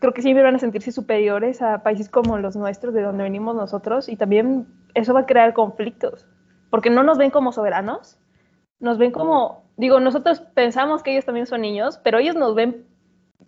creo 0.00 0.12
que 0.12 0.20
siempre 0.20 0.42
van 0.42 0.56
a 0.56 0.58
sentirse 0.58 0.90
superiores 0.90 1.62
a 1.62 1.84
países 1.84 2.08
como 2.08 2.36
los 2.38 2.56
nuestros, 2.56 2.92
de 2.94 3.02
donde 3.02 3.22
venimos 3.22 3.54
nosotros, 3.54 4.08
y 4.08 4.16
también 4.16 4.66
eso 4.94 5.14
va 5.14 5.20
a 5.20 5.26
crear 5.26 5.54
conflictos, 5.54 6.26
porque 6.68 6.90
no 6.90 7.04
nos 7.04 7.16
ven 7.16 7.30
como 7.30 7.52
soberanos, 7.52 8.19
nos 8.80 8.98
ven 8.98 9.12
como, 9.12 9.64
digo, 9.76 10.00
nosotros 10.00 10.40
pensamos 10.54 11.02
que 11.02 11.12
ellos 11.12 11.26
también 11.26 11.46
son 11.46 11.60
niños, 11.60 12.00
pero 12.02 12.18
ellos 12.18 12.34
nos 12.34 12.54
ven 12.54 12.86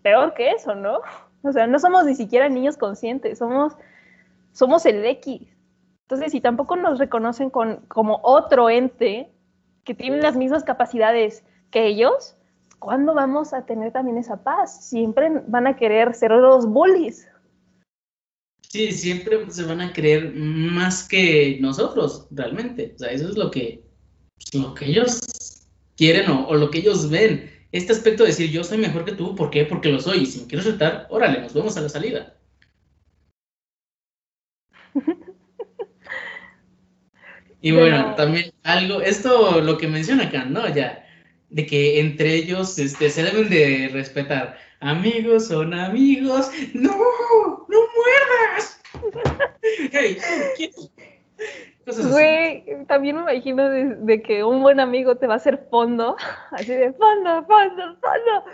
peor 0.02 0.34
que 0.34 0.50
eso, 0.50 0.74
¿no? 0.74 1.00
O 1.44 1.50
sea, 1.50 1.66
no 1.66 1.80
somos 1.80 2.04
ni 2.04 2.14
siquiera 2.14 2.48
niños 2.48 2.76
conscientes, 2.76 3.38
somos, 3.38 3.72
somos 4.52 4.86
el 4.86 5.04
X. 5.04 5.42
Entonces, 6.02 6.30
si 6.30 6.40
tampoco 6.40 6.76
nos 6.76 7.00
reconocen 7.00 7.50
con, 7.50 7.78
como 7.88 8.20
otro 8.22 8.70
ente 8.70 9.28
que 9.82 9.92
tiene 9.92 10.18
las 10.18 10.36
mismas 10.36 10.62
capacidades 10.62 11.44
que 11.72 11.84
ellos, 11.84 12.36
¿cuándo 12.78 13.12
vamos 13.12 13.52
a 13.54 13.66
tener 13.66 13.90
también 13.90 14.18
esa 14.18 14.44
paz? 14.44 14.88
Siempre 14.88 15.30
van 15.48 15.66
a 15.66 15.74
querer 15.74 16.14
ser 16.14 16.30
los 16.30 16.64
bullies. 16.64 17.26
Sí, 18.68 18.92
siempre 18.92 19.50
se 19.50 19.64
van 19.64 19.80
a 19.80 19.92
creer 19.92 20.32
más 20.34 21.08
que 21.08 21.58
nosotros, 21.60 22.28
realmente. 22.30 22.92
O 22.94 22.98
sea, 22.98 23.10
eso 23.10 23.28
es 23.28 23.36
lo 23.36 23.50
que, 23.50 23.84
lo 24.52 24.74
que 24.74 24.86
ellos 24.86 25.20
quieren 25.96 26.30
o, 26.30 26.54
lo 26.54 26.70
que 26.70 26.78
ellos 26.78 27.08
ven. 27.10 27.50
Este 27.72 27.92
aspecto 27.92 28.22
de 28.22 28.30
decir 28.30 28.50
yo 28.50 28.64
soy 28.64 28.78
mejor 28.78 29.04
que 29.04 29.12
tú, 29.12 29.34
¿por 29.34 29.50
qué? 29.50 29.64
Porque 29.64 29.88
lo 29.88 30.00
soy. 30.00 30.18
Y 30.18 30.26
si 30.26 30.40
me 30.40 30.46
quieres 30.46 30.66
retar, 30.66 31.06
órale, 31.10 31.40
nos 31.40 31.54
vemos 31.54 31.76
a 31.76 31.80
la 31.80 31.88
salida. 31.88 32.36
Y 37.64 37.70
bueno, 37.70 38.14
también 38.16 38.52
algo, 38.64 39.00
esto 39.00 39.60
lo 39.60 39.78
que 39.78 39.86
menciona 39.86 40.24
acá, 40.24 40.44
¿no? 40.44 40.68
Ya, 40.74 41.06
de 41.48 41.64
que 41.64 42.00
entre 42.00 42.34
ellos 42.34 42.76
este, 42.78 43.08
se 43.08 43.22
deben 43.22 43.48
de 43.48 43.88
respetar. 43.92 44.58
Amigos 44.80 45.46
son 45.46 45.72
amigos. 45.72 46.50
¡No! 46.74 46.90
¡No 47.68 47.78
muerdas! 47.94 48.80
hey, 49.92 50.18
Güey, 51.86 52.84
también 52.86 53.16
me 53.16 53.22
imagino 53.22 53.68
de, 53.68 54.22
que 54.22 54.44
un 54.44 54.62
buen 54.62 54.78
amigo 54.78 55.16
te 55.16 55.26
va 55.26 55.34
a 55.34 55.36
hacer 55.36 55.66
fondo, 55.70 56.16
así 56.52 56.72
de 56.72 56.92
fondo, 56.92 57.44
fondo, 57.44 57.96
fondo. 58.00 58.44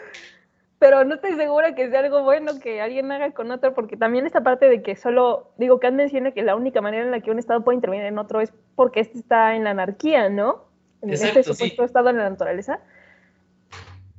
pero 0.78 1.04
no 1.04 1.16
estoy 1.16 1.34
segura 1.34 1.74
que 1.74 1.90
sea 1.90 2.00
algo 2.00 2.22
bueno 2.22 2.52
que 2.60 2.80
alguien 2.80 3.12
haga 3.12 3.32
con 3.32 3.50
otro, 3.50 3.74
porque 3.74 3.96
también 3.96 4.24
esta 4.24 4.42
parte 4.42 4.68
de 4.68 4.82
que 4.82 4.96
solo, 4.96 5.50
digo, 5.58 5.78
Kant 5.78 5.96
menciona 5.96 6.32
que 6.32 6.42
la 6.42 6.56
única 6.56 6.80
manera 6.80 7.04
en 7.04 7.10
la 7.10 7.20
que 7.20 7.30
un 7.30 7.38
Estado 7.38 7.62
puede 7.64 7.76
intervenir 7.76 8.06
en 8.06 8.18
otro 8.18 8.40
es 8.40 8.52
porque 8.74 9.00
este 9.00 9.18
está 9.18 9.54
en 9.54 9.64
la 9.64 9.70
anarquía, 9.70 10.30
¿no? 10.30 10.64
En 11.02 11.10
este 11.10 11.42
supuesto 11.42 11.84
estado 11.84 12.10
en 12.10 12.16
la 12.16 12.28
naturaleza. 12.28 12.80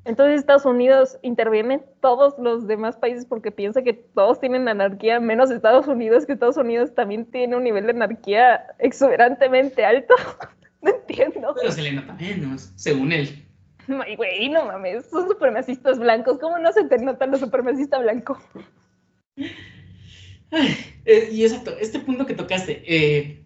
Entonces 0.09 0.39
Estados 0.39 0.65
Unidos 0.65 1.19
interviene 1.21 1.75
en 1.75 1.83
todos 2.01 2.33
los 2.39 2.65
demás 2.65 2.97
países 2.97 3.27
porque 3.27 3.51
piensa 3.51 3.83
que 3.83 3.93
todos 3.93 4.39
tienen 4.39 4.67
anarquía, 4.67 5.19
menos 5.19 5.51
Estados 5.51 5.87
Unidos, 5.87 6.25
que 6.25 6.33
Estados 6.33 6.57
Unidos 6.57 6.95
también 6.95 7.27
tiene 7.27 7.55
un 7.55 7.63
nivel 7.63 7.85
de 7.85 7.91
anarquía 7.91 8.65
exuberantemente 8.79 9.85
alto. 9.85 10.15
no 10.81 10.89
entiendo. 10.89 11.53
Pero 11.55 11.71
se 11.71 11.83
le 11.83 11.91
nota 11.91 12.13
menos, 12.13 12.73
según 12.75 13.11
él. 13.11 13.45
Ay, 14.03 14.15
güey, 14.15 14.49
no 14.49 14.65
mames, 14.65 15.05
son 15.11 15.27
supremacistas 15.27 15.99
blancos. 15.99 16.39
¿Cómo 16.39 16.57
no 16.57 16.73
se 16.73 16.85
te 16.85 16.97
nota 16.97 17.27
lo 17.27 17.37
supremacista 17.37 17.99
blanco? 17.99 18.41
Eh, 21.05 21.29
y 21.31 21.43
exacto, 21.43 21.77
este 21.79 21.99
punto 21.99 22.25
que 22.25 22.33
tocaste, 22.33 22.81
eh, 22.87 23.45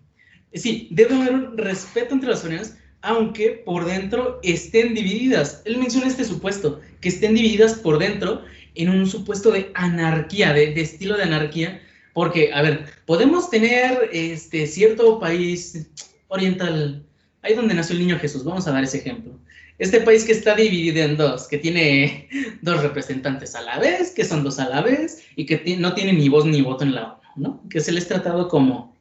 sí, 0.53 0.87
debe 0.91 1.15
haber 1.15 1.33
un 1.33 1.57
respeto 1.57 2.13
entre 2.13 2.29
las 2.29 2.45
uniones, 2.45 2.81
aunque 3.03 3.51
por 3.51 3.85
dentro 3.85 4.39
estén 4.41 4.95
divididas. 4.95 5.61
Él 5.65 5.77
menciona 5.77 6.07
este 6.07 6.23
supuesto, 6.23 6.81
que 7.01 7.09
estén 7.09 7.35
divididas 7.35 7.73
por 7.75 7.99
dentro 7.99 8.41
en 8.75 8.89
un 8.89 9.05
supuesto 9.05 9.51
de 9.51 9.69
anarquía, 9.75 10.53
de, 10.53 10.73
estilo 10.81 11.15
de 11.15 11.23
anarquía, 11.23 11.81
porque, 12.13 12.51
a 12.53 12.61
ver, 12.61 12.85
podemos 13.05 13.49
tener 13.49 14.09
este 14.11 14.65
cierto 14.65 15.19
país 15.19 15.87
oriental, 16.29 17.03
ahí 17.41 17.53
donde 17.53 17.75
nació 17.75 17.93
el 17.93 18.01
niño 18.01 18.19
Jesús, 18.19 18.43
vamos 18.43 18.67
a 18.67 18.71
dar 18.71 18.83
ese 18.83 18.97
ejemplo 18.97 19.37
este 19.79 20.01
país 20.01 20.23
que 20.23 20.31
está 20.31 20.55
dividido 20.55 21.03
en 21.03 21.17
dos, 21.17 21.47
que 21.47 21.57
tiene 21.57 22.29
dos 22.61 22.81
representantes 22.81 23.55
a 23.55 23.61
la 23.61 23.79
vez, 23.79 24.11
que 24.11 24.23
son 24.23 24.43
dos 24.43 24.59
a 24.59 24.69
la 24.69 24.81
vez, 24.81 25.23
y 25.35 25.45
que 25.45 25.77
no 25.77 25.93
tiene 25.93 26.13
ni 26.13 26.29
voz 26.29 26.45
ni 26.45 26.61
voto 26.61 26.83
en 26.83 26.95
la 26.95 27.13
ONU, 27.13 27.21
¿no? 27.35 27.69
Que 27.69 27.81
se 27.81 27.91
les 27.91 28.07
tratado 28.07 28.47
como, 28.47 28.95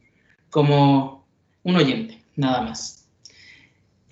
como 0.51 1.27
un 1.63 1.77
oyente, 1.77 2.23
nada 2.37 2.63
más. 2.63 3.02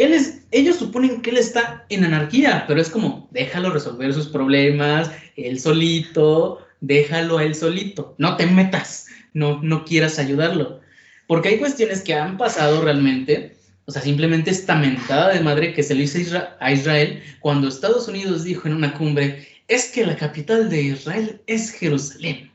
Él 0.03 0.15
ellos 0.53 0.77
suponen 0.77 1.23
que 1.23 1.31
él 1.31 1.39
está 1.39 1.85
en 1.89 2.05
anarquía, 2.05 2.65
pero 2.67 2.81
es 2.81 2.91
como, 2.91 3.29
déjalo 3.31 3.71
resolver 3.71 4.13
sus 4.13 4.29
problemas, 4.29 5.11
él 5.37 5.61
solito, 5.61 6.67
déjalo 6.81 7.39
a 7.39 7.45
él 7.45 7.55
solito, 7.55 8.15
no 8.19 8.37
te 8.37 8.47
metas, 8.47 9.07
no, 9.33 9.63
no 9.63 9.85
quieras 9.85 10.19
ayudarlo. 10.19 10.81
Porque 11.27 11.51
hay 11.51 11.59
cuestiones 11.59 12.03
que 12.03 12.15
han 12.15 12.37
pasado 12.37 12.83
realmente 12.83 13.55
o 13.91 13.93
sea, 13.93 14.03
simplemente 14.03 14.53
esta 14.53 14.77
mentada 14.77 15.35
de 15.35 15.41
madre 15.41 15.73
que 15.73 15.83
se 15.83 15.97
le 15.97 16.05
hizo 16.05 16.39
a 16.61 16.71
Israel 16.71 17.25
cuando 17.41 17.67
Estados 17.67 18.07
Unidos 18.07 18.45
dijo 18.45 18.69
en 18.69 18.75
una 18.75 18.95
cumbre, 18.95 19.49
es 19.67 19.91
que 19.91 20.07
la 20.07 20.17
capital 20.17 20.71
de 20.71 20.81
Israel 20.81 21.43
es 21.49 21.73
Jerusalén. 21.73 22.53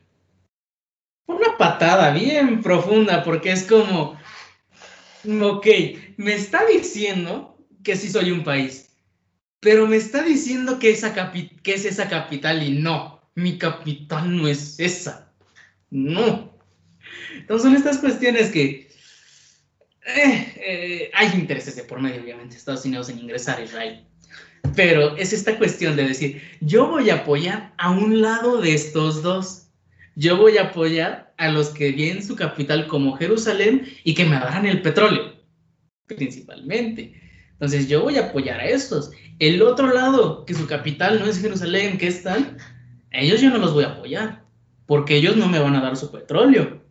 Una 1.26 1.58
patada 1.58 2.10
bien 2.12 2.62
profunda 2.62 3.22
porque 3.22 3.52
es 3.52 3.64
como, 3.64 4.18
ok, 5.24 5.66
me 6.16 6.34
está 6.34 6.66
diciendo 6.66 7.58
que 7.82 7.96
sí 7.96 8.08
soy 8.08 8.30
un 8.30 8.44
país, 8.44 8.90
pero 9.60 9.86
me 9.86 9.96
está 9.96 10.22
diciendo 10.22 10.78
que, 10.78 10.90
esa 10.90 11.32
que 11.32 11.74
es 11.74 11.84
esa 11.84 12.08
capital 12.08 12.62
y 12.62 12.70
no, 12.70 13.22
mi 13.34 13.58
capital 13.58 14.36
no 14.36 14.48
es 14.48 14.78
esa. 14.78 15.32
No. 15.90 16.56
Entonces 17.34 17.62
son 17.62 17.76
estas 17.76 17.98
cuestiones 17.98 18.50
que 18.50 18.86
eh, 20.06 20.52
eh, 20.56 21.10
hay 21.14 21.32
intereses 21.34 21.76
de 21.76 21.82
por 21.82 22.00
medio, 22.00 22.22
obviamente, 22.22 22.56
Estados 22.56 22.84
Unidos 22.84 23.08
en 23.08 23.18
ingresar 23.18 23.58
a 23.58 23.64
Israel. 23.64 24.06
Pero 24.74 25.16
es 25.16 25.32
esta 25.32 25.56
cuestión 25.58 25.96
de 25.96 26.08
decir, 26.08 26.42
yo 26.60 26.88
voy 26.88 27.10
a 27.10 27.16
apoyar 27.16 27.72
a 27.78 27.90
un 27.90 28.20
lado 28.20 28.60
de 28.60 28.74
estos 28.74 29.22
dos. 29.22 29.68
Yo 30.14 30.36
voy 30.36 30.58
a 30.58 30.64
apoyar 30.64 31.25
a 31.38 31.48
los 31.48 31.70
que 31.70 31.92
vienen 31.92 32.24
su 32.24 32.36
capital 32.36 32.86
como 32.86 33.16
Jerusalén 33.16 33.86
y 34.04 34.14
que 34.14 34.24
me 34.24 34.36
darán 34.36 34.66
el 34.66 34.82
petróleo, 34.82 35.34
principalmente. 36.06 37.20
Entonces 37.52 37.88
yo 37.88 38.02
voy 38.02 38.16
a 38.16 38.26
apoyar 38.26 38.60
a 38.60 38.66
estos. 38.66 39.10
El 39.38 39.62
otro 39.62 39.92
lado, 39.92 40.44
que 40.44 40.54
su 40.54 40.66
capital 40.66 41.18
no 41.18 41.26
es 41.26 41.40
Jerusalén, 41.40 41.98
que 41.98 42.08
es 42.08 42.22
tal, 42.22 42.56
ellos 43.10 43.40
yo 43.40 43.50
no 43.50 43.58
los 43.58 43.72
voy 43.72 43.84
a 43.84 43.88
apoyar, 43.88 44.44
porque 44.86 45.16
ellos 45.16 45.36
no 45.36 45.48
me 45.48 45.58
van 45.58 45.74
a 45.74 45.80
dar 45.80 45.96
su 45.96 46.10
petróleo. 46.10 46.82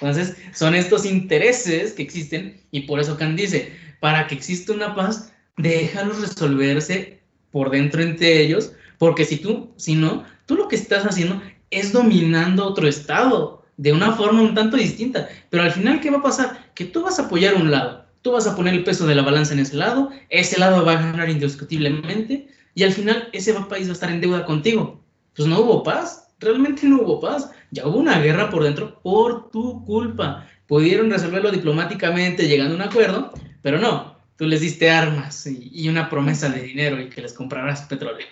Entonces, 0.00 0.36
son 0.52 0.74
estos 0.74 1.04
intereses 1.04 1.92
que 1.92 2.02
existen 2.02 2.60
y 2.70 2.82
por 2.82 3.00
eso 3.00 3.16
Kant 3.16 3.38
dice, 3.38 3.72
para 4.00 4.26
que 4.26 4.34
exista 4.34 4.72
una 4.72 4.94
paz, 4.94 5.32
déjalos 5.56 6.20
resolverse 6.20 7.20
por 7.50 7.70
dentro 7.70 8.02
entre 8.02 8.40
ellos, 8.40 8.72
porque 8.98 9.24
si 9.24 9.36
tú, 9.36 9.72
si 9.76 9.94
no, 9.94 10.24
tú 10.46 10.56
lo 10.56 10.68
que 10.68 10.76
estás 10.76 11.04
haciendo 11.04 11.40
es 11.78 11.92
dominando 11.92 12.66
otro 12.66 12.88
estado 12.88 13.64
de 13.76 13.92
una 13.92 14.12
forma 14.12 14.42
un 14.42 14.54
tanto 14.54 14.76
distinta. 14.76 15.28
Pero 15.50 15.62
al 15.62 15.72
final, 15.72 16.00
¿qué 16.00 16.10
va 16.10 16.18
a 16.18 16.22
pasar? 16.22 16.70
Que 16.74 16.84
tú 16.84 17.02
vas 17.02 17.18
a 17.18 17.26
apoyar 17.26 17.54
un 17.54 17.70
lado, 17.70 18.06
tú 18.22 18.32
vas 18.32 18.46
a 18.46 18.56
poner 18.56 18.74
el 18.74 18.84
peso 18.84 19.06
de 19.06 19.14
la 19.14 19.22
balanza 19.22 19.52
en 19.52 19.60
ese 19.60 19.76
lado, 19.76 20.10
ese 20.30 20.58
lado 20.58 20.84
va 20.84 20.92
a 20.92 21.02
ganar 21.02 21.28
indiscutiblemente 21.28 22.48
y 22.74 22.82
al 22.82 22.92
final 22.92 23.28
ese 23.32 23.54
país 23.68 23.86
va 23.86 23.90
a 23.90 23.94
estar 23.94 24.10
en 24.10 24.20
deuda 24.20 24.44
contigo. 24.44 25.00
Pues 25.34 25.48
no 25.48 25.60
hubo 25.60 25.82
paz, 25.82 26.28
realmente 26.38 26.86
no 26.86 27.02
hubo 27.02 27.20
paz 27.20 27.50
ya 27.74 27.88
hubo 27.88 27.98
una 27.98 28.20
guerra 28.20 28.50
por 28.50 28.62
dentro 28.62 29.00
por 29.02 29.50
tu 29.50 29.84
culpa. 29.84 30.48
Pudieron 30.68 31.10
resolverlo 31.10 31.50
diplomáticamente 31.50 32.46
llegando 32.46 32.74
a 32.74 32.76
un 32.76 32.82
acuerdo, 32.82 33.32
pero 33.62 33.78
no, 33.78 34.16
tú 34.36 34.46
les 34.46 34.60
diste 34.60 34.90
armas 34.90 35.46
y, 35.46 35.88
una 35.88 36.08
promesa 36.08 36.48
de 36.48 36.62
dinero 36.62 37.00
y 37.00 37.08
que 37.08 37.20
les 37.20 37.32
comprarás 37.32 37.82
petróleo. 37.82 38.26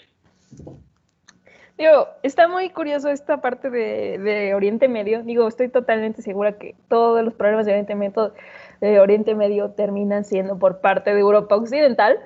Digo, 1.83 2.07
está 2.23 2.47
muy 2.47 2.71
curioso 2.71 3.09
esta 3.09 3.41
parte 3.41 3.69
de, 3.69 4.55
Oriente 4.55 4.87
Medio. 4.87 5.25
Digo, 5.25 5.49
estoy 5.49 5.69
totalmente 5.69 6.23
segura 6.23 6.57
que 6.57 6.77
todos 6.87 7.25
los 7.25 7.35
problemas 7.35 7.67
de 7.67 7.73
Oriente 7.73 7.97
Medio, 7.97 8.33
de 8.81 9.01
Oriente 9.01 9.35
Medio 9.35 9.73
terminan 9.73 10.25
siendo 10.25 10.57
por 10.61 10.81
parte 10.81 11.13
de 11.13 11.19
Europa 11.19 11.57
Occidental 11.57 12.21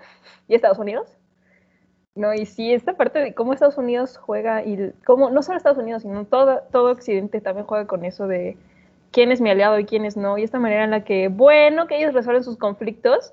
y 0.47 0.57
Estados 0.57 0.79
Unidos. 0.79 1.17
No, 2.15 2.35
y 2.35 2.45
sí, 2.45 2.75
esta 2.75 2.99
parte 2.99 3.19
de 3.21 3.33
cómo 3.33 3.55
Estados 3.55 3.79
Unidos 3.79 4.19
juega 4.19 4.63
y 4.63 4.93
cómo, 5.07 5.31
no 5.31 5.43
solo 5.43 5.57
Estados 5.57 5.79
Unidos, 5.79 6.03
sino 6.03 6.27
todo, 6.27 6.61
todo 6.71 6.93
Occidente 6.93 7.41
también 7.41 7.67
juega 7.67 7.87
con 7.87 8.05
eso 8.05 8.27
de 8.27 8.59
quién 9.11 9.33
es 9.33 9.41
mi 9.41 9.49
aliado 9.49 9.79
y 9.79 9.87
quién 9.87 10.05
es 10.05 10.19
no, 10.19 10.37
y 10.37 10.43
esta 10.43 10.59
manera 10.59 10.85
en 10.85 10.91
la 10.91 11.03
que, 11.03 11.29
bueno, 11.29 11.87
que 11.87 11.97
ellos 11.97 12.13
resuelven 12.13 12.45
sus 12.45 12.59
conflictos, 12.59 13.33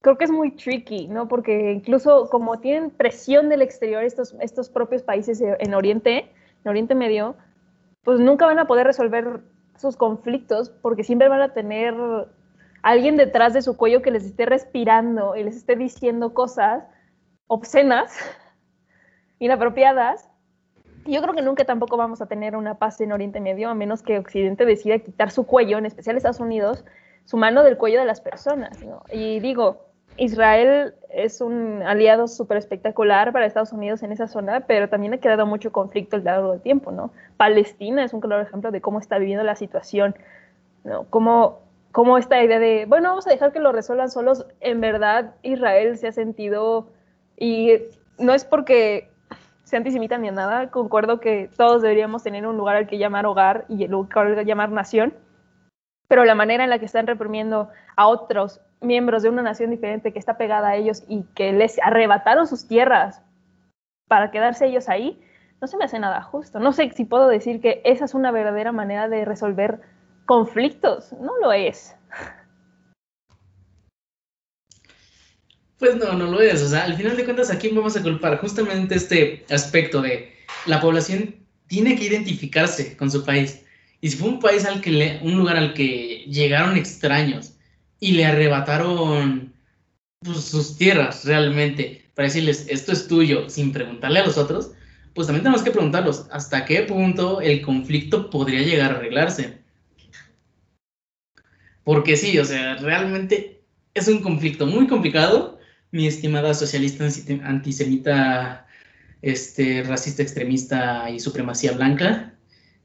creo 0.00 0.16
que 0.16 0.24
es 0.24 0.30
muy 0.30 0.52
tricky, 0.52 1.08
¿no? 1.08 1.28
Porque 1.28 1.72
incluso 1.72 2.28
como 2.30 2.60
tienen 2.60 2.90
presión 2.90 3.48
del 3.48 3.62
exterior 3.62 4.04
estos, 4.04 4.34
estos 4.40 4.68
propios 4.68 5.02
países 5.02 5.40
en 5.40 5.74
Oriente, 5.74 6.30
en 6.64 6.70
Oriente 6.70 6.94
Medio, 6.94 7.36
pues 8.04 8.20
nunca 8.20 8.46
van 8.46 8.58
a 8.58 8.66
poder 8.66 8.86
resolver 8.86 9.40
sus 9.76 9.96
conflictos 9.96 10.70
porque 10.70 11.04
siempre 11.04 11.28
van 11.28 11.42
a 11.42 11.52
tener 11.52 11.94
alguien 12.82 13.16
detrás 13.16 13.52
de 13.52 13.62
su 13.62 13.76
cuello 13.76 14.02
que 14.02 14.10
les 14.10 14.24
esté 14.24 14.46
respirando 14.46 15.36
y 15.36 15.44
les 15.44 15.56
esté 15.56 15.76
diciendo 15.76 16.34
cosas 16.34 16.84
obscenas, 17.46 18.16
inapropiadas. 19.38 20.28
Yo 21.06 21.22
creo 21.22 21.34
que 21.34 21.42
nunca 21.42 21.64
tampoco 21.64 21.96
vamos 21.96 22.20
a 22.20 22.26
tener 22.26 22.54
una 22.54 22.78
paz 22.78 23.00
en 23.00 23.12
Oriente 23.12 23.40
Medio, 23.40 23.70
a 23.70 23.74
menos 23.74 24.02
que 24.02 24.18
Occidente 24.18 24.66
decida 24.66 24.98
quitar 24.98 25.30
su 25.30 25.46
cuello, 25.46 25.78
en 25.78 25.86
especial 25.86 26.16
Estados 26.16 26.40
Unidos, 26.40 26.84
su 27.24 27.36
mano 27.36 27.62
del 27.62 27.78
cuello 27.78 28.00
de 28.00 28.06
las 28.06 28.20
personas. 28.20 28.78
Y 29.10 29.40
digo, 29.40 29.87
Israel 30.18 30.94
es 31.10 31.40
un 31.40 31.82
aliado 31.82 32.26
súper 32.26 32.58
espectacular 32.58 33.32
para 33.32 33.46
Estados 33.46 33.72
Unidos 33.72 34.02
en 34.02 34.12
esa 34.12 34.26
zona, 34.26 34.60
pero 34.60 34.88
también 34.88 35.14
ha 35.14 35.18
quedado 35.18 35.46
mucho 35.46 35.72
conflicto 35.72 36.16
a 36.16 36.18
lo 36.18 36.24
largo 36.24 36.52
del 36.52 36.60
tiempo, 36.60 36.90
¿no? 36.90 37.12
Palestina 37.36 38.04
es 38.04 38.12
un 38.12 38.20
claro 38.20 38.42
ejemplo 38.42 38.70
de 38.70 38.80
cómo 38.80 38.98
está 38.98 39.18
viviendo 39.18 39.44
la 39.44 39.54
situación, 39.54 40.16
¿no? 40.84 41.04
Cómo, 41.04 41.60
cómo 41.92 42.18
esta 42.18 42.42
idea 42.42 42.58
de, 42.58 42.84
bueno, 42.86 43.10
vamos 43.10 43.26
a 43.26 43.30
dejar 43.30 43.52
que 43.52 43.60
lo 43.60 43.72
resuelvan 43.72 44.10
solos, 44.10 44.44
en 44.60 44.80
verdad 44.80 45.34
Israel 45.42 45.96
se 45.96 46.08
ha 46.08 46.12
sentido 46.12 46.88
y 47.36 47.74
no 48.18 48.34
es 48.34 48.44
porque 48.44 49.08
se 49.62 49.76
antisemita 49.76 50.18
ni 50.18 50.30
nada, 50.30 50.70
concuerdo 50.70 51.20
que 51.20 51.48
todos 51.56 51.82
deberíamos 51.82 52.24
tener 52.24 52.46
un 52.46 52.56
lugar 52.56 52.76
al 52.76 52.86
que 52.88 52.98
llamar 52.98 53.24
hogar 53.26 53.66
y 53.68 53.84
el 53.84 53.92
lugar 53.92 54.26
al 54.26 54.34
que 54.34 54.44
llamar 54.44 54.72
nación, 54.72 55.14
pero 56.08 56.24
la 56.24 56.34
manera 56.34 56.64
en 56.64 56.70
la 56.70 56.78
que 56.78 56.86
están 56.86 57.06
reprimiendo 57.06 57.68
a 57.94 58.08
otros 58.08 58.60
miembros 58.80 59.22
de 59.22 59.28
una 59.28 59.42
nación 59.42 59.70
diferente 59.70 60.12
que 60.12 60.18
está 60.18 60.36
pegada 60.36 60.68
a 60.68 60.76
ellos 60.76 61.04
y 61.08 61.24
que 61.34 61.52
les 61.52 61.78
arrebataron 61.82 62.46
sus 62.46 62.66
tierras 62.66 63.22
para 64.08 64.30
quedarse 64.30 64.66
ellos 64.66 64.88
ahí, 64.88 65.20
no 65.60 65.66
se 65.66 65.76
me 65.76 65.84
hace 65.84 65.98
nada 65.98 66.22
justo. 66.22 66.60
No 66.60 66.72
sé 66.72 66.90
si 66.90 67.04
puedo 67.04 67.28
decir 67.28 67.60
que 67.60 67.82
esa 67.84 68.04
es 68.04 68.14
una 68.14 68.30
verdadera 68.30 68.72
manera 68.72 69.08
de 69.08 69.24
resolver 69.24 69.80
conflictos, 70.26 71.12
no 71.20 71.36
lo 71.38 71.52
es. 71.52 71.94
Pues 75.78 75.96
no, 75.96 76.12
no 76.14 76.26
lo 76.26 76.40
es. 76.40 76.62
O 76.62 76.68
sea, 76.68 76.84
al 76.84 76.94
final 76.94 77.16
de 77.16 77.24
cuentas, 77.24 77.50
¿a 77.50 77.58
quién 77.58 77.74
vamos 77.74 77.96
a 77.96 78.02
culpar? 78.02 78.38
Justamente 78.38 78.96
este 78.96 79.44
aspecto 79.50 80.02
de 80.02 80.32
la 80.66 80.80
población 80.80 81.36
tiene 81.66 81.96
que 81.96 82.04
identificarse 82.04 82.96
con 82.96 83.10
su 83.10 83.24
país. 83.24 83.64
Y 84.00 84.10
si 84.10 84.16
fue 84.16 84.28
un 84.28 84.40
país 84.40 84.64
al 84.64 84.80
que 84.80 85.20
un 85.22 85.36
lugar 85.36 85.56
al 85.56 85.74
que 85.74 86.24
llegaron 86.28 86.76
extraños 86.76 87.57
y 88.00 88.12
le 88.12 88.26
arrebataron 88.26 89.52
pues, 90.20 90.44
sus 90.44 90.76
tierras 90.76 91.24
realmente, 91.24 92.10
para 92.14 92.28
decirles, 92.28 92.66
esto 92.68 92.92
es 92.92 93.08
tuyo, 93.08 93.48
sin 93.48 93.72
preguntarle 93.72 94.20
a 94.20 94.26
los 94.26 94.38
otros, 94.38 94.72
pues 95.14 95.26
también 95.26 95.42
tenemos 95.42 95.62
que 95.62 95.70
preguntarlos 95.70 96.26
hasta 96.30 96.64
qué 96.64 96.82
punto 96.82 97.40
el 97.40 97.62
conflicto 97.62 98.30
podría 98.30 98.62
llegar 98.62 98.92
a 98.92 98.96
arreglarse. 98.96 99.58
Porque 101.84 102.16
sí, 102.16 102.38
o 102.38 102.44
sea, 102.44 102.76
realmente 102.76 103.62
es 103.94 104.08
un 104.08 104.20
conflicto 104.20 104.66
muy 104.66 104.86
complicado. 104.86 105.58
Mi 105.90 106.06
estimada 106.06 106.52
socialista 106.52 107.08
antisemita, 107.44 108.66
este, 109.22 109.82
racista 109.82 110.22
extremista 110.22 111.10
y 111.10 111.18
supremacía 111.18 111.72
blanca, 111.72 112.34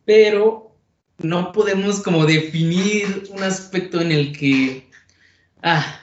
pero 0.05 0.75
no 1.19 1.51
podemos 1.51 2.01
como 2.01 2.25
definir 2.25 3.29
un 3.29 3.43
aspecto 3.43 4.01
en 4.01 4.11
el 4.11 4.37
que, 4.37 4.82
ah, 5.63 5.99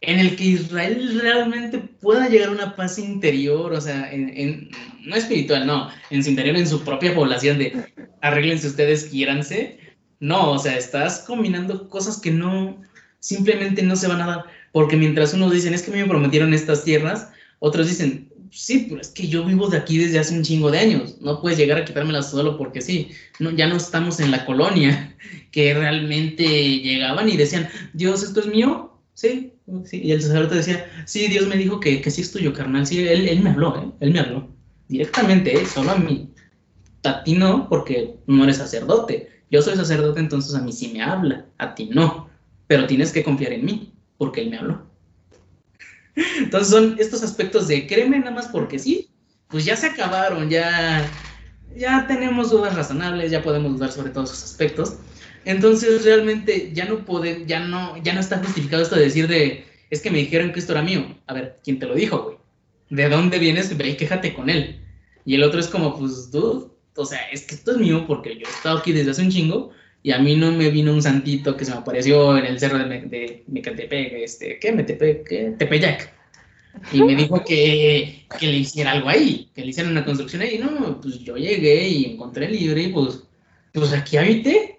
en 0.00 0.20
el 0.20 0.36
que 0.36 0.44
Israel 0.44 1.18
realmente 1.20 1.78
pueda 1.78 2.28
llegar 2.28 2.50
a 2.50 2.52
una 2.52 2.76
paz 2.76 2.98
interior, 2.98 3.72
o 3.72 3.80
sea, 3.80 4.12
en, 4.12 4.70
no 5.02 5.16
espiritual, 5.16 5.66
no, 5.66 5.88
en 6.10 6.22
su 6.22 6.30
interior, 6.30 6.56
en 6.56 6.68
su 6.68 6.84
propia 6.84 7.14
población 7.14 7.58
de 7.58 7.84
arréglense 8.20 8.68
ustedes, 8.68 9.04
quiéranse. 9.04 9.78
No, 10.20 10.52
o 10.52 10.58
sea, 10.58 10.76
estás 10.76 11.24
combinando 11.26 11.88
cosas 11.88 12.18
que 12.18 12.30
no, 12.30 12.80
simplemente 13.20 13.82
no 13.82 13.96
se 13.96 14.08
van 14.08 14.22
a 14.22 14.26
dar, 14.26 14.44
porque 14.72 14.96
mientras 14.96 15.34
unos 15.34 15.52
dicen, 15.52 15.74
es 15.74 15.82
que 15.82 15.90
me 15.90 16.04
prometieron 16.04 16.54
estas 16.54 16.84
tierras, 16.84 17.28
otros 17.58 17.88
dicen, 17.88 18.30
sí, 18.50 18.86
pero 18.88 19.00
es 19.00 19.08
que 19.08 19.28
yo 19.28 19.44
vivo 19.44 19.68
de 19.68 19.78
aquí 19.78 19.98
desde 19.98 20.18
hace 20.18 20.34
un 20.34 20.42
chingo 20.42 20.70
de 20.70 20.78
años, 20.78 21.16
no 21.20 21.40
puedes 21.40 21.58
llegar 21.58 21.78
a 21.78 21.84
quitármelas 21.84 22.30
solo 22.30 22.56
porque 22.56 22.80
sí, 22.80 23.10
no, 23.38 23.50
ya 23.50 23.66
no 23.66 23.76
estamos 23.76 24.20
en 24.20 24.30
la 24.30 24.44
colonia, 24.46 25.16
que 25.50 25.74
realmente 25.74 26.44
llegaban 26.80 27.28
y 27.28 27.36
decían, 27.36 27.68
Dios, 27.92 28.22
esto 28.22 28.40
es 28.40 28.46
mío, 28.46 28.95
sí, 29.16 29.54
sí, 29.84 30.02
y 30.02 30.12
el 30.12 30.22
sacerdote 30.22 30.56
decía, 30.56 30.86
sí, 31.06 31.26
Dios 31.26 31.46
me 31.46 31.56
dijo 31.56 31.80
que, 31.80 32.02
que 32.02 32.10
sí 32.10 32.20
es 32.20 32.30
tuyo, 32.30 32.52
carnal, 32.52 32.86
sí, 32.86 33.00
él, 33.00 33.26
él 33.26 33.42
me 33.42 33.50
habló, 33.50 33.76
¿eh? 33.76 33.90
él 34.00 34.12
me 34.12 34.20
habló, 34.20 34.48
directamente, 34.88 35.56
¿eh? 35.56 35.64
solo 35.66 35.92
a 35.92 35.96
mí, 35.96 36.30
a 37.02 37.24
ti 37.24 37.32
no, 37.32 37.66
porque 37.68 38.16
no 38.26 38.44
eres 38.44 38.58
sacerdote, 38.58 39.30
yo 39.50 39.62
soy 39.62 39.74
sacerdote, 39.74 40.20
entonces 40.20 40.54
a 40.54 40.60
mí 40.60 40.70
sí 40.70 40.92
me 40.92 41.02
habla, 41.02 41.46
a 41.56 41.74
ti 41.74 41.86
no, 41.86 42.28
pero 42.66 42.86
tienes 42.86 43.10
que 43.10 43.24
confiar 43.24 43.52
en 43.52 43.64
mí, 43.64 43.92
porque 44.18 44.42
él 44.42 44.50
me 44.50 44.58
habló. 44.58 44.86
Entonces 46.38 46.68
son 46.68 46.96
estos 46.98 47.22
aspectos 47.22 47.68
de 47.68 47.86
créeme 47.86 48.18
nada 48.18 48.32
más 48.32 48.48
porque 48.48 48.78
sí, 48.78 49.10
pues 49.48 49.64
ya 49.64 49.76
se 49.76 49.86
acabaron, 49.86 50.50
ya, 50.50 51.08
ya 51.76 52.06
tenemos 52.06 52.50
dudas 52.50 52.74
razonables, 52.74 53.30
ya 53.30 53.42
podemos 53.42 53.72
dudar 53.72 53.92
sobre 53.92 54.10
todos 54.10 54.30
esos 54.32 54.44
aspectos. 54.44 54.96
Entonces 55.46 56.04
realmente 56.04 56.72
ya 56.74 56.86
no 56.86 57.04
puede, 57.04 57.46
ya 57.46 57.60
no, 57.60 57.96
ya 58.02 58.12
no 58.12 58.20
está 58.20 58.38
justificado 58.38 58.82
esto 58.82 58.96
de 58.96 59.04
decir 59.04 59.28
de, 59.28 59.64
es 59.90 60.02
que 60.02 60.10
me 60.10 60.18
dijeron 60.18 60.52
que 60.52 60.58
esto 60.58 60.72
era 60.72 60.82
mío. 60.82 61.16
A 61.28 61.34
ver, 61.34 61.58
¿quién 61.62 61.78
te 61.78 61.86
lo 61.86 61.94
dijo, 61.94 62.22
güey? 62.24 62.36
¿De 62.90 63.08
dónde 63.08 63.38
vienes? 63.38 63.74
Ve 63.76 63.90
y 63.90 63.96
quéjate 63.96 64.34
con 64.34 64.50
él. 64.50 64.80
Y 65.24 65.36
el 65.36 65.44
otro 65.44 65.60
es 65.60 65.68
como, 65.68 65.96
pues, 65.96 66.32
dude, 66.32 66.66
o 66.96 67.04
sea, 67.06 67.20
es 67.30 67.46
que 67.46 67.54
esto 67.54 67.70
es 67.70 67.78
mío 67.78 68.06
porque 68.08 68.34
yo 68.34 68.46
he 68.46 68.50
estado 68.50 68.78
aquí 68.78 68.92
desde 68.92 69.12
hace 69.12 69.22
un 69.22 69.30
chingo 69.30 69.70
y 70.02 70.10
a 70.10 70.18
mí 70.18 70.34
no 70.34 70.50
me 70.50 70.68
vino 70.70 70.92
un 70.92 71.02
santito 71.02 71.56
que 71.56 71.64
se 71.64 71.70
me 71.70 71.78
apareció 71.78 72.36
en 72.36 72.46
el 72.46 72.58
cerro 72.58 72.78
de, 72.78 73.02
de 73.02 73.44
Mecatepec, 73.46 74.14
este, 74.14 74.58
¿qué? 74.58 74.72
Metepec, 74.72 75.28
¿qué? 75.28 75.54
Tepeyac. 75.56 76.12
Y 76.92 77.02
me 77.02 77.14
dijo 77.14 77.42
que, 77.44 78.26
que, 78.38 78.46
le 78.46 78.58
hiciera 78.58 78.92
algo 78.92 79.08
ahí, 79.08 79.48
que 79.54 79.62
le 79.62 79.68
hiciera 79.68 79.88
una 79.88 80.04
construcción 80.04 80.42
ahí. 80.42 80.58
No, 80.58 81.00
pues 81.00 81.20
yo 81.20 81.36
llegué 81.36 81.88
y 81.88 82.04
encontré 82.04 82.46
el 82.46 82.52
libro 82.52 82.80
y 82.80 82.88
pues, 82.88 83.22
pues 83.72 83.92
aquí 83.92 84.16
habité. 84.16 84.75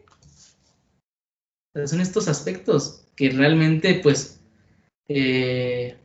Son 1.85 2.01
estos 2.01 2.27
aspectos 2.27 3.05
que 3.15 3.29
realmente, 3.29 3.99
pues, 4.01 4.39
eh, 5.09 5.95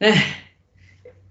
eh, 0.00 0.14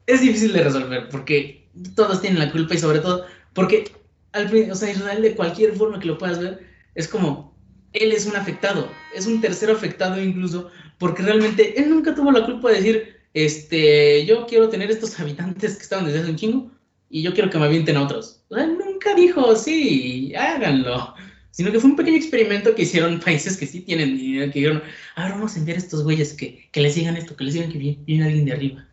es 0.06 0.22
difícil 0.22 0.54
de 0.54 0.64
resolver 0.64 1.10
porque 1.10 1.68
todos 1.96 2.22
tienen 2.22 2.39
la 2.39 2.52
culpa 2.52 2.74
y 2.74 2.78
sobre 2.78 3.00
todo 3.00 3.26
porque 3.54 3.92
al 4.34 4.48
o 4.48 4.74
Israel 4.74 5.22
de 5.22 5.36
cualquier 5.36 5.74
forma 5.76 6.00
que 6.00 6.08
lo 6.08 6.18
puedas 6.18 6.39
ver, 6.39 6.66
es 6.96 7.08
como, 7.08 7.54
él 7.94 8.12
es 8.12 8.26
un 8.26 8.36
afectado, 8.36 8.89
es 9.14 9.28
un 9.28 9.42
tercero 9.42 9.74
afectado 9.74 10.22
incluso, 10.22 10.70
porque 10.98 11.24
realmente 11.24 11.80
él 11.80 11.89
nunca 11.89 12.16
tuvo 12.16 12.32
la 12.32 12.46
culpa 12.46 12.70
de 12.70 12.78
decir, 12.78 13.18
este, 13.34 14.26
yo 14.26 14.46
quiero 14.46 14.70
tener 14.70 14.89
estos 14.89 15.20
habitantes 15.20 15.76
que 15.76 15.84
estaban 15.84 16.06
desde 16.06 16.20
hace 16.20 16.30
un 16.30 16.38
chingo 16.38 16.72
y 17.10 17.22
yo 17.22 17.34
quiero 17.34 17.50
que 17.50 17.58
me 17.58 17.66
avienten 17.66 17.98
a 17.98 18.04
otros. 18.04 18.44
O 18.50 18.58
nunca 18.58 19.14
dijo, 19.16 19.56
sí, 19.56 20.34
háganlo. 20.36 21.14
Sino 21.52 21.72
que 21.72 21.80
fue 21.80 21.89
un 21.89 21.95
pequeño 21.95 22.18
experimento 22.18 22.74
que 22.74 22.84
hicieron 22.84 23.20
países 23.20 23.58
que 23.58 23.66
sí 23.66 23.82
tienen 23.82 24.18
dinero, 24.18 24.52
que 24.52 24.60
dijeron, 24.60 24.84
a 25.16 25.24
ver, 25.24 25.34
vamos 25.34 25.56
a 25.56 25.60
enviar 25.60 25.78
a 25.78 25.82
estos 25.82 26.04
güeyes 26.04 26.34
que, 26.34 26.70
que 26.72 26.82
les 26.82 26.93
sigan 26.93 27.18
esto, 27.18 27.36
que 27.36 27.43
les 27.43 27.54
digan 27.54 27.72
que 27.72 27.78
viene, 27.78 28.24
alguien 28.24 28.45
de 28.45 28.54
arriba. 28.54 28.86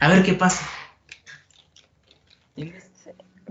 A 0.00 0.08
ver 0.08 0.22
qué 0.22 0.34
pasa. 0.34 0.64
Sí, 2.56 2.72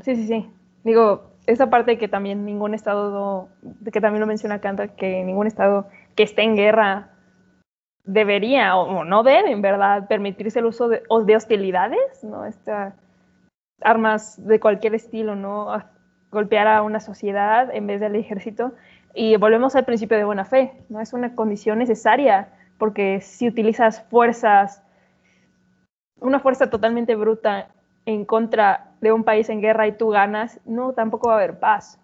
sí, 0.04 0.28
sí. 0.28 0.50
Digo, 0.84 1.34
esa 1.46 1.70
parte 1.70 1.98
que 1.98 2.08
también 2.08 2.46
ningún 2.46 2.74
estado, 2.74 3.50
que 3.92 4.02
también 4.02 4.22
lo 4.22 4.28
menciona 4.28 4.62
Kant, 4.62 4.80
que 4.96 5.24
ningún 5.24 5.48
estado 5.48 5.88
que 6.16 6.24
esté 6.24 6.44
en 6.44 6.56
guerra 6.56 7.12
debería 8.06 8.76
o 8.76 9.04
no 9.04 9.24
debe, 9.24 9.52
en 9.52 9.62
verdad, 9.62 10.08
permitirse 10.08 10.60
el 10.60 10.66
uso 10.66 10.88
de, 10.88 11.04
de 11.26 11.36
hostilidades, 11.36 12.24
¿no? 12.24 12.46
Estas 12.46 12.94
armas 13.82 14.46
de 14.46 14.60
cualquier 14.60 14.96
estilo, 14.96 15.36
¿no? 15.36 15.74
Golpear 16.34 16.68
a 16.68 16.82
una 16.82 17.00
sociedad 17.00 17.74
en 17.74 17.88
vez 17.88 18.02
del 18.02 18.16
ejército. 18.16 18.74
Y 19.14 19.38
volvemos 19.38 19.76
al 19.76 19.86
principio 19.86 20.18
de 20.18 20.26
buena 20.26 20.44
fe, 20.44 20.74
¿no? 20.90 21.00
Es 21.00 21.14
una 21.14 21.36
condición 21.36 21.78
necesaria, 21.78 22.50
porque 22.78 23.22
si 23.22 23.48
utilizas 23.48 24.04
fuerzas, 24.10 24.84
una 26.20 26.40
fuerza 26.40 26.70
totalmente 26.70 27.16
bruta 27.16 27.70
en 28.06 28.26
contra 28.26 28.92
de 29.02 29.12
un 29.12 29.24
país 29.24 29.50
en 29.50 29.62
guerra 29.62 29.88
y 29.88 29.94
tú 29.94 30.10
ganas, 30.10 30.60
no, 30.66 30.94
tampoco 30.94 31.28
va 31.28 31.36
a 31.36 31.38
haber 31.38 31.60
paz. 31.60 32.00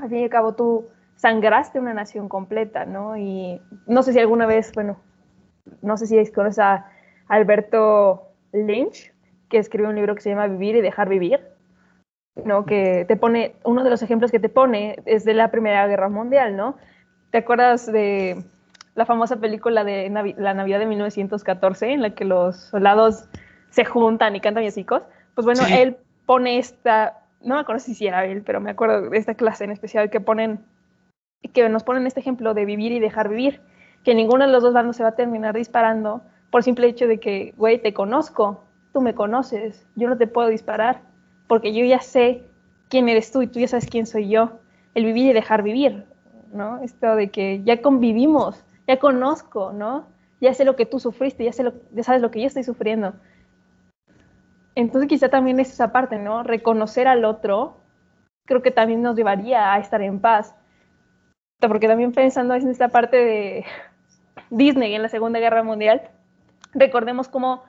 Al 0.00 0.08
fin 0.08 0.18
y 0.18 0.24
al 0.24 0.30
cabo, 0.30 0.54
tú 0.54 0.88
sangraste 1.16 1.78
una 1.78 1.94
nación 1.94 2.28
completa, 2.28 2.86
¿no? 2.86 3.16
Y 3.16 3.60
no 3.86 4.02
sé 4.02 4.12
si 4.12 4.18
alguna 4.18 4.46
vez, 4.46 4.72
bueno, 4.72 4.96
no 5.82 5.96
sé 5.96 6.06
si 6.06 6.32
conoces 6.32 6.58
a 6.58 6.86
Alberto 7.28 8.28
Lynch, 8.52 9.12
que 9.48 9.58
escribe 9.58 9.88
un 9.88 9.94
libro 9.94 10.14
que 10.14 10.22
se 10.22 10.30
llama 10.30 10.46
Vivir 10.46 10.76
y 10.76 10.80
dejar 10.80 11.08
vivir, 11.08 11.40
¿no? 12.44 12.64
Que 12.64 13.04
te 13.06 13.16
pone, 13.16 13.56
uno 13.64 13.84
de 13.84 13.90
los 13.90 14.02
ejemplos 14.02 14.30
que 14.30 14.40
te 14.40 14.48
pone 14.48 14.96
es 15.04 15.24
de 15.24 15.34
la 15.34 15.50
Primera 15.50 15.86
Guerra 15.86 16.08
Mundial, 16.08 16.56
¿no? 16.56 16.76
¿Te 17.30 17.38
acuerdas 17.38 17.90
de 17.90 18.44
la 18.94 19.06
famosa 19.06 19.36
película 19.36 19.84
de 19.84 20.10
La 20.36 20.54
Navidad 20.54 20.78
de 20.78 20.86
1914, 20.86 21.92
en 21.92 22.02
la 22.02 22.14
que 22.14 22.24
los 22.24 22.56
soldados 22.56 23.28
se 23.70 23.84
juntan 23.84 24.36
y 24.36 24.40
cantan 24.40 24.62
villancicos? 24.62 25.02
Pues 25.34 25.46
bueno, 25.46 25.62
él 25.70 25.96
pone 26.26 26.58
esta, 26.58 27.20
no 27.40 27.54
me 27.54 27.60
acuerdo 27.60 27.80
si 27.80 28.06
era 28.06 28.26
él, 28.26 28.42
pero 28.44 28.60
me 28.60 28.70
acuerdo 28.70 29.08
de 29.08 29.16
esta 29.16 29.34
clase 29.34 29.64
en 29.64 29.70
especial 29.70 30.10
que 30.10 30.20
ponen, 30.20 30.60
que 31.54 31.68
nos 31.68 31.84
ponen 31.84 32.06
este 32.06 32.20
ejemplo 32.20 32.54
de 32.54 32.64
vivir 32.64 32.92
y 32.92 33.00
dejar 33.00 33.28
vivir, 33.28 33.60
que 34.04 34.14
ninguno 34.14 34.46
de 34.46 34.52
los 34.52 34.62
dos 34.62 34.74
bandos 34.74 34.96
se 34.96 35.02
va 35.02 35.10
a 35.10 35.16
terminar 35.16 35.54
disparando 35.54 36.22
por 36.50 36.62
simple 36.62 36.86
hecho 36.86 37.06
de 37.06 37.18
que, 37.18 37.54
güey, 37.56 37.80
te 37.80 37.94
conozco, 37.94 38.62
tú 38.92 39.00
me 39.00 39.14
conoces, 39.14 39.86
yo 39.96 40.08
no 40.08 40.18
te 40.18 40.26
puedo 40.26 40.48
disparar, 40.48 41.00
porque 41.52 41.74
yo 41.74 41.84
ya 41.84 42.00
sé 42.00 42.44
quién 42.88 43.10
eres 43.10 43.30
tú 43.30 43.42
y 43.42 43.46
tú 43.46 43.60
ya 43.60 43.68
sabes 43.68 43.86
quién 43.86 44.06
soy 44.06 44.26
yo. 44.26 44.52
El 44.94 45.04
vivir 45.04 45.26
y 45.26 45.32
dejar 45.34 45.62
vivir, 45.62 46.06
¿no? 46.50 46.82
Esto 46.82 47.14
de 47.14 47.28
que 47.28 47.62
ya 47.62 47.82
convivimos, 47.82 48.64
ya 48.88 48.98
conozco, 48.98 49.70
¿no? 49.70 50.06
Ya 50.40 50.54
sé 50.54 50.64
lo 50.64 50.76
que 50.76 50.86
tú 50.86 50.98
sufriste, 50.98 51.44
ya, 51.44 51.52
sé 51.52 51.70
ya 51.90 52.02
sabes 52.02 52.22
lo 52.22 52.30
que 52.30 52.40
yo 52.40 52.46
estoy 52.46 52.64
sufriendo. 52.64 53.12
Entonces 54.74 55.10
quizá 55.10 55.28
también 55.28 55.60
es 55.60 55.70
esa 55.70 55.92
parte, 55.92 56.18
¿no? 56.18 56.42
Reconocer 56.42 57.06
al 57.06 57.26
otro, 57.26 57.76
creo 58.46 58.62
que 58.62 58.70
también 58.70 59.02
nos 59.02 59.14
llevaría 59.14 59.74
a 59.74 59.78
estar 59.78 60.00
en 60.00 60.20
paz. 60.20 60.54
Porque 61.60 61.86
también 61.86 62.12
pensando 62.12 62.54
en 62.54 62.66
esta 62.66 62.88
parte 62.88 63.18
de 63.18 63.66
Disney 64.48 64.94
en 64.94 65.02
la 65.02 65.10
Segunda 65.10 65.38
Guerra 65.38 65.62
Mundial, 65.62 66.00
recordemos 66.72 67.28
cómo 67.28 67.62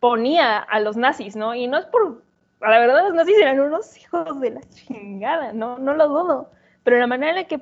ponía 0.00 0.56
a 0.56 0.80
los 0.80 0.96
nazis, 0.96 1.36
¿no? 1.36 1.54
Y 1.54 1.66
no 1.66 1.76
es 1.76 1.84
por, 1.84 2.22
la 2.70 2.78
verdad 2.78 3.04
los 3.04 3.14
nazis 3.14 3.36
eran 3.38 3.60
unos 3.60 3.96
hijos 4.00 4.40
de 4.40 4.50
la 4.50 4.60
chingada, 4.62 5.52
no, 5.52 5.78
no 5.78 5.94
lo 5.94 6.08
dudo, 6.08 6.50
pero 6.84 6.98
la 6.98 7.06
manera 7.06 7.30
en 7.30 7.36
la 7.36 7.44
que 7.44 7.60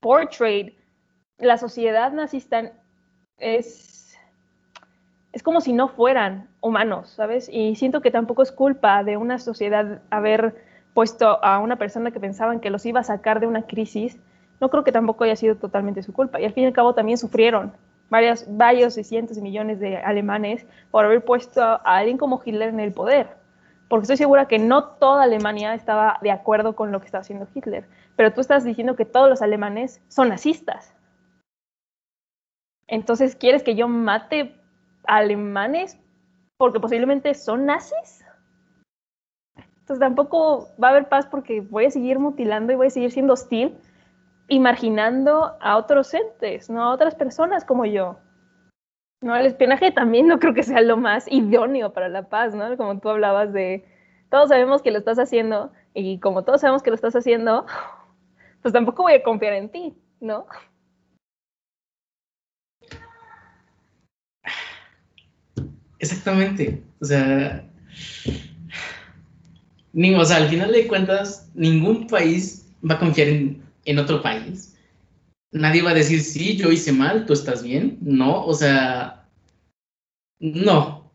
portrayed 0.00 0.72
la 1.38 1.58
sociedad 1.58 2.12
nazista 2.12 2.72
es 3.38 3.92
es 5.32 5.42
como 5.42 5.60
si 5.60 5.72
no 5.72 5.88
fueran 5.88 6.48
humanos, 6.60 7.08
¿sabes? 7.08 7.48
Y 7.50 7.74
siento 7.76 8.02
que 8.02 8.10
tampoco 8.10 8.42
es 8.42 8.52
culpa 8.52 9.02
de 9.02 9.16
una 9.16 9.38
sociedad 9.38 10.02
haber 10.10 10.54
puesto 10.94 11.42
a 11.42 11.58
una 11.58 11.76
persona 11.76 12.10
que 12.10 12.20
pensaban 12.20 12.60
que 12.60 12.70
los 12.70 12.84
iba 12.84 13.00
a 13.00 13.04
sacar 13.04 13.40
de 13.40 13.46
una 13.46 13.62
crisis. 13.62 14.18
No 14.60 14.68
creo 14.68 14.84
que 14.84 14.92
tampoco 14.92 15.24
haya 15.24 15.36
sido 15.36 15.56
totalmente 15.56 16.02
su 16.02 16.12
culpa. 16.12 16.38
Y 16.40 16.44
al 16.44 16.52
fin 16.52 16.64
y 16.64 16.66
al 16.66 16.72
cabo 16.74 16.94
también 16.94 17.16
sufrieron 17.16 17.72
varios, 18.10 18.44
varios 18.46 18.94
cientos 18.94 19.36
de 19.36 19.42
millones 19.42 19.80
de 19.80 19.96
alemanes 19.96 20.66
por 20.90 21.06
haber 21.06 21.24
puesto 21.24 21.62
a 21.62 21.76
alguien 21.82 22.18
como 22.18 22.40
Hitler 22.44 22.68
en 22.68 22.80
el 22.80 22.92
poder. 22.92 23.41
Porque 23.92 24.04
estoy 24.04 24.16
segura 24.16 24.48
que 24.48 24.58
no 24.58 24.84
toda 24.84 25.24
Alemania 25.24 25.74
estaba 25.74 26.18
de 26.22 26.30
acuerdo 26.30 26.74
con 26.74 26.92
lo 26.92 27.00
que 27.00 27.04
estaba 27.04 27.20
haciendo 27.20 27.46
Hitler. 27.54 27.86
Pero 28.16 28.32
tú 28.32 28.40
estás 28.40 28.64
diciendo 28.64 28.96
que 28.96 29.04
todos 29.04 29.28
los 29.28 29.42
alemanes 29.42 30.00
son 30.08 30.30
nazistas. 30.30 30.96
Entonces, 32.86 33.36
¿quieres 33.36 33.62
que 33.62 33.74
yo 33.74 33.88
mate 33.88 34.58
alemanes 35.06 36.00
porque 36.56 36.80
posiblemente 36.80 37.34
son 37.34 37.66
nazis? 37.66 38.24
Entonces 39.56 40.00
tampoco 40.00 40.70
va 40.82 40.88
a 40.88 40.90
haber 40.92 41.10
paz 41.10 41.26
porque 41.26 41.60
voy 41.60 41.84
a 41.84 41.90
seguir 41.90 42.18
mutilando 42.18 42.72
y 42.72 42.76
voy 42.76 42.86
a 42.86 42.90
seguir 42.90 43.12
siendo 43.12 43.34
hostil 43.34 43.76
y 44.48 44.58
marginando 44.58 45.58
a 45.60 45.76
otros 45.76 46.14
entes, 46.14 46.70
no 46.70 46.82
a 46.82 46.94
otras 46.94 47.14
personas 47.14 47.66
como 47.66 47.84
yo. 47.84 48.16
No, 49.22 49.36
el 49.36 49.46
espionaje 49.46 49.92
también 49.92 50.26
no 50.26 50.40
creo 50.40 50.52
que 50.52 50.64
sea 50.64 50.80
lo 50.80 50.96
más 50.96 51.26
idóneo 51.30 51.92
para 51.92 52.08
la 52.08 52.28
paz, 52.28 52.56
¿no? 52.56 52.76
Como 52.76 52.98
tú 52.98 53.08
hablabas 53.08 53.52
de, 53.52 53.84
todos 54.30 54.48
sabemos 54.48 54.82
que 54.82 54.90
lo 54.90 54.98
estás 54.98 55.18
haciendo 55.20 55.72
y 55.94 56.18
como 56.18 56.42
todos 56.42 56.60
sabemos 56.60 56.82
que 56.82 56.90
lo 56.90 56.96
estás 56.96 57.14
haciendo, 57.14 57.64
pues 58.62 58.74
tampoco 58.74 59.04
voy 59.04 59.12
a 59.12 59.22
confiar 59.22 59.52
en 59.52 59.68
ti, 59.68 59.94
¿no? 60.20 60.46
Exactamente. 66.00 66.82
O 67.00 67.04
sea, 67.04 67.64
ni, 69.92 70.16
o 70.16 70.24
sea, 70.24 70.38
al 70.38 70.48
final 70.48 70.72
de 70.72 70.88
cuentas, 70.88 71.48
ningún 71.54 72.08
país 72.08 72.68
va 72.88 72.96
a 72.96 72.98
confiar 72.98 73.28
en, 73.28 73.62
en 73.84 73.98
otro 74.00 74.20
país. 74.20 74.76
Nadie 75.52 75.82
va 75.82 75.90
a 75.90 75.94
decir, 75.94 76.22
sí, 76.22 76.56
yo 76.56 76.72
hice 76.72 76.92
mal, 76.92 77.26
tú 77.26 77.34
estás 77.34 77.62
bien. 77.62 77.98
No, 78.00 78.44
o 78.44 78.54
sea, 78.54 79.26
no. 80.40 81.12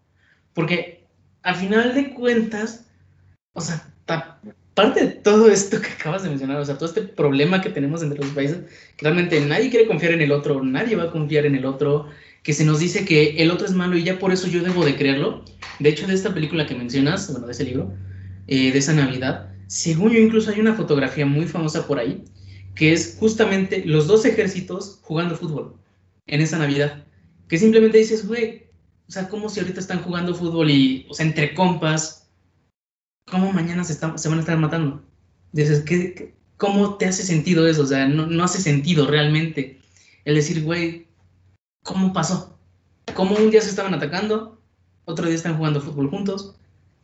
Porque 0.54 1.06
al 1.42 1.56
final 1.56 1.94
de 1.96 2.14
cuentas, 2.14 2.86
o 3.54 3.62
sea, 3.62 3.92
parte 4.74 5.06
de 5.06 5.12
todo 5.12 5.50
esto 5.50 5.82
que 5.82 5.88
acabas 5.88 6.24
de 6.24 6.30
mencionar, 6.30 6.60
o 6.60 6.66
sea, 6.66 6.76
todo 6.76 6.88
este 6.88 7.02
problema 7.02 7.62
que 7.62 7.72
tenemos 7.72 8.04
entre 8.04 8.20
los 8.20 8.30
países, 8.30 8.60
que 8.96 9.04
realmente 9.04 9.40
nadie 9.42 9.72
quiere 9.72 9.88
confiar 9.88 10.14
en 10.14 10.22
el 10.22 10.32
otro, 10.32 10.64
nadie 10.64 10.96
va 10.96 11.06
a 11.06 11.12
confiar 11.12 11.46
en 11.48 11.56
el 11.56 11.66
otro, 11.66 12.08
que 12.44 12.54
se 12.54 12.64
nos 12.64 12.80
dice 12.80 13.04
que 13.06 13.38
el 13.38 13.50
otro 13.50 13.66
es 13.66 13.74
malo 13.74 13.98
y 13.98 14.04
ya 14.04 14.20
por 14.20 14.32
eso 14.32 14.48
yo 14.48 14.62
debo 14.62 14.86
de 14.86 14.96
creerlo. 14.96 15.44
De 15.80 15.90
hecho, 15.90 16.06
de 16.06 16.14
esta 16.14 16.34
película 16.34 16.68
que 16.68 16.76
mencionas, 16.76 17.32
bueno, 17.32 17.48
de 17.48 17.54
ese 17.54 17.64
libro, 17.64 17.92
eh, 18.48 18.72
de 18.72 18.78
esa 18.78 18.94
Navidad, 18.94 19.50
según 19.68 20.12
yo 20.12 20.20
incluso 20.20 20.52
hay 20.52 20.60
una 20.60 20.76
fotografía 20.76 21.26
muy 21.26 21.46
famosa 21.46 21.88
por 21.88 21.98
ahí, 21.98 22.24
que 22.78 22.94
es 22.94 23.18
justamente 23.20 23.84
los 23.86 24.08
dos 24.08 24.26
ejércitos 24.26 25.00
jugando 25.02 25.36
fútbol 25.36 25.76
en 26.28 26.42
esa 26.42 26.58
Navidad, 26.58 27.04
que 27.48 27.58
simplemente 27.58 27.98
dices, 27.98 28.28
güey, 28.28 28.68
o 29.08 29.12
sea, 29.12 29.30
como 29.30 29.50
si 29.50 29.60
ahorita 29.60 29.80
están 29.80 30.04
jugando 30.04 30.36
fútbol 30.36 30.70
y, 30.70 31.06
o 31.10 31.14
sea, 31.14 31.26
entre 31.26 31.54
compas, 31.54 32.30
¿cómo 33.26 33.52
mañana 33.54 33.84
se, 33.84 33.94
se 33.94 34.30
van 34.30 34.38
a 34.38 34.42
estar 34.42 34.58
matando? 34.58 35.02
Dices, 35.54 35.82
¿qué, 35.82 36.34
cómo 36.58 36.96
te 36.96 37.06
hace 37.06 37.24
sentido 37.24 37.68
eso? 37.68 37.84
O 37.84 37.88
sea, 37.88 38.08
no, 38.08 38.28
no 38.28 38.44
hace 38.44 38.62
sentido 38.62 39.08
realmente 39.08 39.80
el 40.26 40.36
decir, 40.36 40.64
güey, 40.64 41.08
¿Cómo 41.88 42.12
pasó? 42.12 42.60
¿Cómo 43.14 43.38
un 43.38 43.50
día 43.50 43.62
se 43.62 43.70
estaban 43.70 43.94
atacando, 43.94 44.60
otro 45.06 45.26
día 45.26 45.36
están 45.36 45.56
jugando 45.56 45.80
fútbol 45.80 46.10
juntos 46.10 46.54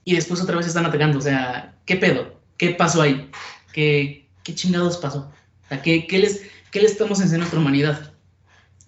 y 0.04 0.16
después 0.16 0.42
otra 0.42 0.58
vez 0.58 0.66
se 0.66 0.72
están 0.72 0.86
atacando? 0.86 1.20
O 1.20 1.22
sea, 1.22 1.80
¿qué 1.86 1.96
pedo? 1.96 2.38
¿Qué 2.58 2.72
pasó 2.72 3.02
ahí? 3.02 3.32
¿Qué, 3.72 4.28
qué 4.44 4.54
chingados 4.54 4.98
pasó? 4.98 5.32
O 5.78 5.82
¿qué, 5.82 6.08
qué, 6.08 6.20
les, 6.20 6.42
¿qué 6.72 6.80
le 6.82 6.88
estamos 6.88 7.20
enseñando 7.20 7.36
a 7.36 7.40
nuestra 7.40 7.60
humanidad? 7.60 8.14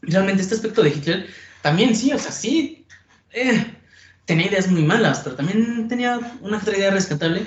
Realmente 0.01 0.41
este 0.41 0.55
aspecto 0.55 0.83
de 0.83 0.89
Hitler 0.89 1.27
también 1.61 1.95
sí, 1.95 2.11
o 2.13 2.19
sea, 2.19 2.31
sí, 2.31 2.86
eh, 3.33 3.65
tenía 4.25 4.47
ideas 4.47 4.67
muy 4.67 4.83
malas, 4.83 5.21
pero 5.23 5.36
también 5.36 5.88
tenía 5.88 6.19
una 6.41 6.57
otra 6.57 6.77
idea 6.77 6.91
rescatable. 6.91 7.41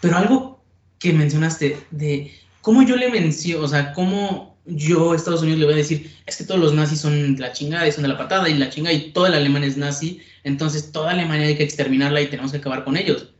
Pero 0.00 0.16
algo 0.16 0.62
que 0.98 1.12
mencionaste 1.12 1.78
de 1.90 2.32
cómo 2.60 2.82
yo 2.82 2.96
le 2.96 3.10
menciono, 3.10 3.64
o 3.64 3.68
sea, 3.68 3.92
cómo 3.92 4.56
yo 4.66 5.12
a 5.12 5.16
Estados 5.16 5.42
Unidos 5.42 5.60
le 5.60 5.64
voy 5.66 5.74
a 5.74 5.78
decir, 5.78 6.12
es 6.26 6.36
que 6.36 6.44
todos 6.44 6.60
los 6.60 6.74
nazis 6.74 7.00
son 7.00 7.36
la 7.38 7.52
chingada 7.52 7.86
y 7.86 7.92
son 7.92 8.02
de 8.02 8.08
la 8.08 8.18
patada 8.18 8.48
y 8.48 8.54
la 8.54 8.68
chingada 8.68 8.94
y 8.94 9.12
toda 9.12 9.30
la 9.30 9.36
Alemania 9.36 9.68
es 9.68 9.76
nazi, 9.76 10.20
entonces 10.44 10.90
toda 10.92 11.12
Alemania 11.12 11.46
hay 11.46 11.56
que 11.56 11.62
exterminarla 11.62 12.20
y 12.20 12.26
tenemos 12.26 12.52
que 12.52 12.58
acabar 12.58 12.84
con 12.84 12.96
ellos. 12.96 13.32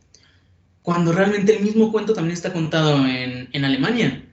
Cuando 0.81 1.11
realmente 1.11 1.55
el 1.55 1.63
mismo 1.63 1.91
cuento 1.91 2.13
también 2.13 2.33
está 2.33 2.53
contado 2.53 3.05
en, 3.05 3.49
en 3.51 3.65
Alemania. 3.65 4.23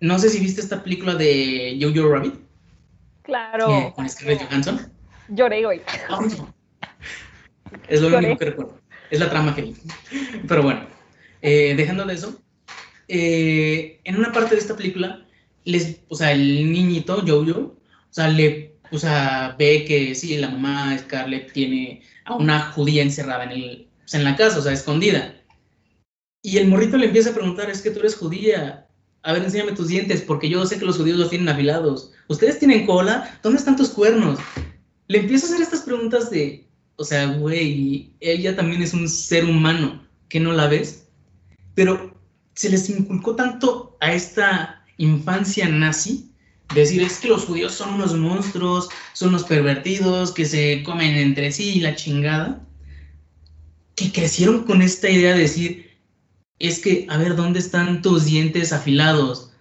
No 0.00 0.18
sé 0.18 0.30
si 0.30 0.40
viste 0.40 0.60
esta 0.60 0.82
película 0.82 1.14
de 1.14 1.78
Jojo 1.80 2.08
Rabbit. 2.08 2.34
Claro. 3.22 3.92
con 3.94 4.08
Scarlett 4.08 4.42
Johansson. 4.48 4.90
Lloré 5.28 5.66
hoy. 5.66 5.82
Ah, 6.08 6.20
es 7.88 8.00
lo 8.00 8.16
único 8.16 8.38
que 8.38 8.44
recuerdo. 8.46 8.80
Es 9.10 9.20
la 9.20 9.28
trama 9.28 9.54
que 9.54 9.62
vi. 9.62 9.76
Pero 10.46 10.62
bueno, 10.62 10.86
eh, 11.42 11.74
dejando 11.76 12.04
de 12.06 12.14
eso, 12.14 12.40
eh, 13.08 14.00
en 14.04 14.16
una 14.16 14.32
parte 14.32 14.54
de 14.54 14.60
esta 14.60 14.76
película 14.76 15.26
les, 15.64 16.00
o 16.08 16.16
sea, 16.16 16.32
el 16.32 16.72
niñito, 16.72 17.22
Jojo, 17.26 17.60
o 17.60 18.12
sea, 18.12 18.28
le, 18.28 18.76
o 18.90 18.98
sea, 18.98 19.54
ve 19.58 19.84
que 19.84 20.14
sí, 20.14 20.36
la 20.38 20.48
mamá 20.48 20.96
Scarlett 20.98 21.52
tiene 21.52 22.02
a 22.24 22.36
una 22.36 22.72
judía 22.72 23.02
encerrada 23.02 23.44
en, 23.44 23.50
el, 23.50 23.88
en 24.12 24.24
la 24.24 24.36
casa, 24.36 24.58
o 24.58 24.62
sea, 24.62 24.72
escondida. 24.72 25.34
Y 26.42 26.56
el 26.56 26.68
morrito 26.68 26.96
le 26.96 27.06
empieza 27.06 27.30
a 27.30 27.34
preguntar, 27.34 27.68
es 27.68 27.82
que 27.82 27.90
tú 27.90 28.00
eres 28.00 28.16
judía, 28.16 28.87
a 29.22 29.32
ver, 29.32 29.42
enséñame 29.42 29.72
tus 29.72 29.88
dientes, 29.88 30.22
porque 30.22 30.48
yo 30.48 30.64
sé 30.64 30.78
que 30.78 30.84
los 30.84 30.96
judíos 30.96 31.18
los 31.18 31.30
tienen 31.30 31.48
afilados. 31.48 32.12
¿Ustedes 32.28 32.58
tienen 32.58 32.86
cola? 32.86 33.38
¿Dónde 33.42 33.58
están 33.58 33.76
tus 33.76 33.90
cuernos? 33.90 34.38
Le 35.08 35.18
empieza 35.18 35.46
a 35.46 35.48
hacer 35.50 35.62
estas 35.62 35.82
preguntas 35.82 36.30
de, 36.30 36.68
o 36.96 37.04
sea, 37.04 37.26
güey, 37.26 38.12
ella 38.20 38.54
también 38.54 38.82
es 38.82 38.94
un 38.94 39.08
ser 39.08 39.44
humano, 39.44 40.02
¿que 40.28 40.40
no 40.40 40.52
la 40.52 40.66
ves? 40.66 41.08
Pero 41.74 42.14
se 42.54 42.70
les 42.70 42.88
inculcó 42.90 43.34
tanto 43.34 43.96
a 44.00 44.12
esta 44.12 44.84
infancia 44.98 45.68
nazi, 45.68 46.30
decir 46.74 47.02
es 47.02 47.18
que 47.18 47.28
los 47.28 47.44
judíos 47.44 47.72
son 47.72 47.94
unos 47.94 48.14
monstruos, 48.14 48.88
son 49.14 49.30
unos 49.30 49.44
pervertidos, 49.44 50.32
que 50.32 50.44
se 50.44 50.82
comen 50.82 51.16
entre 51.16 51.50
sí 51.52 51.76
y 51.76 51.80
la 51.80 51.94
chingada, 51.94 52.60
que 53.94 54.12
crecieron 54.12 54.64
con 54.64 54.82
esta 54.82 55.08
idea 55.08 55.34
de 55.34 55.40
decir, 55.40 55.87
es 56.58 56.80
que, 56.80 57.06
a 57.08 57.16
ver, 57.18 57.36
¿dónde 57.36 57.58
están 57.58 58.02
tus 58.02 58.24
dientes 58.24 58.72
afilados? 58.72 59.52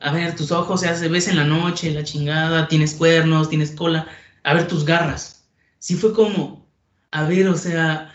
A 0.00 0.12
ver, 0.12 0.36
tus 0.36 0.52
ojos 0.52 0.80
se 0.80 1.08
ves 1.08 1.28
en 1.28 1.36
la 1.36 1.44
noche, 1.44 1.90
la 1.90 2.04
chingada, 2.04 2.68
tienes 2.68 2.94
cuernos, 2.94 3.48
tienes 3.48 3.72
cola, 3.72 4.06
a 4.42 4.54
ver 4.54 4.66
tus 4.68 4.84
garras. 4.84 5.48
Sí 5.78 5.94
fue 5.94 6.12
como, 6.12 6.66
a 7.10 7.24
ver, 7.24 7.48
o 7.48 7.56
sea, 7.56 8.14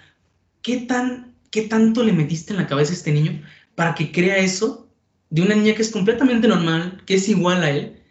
¿qué, 0.62 0.78
tan, 0.78 1.36
¿qué 1.52 1.64
tanto 1.64 2.04
le 2.04 2.14
metiste 2.14 2.54
en 2.54 2.60
la 2.60 2.68
cabeza 2.68 2.92
a 2.92 2.96
este 2.96 3.12
niño 3.12 3.42
para 3.76 3.96
que 3.96 4.12
crea 4.12 4.38
eso 4.38 4.90
de 5.30 5.42
una 5.42 5.56
niña 5.56 5.76
que 5.76 5.82
es 5.82 5.92
completamente 5.92 6.48
normal, 6.48 7.02
que 7.06 7.16
es 7.16 7.30
igual 7.30 7.64
a 7.64 7.72
él, 7.72 8.02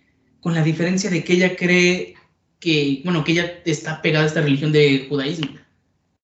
con 0.40 0.54
la 0.54 0.62
diferencia 0.62 1.10
de 1.10 1.22
que 1.22 1.34
ella 1.34 1.56
cree 1.56 2.14
que, 2.60 3.02
bueno, 3.04 3.24
que 3.24 3.32
ella 3.32 3.60
está 3.64 4.00
pegada 4.02 4.24
a 4.24 4.28
esta 4.28 4.40
religión 4.40 4.72
de 4.72 5.06
judaísmo. 5.08 5.48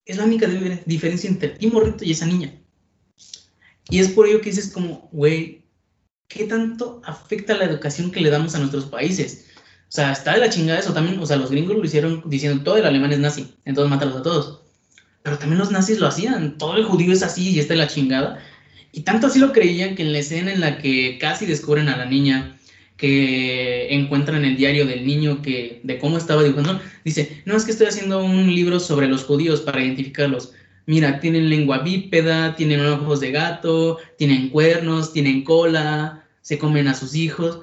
Es 0.04 0.16
la 0.16 0.24
única 0.24 0.46
diferencia 0.86 1.28
entre 1.28 1.50
ti, 1.50 1.66
morrito, 1.66 2.04
y 2.04 2.12
esa 2.12 2.26
niña. 2.26 2.52
Y 3.89 4.01
es 4.01 4.09
por 4.09 4.26
ello 4.26 4.41
que 4.41 4.51
dices 4.51 4.70
como, 4.72 5.09
güey, 5.12 5.62
¿qué 6.28 6.45
tanto 6.45 7.01
afecta 7.05 7.57
la 7.57 7.64
educación 7.64 8.11
que 8.11 8.20
le 8.20 8.30
damos 8.30 8.55
a 8.55 8.59
nuestros 8.59 8.87
países? 8.87 9.47
O 9.89 9.93
sea, 9.93 10.12
está 10.12 10.34
de 10.34 10.41
la 10.41 10.51
chingada 10.51 10.80
eso 10.80 10.93
también, 10.93 11.18
o 11.18 11.26
sea, 11.26 11.37
los 11.37 11.51
gringos 11.51 11.76
lo 11.76 11.84
hicieron 11.84 12.22
diciendo 12.26 12.64
todo 12.64 12.76
el 12.76 12.87
alemán 12.87 13.12
es 13.12 13.20
nazi, 13.20 13.55
entonces 13.64 13.91
mátalos 13.91 14.16
a 14.16 14.22
todos. 14.22 14.61
Pero 15.22 15.39
también 15.39 15.59
los 15.59 15.70
nazis 15.70 15.99
lo 15.99 16.09
hacían, 16.09 16.59
todo 16.59 16.76
el 16.76 16.84
judío 16.84 17.12
es 17.12 17.22
así 17.22 17.51
y 17.51 17.61
está 17.61 17.74
de 17.74 17.78
la 17.78 17.89
chingada. 17.89 18.43
Y 18.93 19.03
tanto 19.03 19.28
así 19.28 19.39
lo 19.39 19.53
creían 19.53 19.95
que 19.95 20.03
en 20.03 20.12
la 20.12 20.18
escena 20.18 20.53
en 20.53 20.61
la 20.61 20.78
que 20.78 21.18
casi 21.20 21.47
descubren 21.47 21.89
a 21.89 21.97
la 21.97 22.07
niña, 22.07 22.59
que 22.97 23.95
encuentran 23.95 24.45
el 24.45 24.57
diario 24.57 24.87
del 24.87 25.07
niño 25.07 25.43
que 25.43 25.80
de 25.84 25.99
cómo 25.99 26.18
estaba 26.18 26.43
dibujando, 26.43 26.80
dice, 27.05 27.43
no 27.45 27.57
es 27.57 27.64
que 27.64 27.72
estoy 27.72 27.89
haciendo 27.89 28.24
un 28.24 28.55
libro 28.55 28.80
sobre 28.80 29.09
los 29.09 29.24
judíos 29.24 29.61
para 29.61 29.82
identificarlos. 29.82 30.53
Mira, 30.87 31.18
tienen 31.18 31.51
lengua 31.51 31.78
bípeda, 31.78 32.55
tienen 32.55 32.84
ojos 32.87 33.18
de 33.20 33.32
gato, 33.32 33.99
tienen 34.16 34.51
cuernos, 34.51 35.12
tienen 35.12 35.43
cola, 35.43 36.24
se 36.43 36.59
comen 36.59 36.87
a 36.87 36.95
sus 36.95 37.16
hijos. 37.16 37.62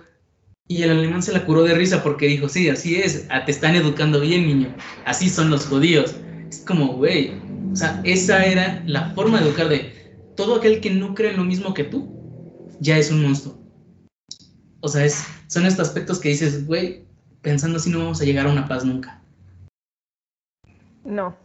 Y 0.67 0.83
el 0.83 0.91
alemán 0.91 1.23
se 1.23 1.31
la 1.31 1.45
curó 1.45 1.63
de 1.63 1.73
risa 1.73 2.03
porque 2.03 2.27
dijo, 2.27 2.49
sí, 2.49 2.69
así 2.69 2.95
es, 2.95 3.27
te 3.45 3.51
están 3.51 3.75
educando 3.75 4.19
bien, 4.19 4.45
niño. 4.45 4.75
Así 5.05 5.29
son 5.29 5.49
los 5.49 5.65
judíos. 5.65 6.15
Es 6.49 6.59
como, 6.67 6.93
güey, 6.97 7.31
o 7.71 7.75
sea, 7.75 8.01
esa 8.03 8.45
era 8.45 8.83
la 8.85 9.11
forma 9.11 9.39
de 9.39 9.47
educar 9.47 9.69
de, 9.69 9.93
todo 10.35 10.55
aquel 10.55 10.81
que 10.81 10.89
no 10.89 11.15
cree 11.15 11.33
lo 11.33 11.43
mismo 11.43 11.73
que 11.73 11.83
tú, 11.83 12.09
ya 12.79 12.97
es 12.97 13.09
un 13.11 13.21
monstruo. 13.21 13.57
O 14.81 14.89
sea, 14.89 15.05
es, 15.05 15.23
son 15.47 15.65
estos 15.65 15.87
aspectos 15.87 16.19
que 16.19 16.29
dices, 16.29 16.65
güey, 16.67 17.05
pensando 17.41 17.77
así 17.77 17.89
no 17.89 17.99
vamos 17.99 18.21
a 18.21 18.25
llegar 18.25 18.47
a 18.47 18.51
una 18.51 18.67
paz 18.67 18.83
nunca. 18.83 19.21
No, 21.05 21.35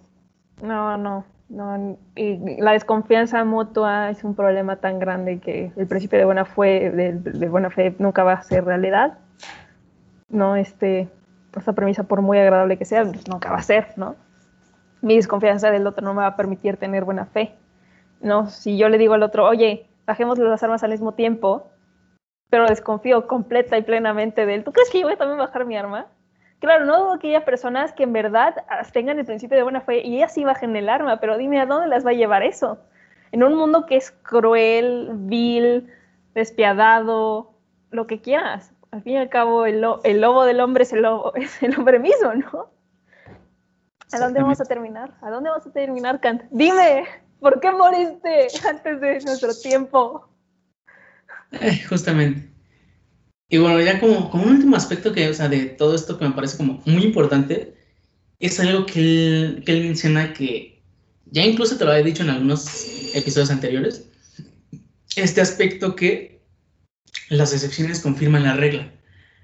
no, 0.62 0.97
no, 0.97 1.24
no. 1.49 1.99
La 2.14 2.72
desconfianza 2.72 3.44
mutua 3.44 4.11
es 4.11 4.24
un 4.24 4.34
problema 4.34 4.76
tan 4.76 4.99
grande 4.99 5.38
que 5.40 5.72
el 5.76 5.86
principio 5.86 6.18
de 6.18 6.24
buena 6.24 6.44
fe, 6.44 6.90
de, 6.90 7.49
buena 7.49 7.70
fe 7.70 7.94
nunca 7.99 8.24
va 8.24 8.34
a 8.34 8.42
ser 8.42 8.64
realidad. 8.64 9.18
No, 10.28 10.57
este, 10.57 11.09
esta 11.57 11.72
premisa, 11.72 12.03
por 12.05 12.22
muy 12.22 12.38
agradable 12.38 12.76
que 12.76 12.84
sea, 12.84 13.05
nunca 13.05 13.51
va 13.51 13.59
a 13.59 13.62
ser, 13.62 13.94
¿no? 13.96 14.16
Mi 15.01 15.16
desconfianza 15.16 15.70
del 15.70 15.86
otro 15.86 16.05
no 16.05 16.14
me 16.14 16.20
va 16.22 16.28
a 16.28 16.36
permitir 16.36 16.76
tener 16.76 17.05
buena 17.05 17.24
fe. 17.24 17.55
¿no? 18.20 18.49
Si 18.49 18.76
yo 18.76 18.88
le 18.88 18.99
digo 18.99 19.14
al 19.14 19.22
otro, 19.22 19.46
oye, 19.46 19.86
bajemos 20.07 20.38
las 20.38 20.62
armas 20.62 20.82
al 20.82 20.90
mismo 20.90 21.12
tiempo, 21.12 21.70
pero 22.51 22.66
desconfío 22.66 23.26
completa 23.26 23.76
y 23.78 23.82
plenamente 23.82 24.46
de 24.46 24.55
él, 24.55 24.64
¿tú 24.64 24.72
crees 24.72 24.90
que 24.90 25.01
yo 25.01 25.07
voy 25.07 25.14
a 25.14 25.18
también 25.18 25.38
bajar 25.38 25.64
mi 25.64 25.76
arma? 25.76 26.07
Claro, 26.61 26.85
no 26.85 26.99
dudo 26.99 27.13
aquellas 27.15 27.45
personas 27.45 27.93
que 27.93 28.03
en 28.03 28.13
verdad 28.13 28.65
tengan 28.93 29.19
el 29.19 29.25
principio 29.25 29.57
de 29.57 29.63
buena 29.63 29.81
fe 29.81 30.01
y 30.05 30.17
ellas 30.17 30.35
sí 30.35 30.45
bajen 30.45 30.75
el 30.75 30.89
arma, 30.89 31.21
pero 31.21 31.39
dime, 31.39 31.61
¿a 31.61 31.67
dónde 31.67 31.89
las 31.89 32.05
va 32.05 32.11
a 32.11 32.15
llevar 32.15 32.43
eso? 32.43 32.79
En 33.31 33.45
un 33.45 33.55
mundo 33.55 33.87
que 33.87 33.97
es 33.97 34.11
cruel, 34.11 35.11
vil, 35.13 35.93
despiadado, 36.35 37.53
lo 37.91 38.07
que 38.07 38.21
quieras. 38.21 38.73
Al 38.91 39.03
fin 39.03 39.15
y 39.15 39.17
al 39.19 39.29
cabo, 39.29 39.67
el, 39.67 39.81
lobo 39.81 40.45
del 40.45 40.61
hombre 40.61 40.83
es 40.83 40.93
el, 40.93 41.03
lobo, 41.03 41.35
es 41.37 41.63
el 41.63 41.79
hombre 41.79 41.99
mismo, 41.99 42.35
¿no? 42.35 42.71
¿A 44.13 44.19
dónde 44.19 44.41
vamos 44.41 44.61
a 44.61 44.65
terminar? 44.65 45.13
¿A 45.21 45.31
dónde 45.31 45.51
vamos 45.51 45.67
a 45.67 45.71
terminar, 45.71 46.19
Kant? 46.21 46.43
Dime, 46.51 47.05
¿por 47.41 47.61
qué 47.61 47.71
moriste 47.71 48.49
antes 48.69 49.01
de 49.01 49.21
nuestro 49.21 49.55
tiempo? 49.55 50.27
Eh, 51.53 51.85
justamente. 51.89 52.58
Y 53.49 53.59
bueno, 53.59 53.80
ya 53.80 53.99
como, 54.01 54.30
como 54.30 54.44
un 54.44 54.57
último 54.57 54.76
aspecto 54.76 55.12
que, 55.12 55.30
de 55.32 55.66
todo 55.66 55.94
esto 55.94 56.18
que 56.18 56.26
me 56.26 56.34
parece 56.34 56.57
como 56.59 56.82
muy 56.84 57.03
importante, 57.03 57.74
es 58.38 58.61
algo 58.61 58.86
que 58.86 59.01
él, 59.01 59.62
que 59.64 59.72
él 59.72 59.84
menciona 59.84 60.32
que 60.32 60.82
ya 61.30 61.44
incluso 61.44 61.76
te 61.76 61.84
lo 61.84 61.92
había 61.92 62.05
dicho 62.05 62.22
en 62.22 62.30
algunos 62.30 63.14
episodios 63.14 63.51
anteriores, 63.51 64.05
este 65.16 65.40
aspecto 65.40 65.96
que 65.96 66.40
las 67.28 67.53
excepciones 67.53 68.01
confirman 68.01 68.44
la 68.44 68.55
regla. 68.55 68.92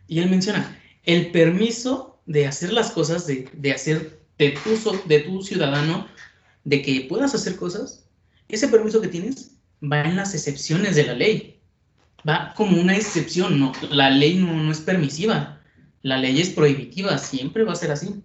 Y 0.06 0.20
él 0.20 0.30
menciona 0.30 0.78
el 1.04 1.30
permiso 1.30 2.22
de 2.26 2.46
hacer 2.46 2.72
las 2.72 2.90
cosas, 2.90 3.26
de, 3.26 3.48
de 3.52 3.72
hacer 3.72 4.20
de 4.38 4.50
tu, 4.50 5.08
de 5.08 5.20
tu 5.20 5.42
ciudadano, 5.42 6.06
de 6.64 6.82
que 6.82 7.06
puedas 7.08 7.34
hacer 7.34 7.56
cosas, 7.56 8.06
ese 8.48 8.68
permiso 8.68 9.00
que 9.00 9.08
tienes 9.08 9.52
va 9.82 10.02
en 10.02 10.16
las 10.16 10.34
excepciones 10.34 10.96
de 10.96 11.04
la 11.04 11.14
ley. 11.14 11.53
Va 12.28 12.54
como 12.56 12.80
una 12.80 12.96
excepción, 12.96 13.60
no, 13.60 13.72
la 13.90 14.10
ley 14.10 14.36
no, 14.36 14.54
no 14.54 14.72
es 14.72 14.80
permisiva, 14.80 15.60
la 16.02 16.18
ley 16.18 16.40
es 16.40 16.50
prohibitiva, 16.50 17.18
siempre 17.18 17.64
va 17.64 17.72
a 17.72 17.76
ser 17.76 17.90
así. 17.90 18.22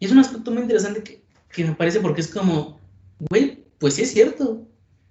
Y 0.00 0.06
es 0.06 0.12
un 0.12 0.18
aspecto 0.18 0.50
muy 0.50 0.62
interesante 0.62 1.02
que, 1.02 1.22
que 1.52 1.64
me 1.64 1.74
parece 1.74 2.00
porque 2.00 2.20
es 2.20 2.28
como, 2.28 2.78
güey, 3.30 3.64
pues 3.78 3.94
sí 3.94 4.02
es 4.02 4.12
cierto. 4.12 4.66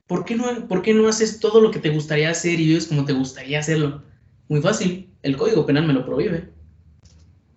¿Por 0.08 0.24
qué, 0.24 0.36
no, 0.36 0.68
¿Por 0.68 0.82
qué 0.82 0.94
no 0.94 1.08
haces 1.08 1.40
todo 1.40 1.60
lo 1.60 1.72
que 1.72 1.80
te 1.80 1.90
gustaría 1.90 2.30
hacer 2.30 2.60
y 2.60 2.68
vives 2.68 2.88
como 2.88 3.06
te 3.06 3.14
gustaría 3.14 3.60
hacerlo? 3.60 4.04
Muy 4.48 4.62
fácil, 4.62 5.10
el 5.24 5.36
Código 5.36 5.66
Penal 5.66 5.86
me 5.86 5.94
lo 5.94 6.06
prohíbe. 6.06 6.50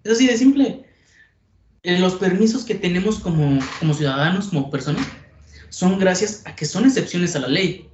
Es 0.03 0.13
así 0.13 0.27
de 0.27 0.37
simple. 0.37 0.85
Eh, 1.83 1.99
los 1.99 2.15
permisos 2.15 2.65
que 2.65 2.75
tenemos 2.75 3.21
como, 3.21 3.59
como 3.79 3.95
ciudadanos, 3.95 4.49
como 4.49 4.71
personas, 4.71 5.07
son 5.69 5.99
gracias 5.99 6.43
a 6.45 6.57
que 6.57 6.67
son 6.67 6.85
excepciones 6.85 7.37
a 7.37 7.41
la 7.41 7.49
ley. 7.49 7.89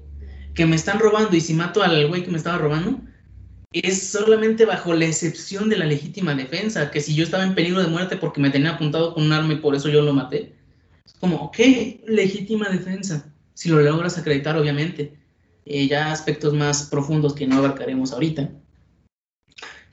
Que 0.57 0.67
me 0.67 0.75
están 0.75 0.99
robando 0.99 1.37
y 1.37 1.41
si 1.41 1.55
mato 1.55 1.83
al 1.83 2.09
güey 2.09 2.25
que 2.25 2.31
me 2.33 2.39
estaba 2.39 2.59
robando, 2.59 3.01
es 3.73 4.09
solamente 4.09 4.65
bajo 4.65 4.95
la 4.95 5.07
excepción 5.07 5.69
de 5.69 5.77
la 5.77 5.85
legítima 5.85 6.35
defensa, 6.35 6.91
que 6.91 7.01
si 7.01 7.15
yo 7.15 7.25
estaba 7.25 7.45
en 7.45 7.55
peligro 7.55 7.81
de 7.81 7.89
muerte 7.89 8.17
porque 8.17 8.41
me 8.41 8.51
tenía 8.51 8.71
apuntado 8.71 9.15
con 9.15 9.25
un 9.25 9.33
arma 9.33 9.53
y 9.53 9.59
por 9.59 9.75
eso 9.75 9.89
yo 9.89 10.03
lo 10.03 10.13
maté, 10.13 10.55
como, 11.21 11.37
ok, 11.37 11.59
legítima 12.07 12.69
defensa, 12.69 13.33
si 13.55 13.69
lo 13.69 13.81
logras 13.81 14.19
acreditar, 14.19 14.57
obviamente. 14.57 15.17
Eh, 15.65 15.89
ya 15.89 16.13
aspectos 16.13 16.55
más 16.55 16.85
profundos 16.85 17.35
que 17.35 17.47
no 17.47 17.57
abarcaremos 17.57 18.13
ahorita. 18.13 18.51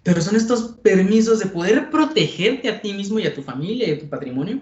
Pero 0.04 0.22
son 0.22 0.36
estos 0.36 0.76
permisos 0.84 1.40
de 1.40 1.48
poder 1.48 1.90
protegerte 1.90 2.70
a 2.70 2.82
ti 2.82 2.94
mismo 2.94 3.20
y 3.20 3.26
a 3.26 3.34
tu 3.34 3.42
familia 3.42 3.88
y 3.88 3.92
a 3.94 4.00
tu 4.00 4.08
patrimonio, 4.08 4.60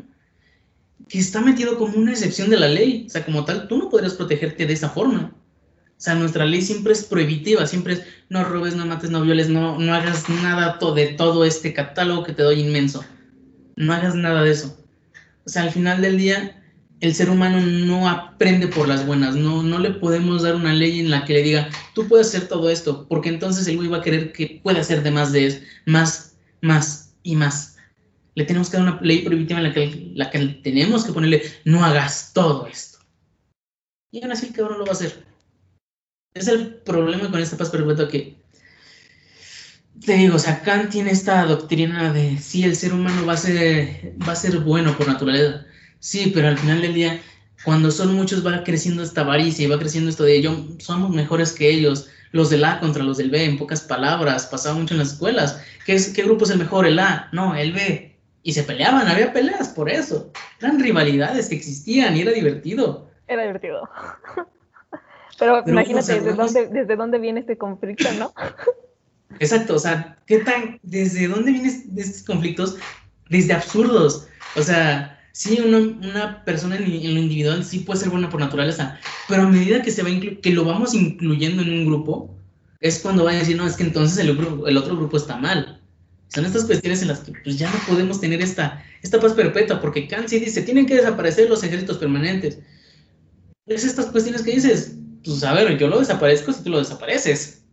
que 1.10 1.20
está 1.20 1.41
metido 1.41 1.78
como 1.78 1.97
una 1.97 2.12
excepción 2.12 2.49
de 2.49 2.60
la 2.60 2.70
ley. 2.70 3.06
O 3.08 3.10
sea, 3.10 3.26
como 3.26 3.43
tal, 3.43 3.68
tú 3.68 3.78
no 3.78 3.89
podrías 3.89 4.14
protegerte 4.14 4.66
de 4.66 4.74
esa 4.74 4.89
forma. 4.89 5.36
O 6.02 6.04
sea, 6.04 6.16
nuestra 6.16 6.45
ley 6.45 6.64
siempre 6.64 6.93
es 6.93 7.04
prohibitiva, 7.04 7.68
siempre 7.68 7.93
es 7.93 8.02
no 8.28 8.43
robes, 8.43 8.76
no 8.76 8.88
mates, 8.88 9.12
no 9.12 9.22
violes, 9.22 9.49
no, 9.49 9.78
no 9.78 9.93
hagas 9.93 10.28
nada 10.30 10.80
de 10.95 11.08
todo 11.10 11.45
este 11.45 11.76
catálogo 11.76 12.24
que 12.24 12.34
te 12.34 12.41
doy 12.41 12.60
inmenso. 12.60 13.06
No 13.76 13.93
hagas 13.93 14.16
nada 14.16 14.41
de 14.41 14.49
eso. 14.49 14.84
O 15.45 15.49
sea, 15.49 15.62
al 15.62 15.70
final 15.70 16.02
del 16.02 16.18
día, 16.18 16.60
el 17.02 17.14
ser 17.14 17.30
humano 17.30 17.62
no 17.62 18.10
aprende 18.10 18.68
por 18.68 18.88
las 18.88 19.06
buenas, 19.06 19.36
no, 19.36 19.62
no 19.62 19.78
le 19.78 19.91
podemos 19.91 20.41
dar 20.41 20.56
una 20.56 20.74
ley 20.74 21.02
en 21.02 21.12
la 21.12 21.24
que 21.24 21.34
le 21.34 21.43
diga, 21.43 21.70
tú 21.93 22.08
puedes 22.08 22.30
hacer 22.30 22.47
todo 22.47 22.72
esto, 22.72 23.06
porque 23.08 23.30
entonces 23.30 23.68
el 23.68 23.78
güey 23.78 23.88
va 23.88 23.97
a 23.97 24.02
querer 24.02 24.32
que 24.32 24.60
pueda 24.64 24.80
hacer 24.80 25.04
de 25.04 25.12
más 25.12 25.32
de 25.32 25.45
eso, 25.45 25.60
más, 25.86 26.36
más 26.62 27.14
y 27.22 27.36
más. 27.36 27.78
Le 28.34 28.45
tenemos 28.45 28.72
que 28.72 28.78
dar 28.78 28.88
una 28.88 29.02
ley 29.04 29.20
prohibitiva 29.20 29.60
en 29.60 29.66
la 29.66 29.74
que, 29.76 30.12
la 30.16 30.32
que 30.32 30.39
tenemos 30.64 31.06
que 31.06 31.14
ponerle, 31.14 31.43
no 31.64 31.86
hagas 31.86 32.32
todo 32.34 32.66
esto. 32.66 32.97
Y 34.10 34.24
aún 34.24 34.32
así 34.32 34.47
el 34.47 34.54
cabrón 34.54 34.80
lo 34.80 34.86
va 34.86 34.93
a 34.93 34.95
hacer. 34.95 35.31
Es 36.34 36.48
el 36.48 36.76
problema 36.76 37.30
con 37.30 37.42
esta 37.42 37.58
paz 37.58 37.70
perpetua 37.70 38.08
que, 38.08 38.38
te 40.06 40.14
digo, 40.14 40.36
o 40.36 40.40
sea, 40.40 40.62
Kant 40.62 40.90
tiene 40.90 41.12
esta 41.12 41.46
doctrina 41.46 42.12
de 42.14 42.38
si 42.38 42.64
el 42.64 42.76
ser 42.76 42.94
humano 42.94 43.26
va 43.26 43.34
a 43.34 43.38
ser, 43.38 44.16
va 44.28 44.34
a 44.34 44.36
ser 44.36 44.60
bueno 44.60 44.98
por 44.98 45.08
naturaleza 45.08 45.66
Sí, 46.02 46.32
pero 46.34 46.48
al 46.48 46.58
final 46.58 46.82
del 46.82 46.96
día, 46.96 47.22
cuando 47.64 47.92
son 47.92 48.16
muchos 48.16 48.46
va 48.46 48.64
creciendo 48.64 49.04
esta 49.04 49.22
avaricia 49.22 49.66
y 49.66 49.70
va 49.70 49.78
creciendo 49.78 50.10
esto 50.10 50.24
de 50.24 50.36
ellos, 50.36 50.58
somos 50.80 51.12
mejores 51.12 51.54
que 51.54 51.70
ellos, 51.70 52.10
los 52.32 52.50
del 52.50 52.66
A 52.66 52.80
contra 52.80 53.04
los 53.04 53.18
del 53.18 53.30
B, 53.30 53.46
en 53.46 53.60
pocas 53.60 53.82
palabras, 53.82 54.48
pasaba 54.48 54.76
mucho 54.76 54.96
en 54.96 55.00
las 55.00 55.14
escuelas. 55.14 55.62
¿Qué, 55.86 56.02
¿Qué 56.16 56.24
grupo 56.24 56.46
es 56.46 56.50
el 56.50 56.58
mejor? 56.58 56.88
El 56.88 56.98
A, 56.98 57.30
no, 57.34 57.56
el 57.56 57.72
B. 57.72 58.18
Y 58.42 58.54
se 58.54 58.64
peleaban, 58.64 59.08
había 59.08 59.32
peleas 59.32 59.70
por 59.70 59.92
eso. 59.92 60.32
Eran 60.60 60.80
rivalidades 60.80 61.50
que 61.50 61.56
existían 61.56 62.18
y 62.18 62.22
era 62.22 62.32
divertido. 62.32 63.12
Era 63.28 63.44
divertido. 63.44 63.88
Pero, 65.40 65.64
imagínate 65.66 66.22
desde, 66.22 66.34
dónde, 66.34 66.68
desde 66.68 66.96
dónde 66.96 67.20
viene 67.20 67.40
este 67.40 67.58
conflicto, 67.58 68.10
¿no? 68.18 68.34
Exacto, 69.40 69.76
o 69.76 69.80
sea, 69.80 70.18
¿qué 70.28 70.40
tan, 70.40 70.80
desde 70.84 71.28
dónde 71.28 71.52
vienen 71.52 71.84
estos 71.98 72.24
conflictos? 72.24 72.78
Desde 73.30 73.54
absurdos. 73.54 74.28
O 74.56 74.62
sea, 74.62 75.20
sí, 75.32 75.60
una, 75.60 76.44
persona 76.44 76.76
en, 76.76 76.84
lo 76.84 77.20
individual 77.20 77.64
sí 77.64 77.80
puede 77.80 78.02
ser 78.02 78.10
buena 78.10 78.30
por 78.30 78.40
naturaleza, 78.40 79.00
pero 79.28 79.44
a 79.44 79.48
medida 79.48 79.82
que, 79.82 79.92
se 79.92 80.04
va 80.04 80.10
que 80.42 80.52
lo 80.52 80.66
vamos 80.66 80.94
incluyendo 80.94 81.64
en 81.64 81.72
un 81.72 81.86
grupo, 81.86 82.36
es 82.82 83.00
cuando 83.00 83.24
va 83.24 83.32
a 83.32 83.36
decir, 83.36 83.56
no, 83.56 83.66
es 83.66 83.76
que 83.76 83.84
entonces 83.84 84.18
el, 84.18 84.30
el 84.68 84.78
otro 84.78 84.98
grupo 84.98 85.18
está 85.18 85.38
mal. 85.38 85.82
Son 86.34 86.46
estas 86.46 86.66
cuestiones 86.66 87.02
en 87.02 87.10
las 87.10 87.20
que 87.20 87.34
pues, 87.44 87.58
ya 87.58 87.70
no 87.70 87.78
podemos 87.88 88.20
tener 88.22 88.42
esta, 88.42 88.84
esta 89.04 89.20
paz 89.20 89.34
perpetua, 89.34 89.82
porque 89.82 90.08
Kant 90.08 90.30
sí 90.30 90.40
dice, 90.40 90.62
tienen 90.62 90.86
que 90.86 90.96
desaparecer 90.96 91.50
los 91.50 91.64
ejércitos 91.64 91.98
permanentes. 91.98 92.60
Es 93.68 93.84
estas 93.84 94.08
cuestiones 94.08 94.42
que 94.42 94.52
dices, 94.52 94.96
pues 95.24 95.44
a 95.44 95.54
ver, 95.54 95.78
yo 95.78 95.88
lo 95.88 96.00
desaparezco 96.00 96.54
si 96.54 96.64
tú 96.64 96.70
lo 96.70 96.80
desapareces. 96.80 97.64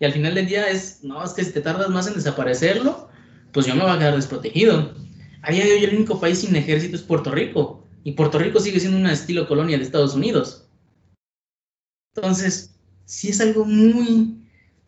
Y 0.00 0.04
al 0.04 0.12
final 0.12 0.34
del 0.34 0.46
día 0.46 0.68
es, 0.68 1.02
no, 1.02 1.22
es 1.24 1.32
que 1.32 1.44
si 1.44 1.52
te 1.52 1.60
tardas 1.60 1.88
más 1.88 2.06
en 2.06 2.14
desaparecerlo, 2.14 3.08
pues 3.52 3.66
yo 3.66 3.74
me 3.74 3.82
voy 3.82 3.92
a 3.92 3.98
quedar 3.98 4.16
desprotegido. 4.16 4.94
A 5.42 5.52
día 5.52 5.64
de 5.64 5.72
hoy 5.72 5.84
el 5.84 5.94
único 5.94 6.20
país 6.20 6.40
sin 6.40 6.56
ejército 6.56 6.96
es 6.96 7.02
Puerto 7.02 7.30
Rico. 7.30 7.86
Y 8.02 8.12
Puerto 8.12 8.38
Rico 8.38 8.60
sigue 8.60 8.80
siendo 8.80 8.98
un 8.98 9.06
estilo 9.06 9.48
colonia 9.48 9.78
de 9.78 9.84
Estados 9.84 10.14
Unidos. 10.14 10.66
Entonces, 12.14 12.74
sí 13.06 13.30
es 13.30 13.40
algo 13.40 13.64
muy, 13.64 14.36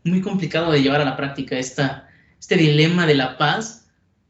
muy 0.05 0.21
complicado 0.21 0.73
de 0.73 0.83
llevar 0.83 1.01
a 1.01 1.05
la 1.05 1.17
práctica 1.17 1.59
esta, 1.59 2.09
este 2.39 2.57
dilema 2.57 3.07
de 3.07 3.15
la 3.15 3.39
paz. 3.39 3.86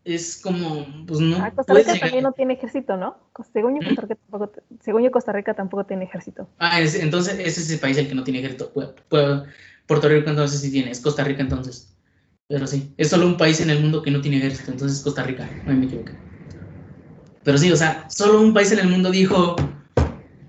Es 0.07 0.41
como, 0.41 0.87
pues 1.05 1.19
no. 1.19 1.39
Ah, 1.45 1.51
Costa 1.51 1.75
Rica 1.75 1.99
también 1.99 2.23
no 2.23 2.31
tiene 2.31 2.55
ejército, 2.55 2.97
¿no? 2.97 3.17
Según 3.53 3.75
yo, 3.75 3.89
Costa 3.89 4.03
Rica 4.03 4.15
tampoco, 4.31 4.53
según 4.81 5.03
yo, 5.03 5.11
Costa 5.11 5.33
Rica 5.33 5.53
tampoco 5.53 5.85
tiene 5.85 6.05
ejército. 6.05 6.49
Ah, 6.61 6.81
entonces 6.81 7.35
ese 7.41 7.61
es 7.61 7.71
el 7.73 7.81
país 7.81 7.99
el 7.99 8.07
que 8.07 8.15
no 8.15 8.23
tiene 8.23 8.39
ejército. 8.39 8.73
Puerto 8.73 10.09
Rico 10.09 10.31
entonces 10.31 10.61
sí 10.61 10.71
tiene, 10.71 10.93
es 10.93 11.01
Costa 11.01 11.25
Rica 11.25 11.43
entonces. 11.43 11.93
Pero 12.47 12.69
sí, 12.69 12.95
es 12.97 13.11
solo 13.11 13.27
un 13.27 13.37
país 13.37 13.61
en 13.61 13.71
el 13.71 13.81
mundo 13.81 14.01
que 14.01 14.13
no 14.13 14.21
tiene 14.21 14.37
ejército, 14.37 14.71
entonces 14.71 15.03
Costa 15.03 15.25
Rica, 15.25 15.51
no 15.67 15.75
me 15.75 15.87
equivoqué. 15.87 16.13
Pero 17.43 17.59
sí, 17.59 17.73
o 17.73 17.77
sea, 17.77 18.09
solo 18.09 18.41
un 18.41 18.55
país 18.55 18.71
en 18.71 18.79
el 18.79 18.89
mundo 18.89 19.11
dijo, 19.11 19.57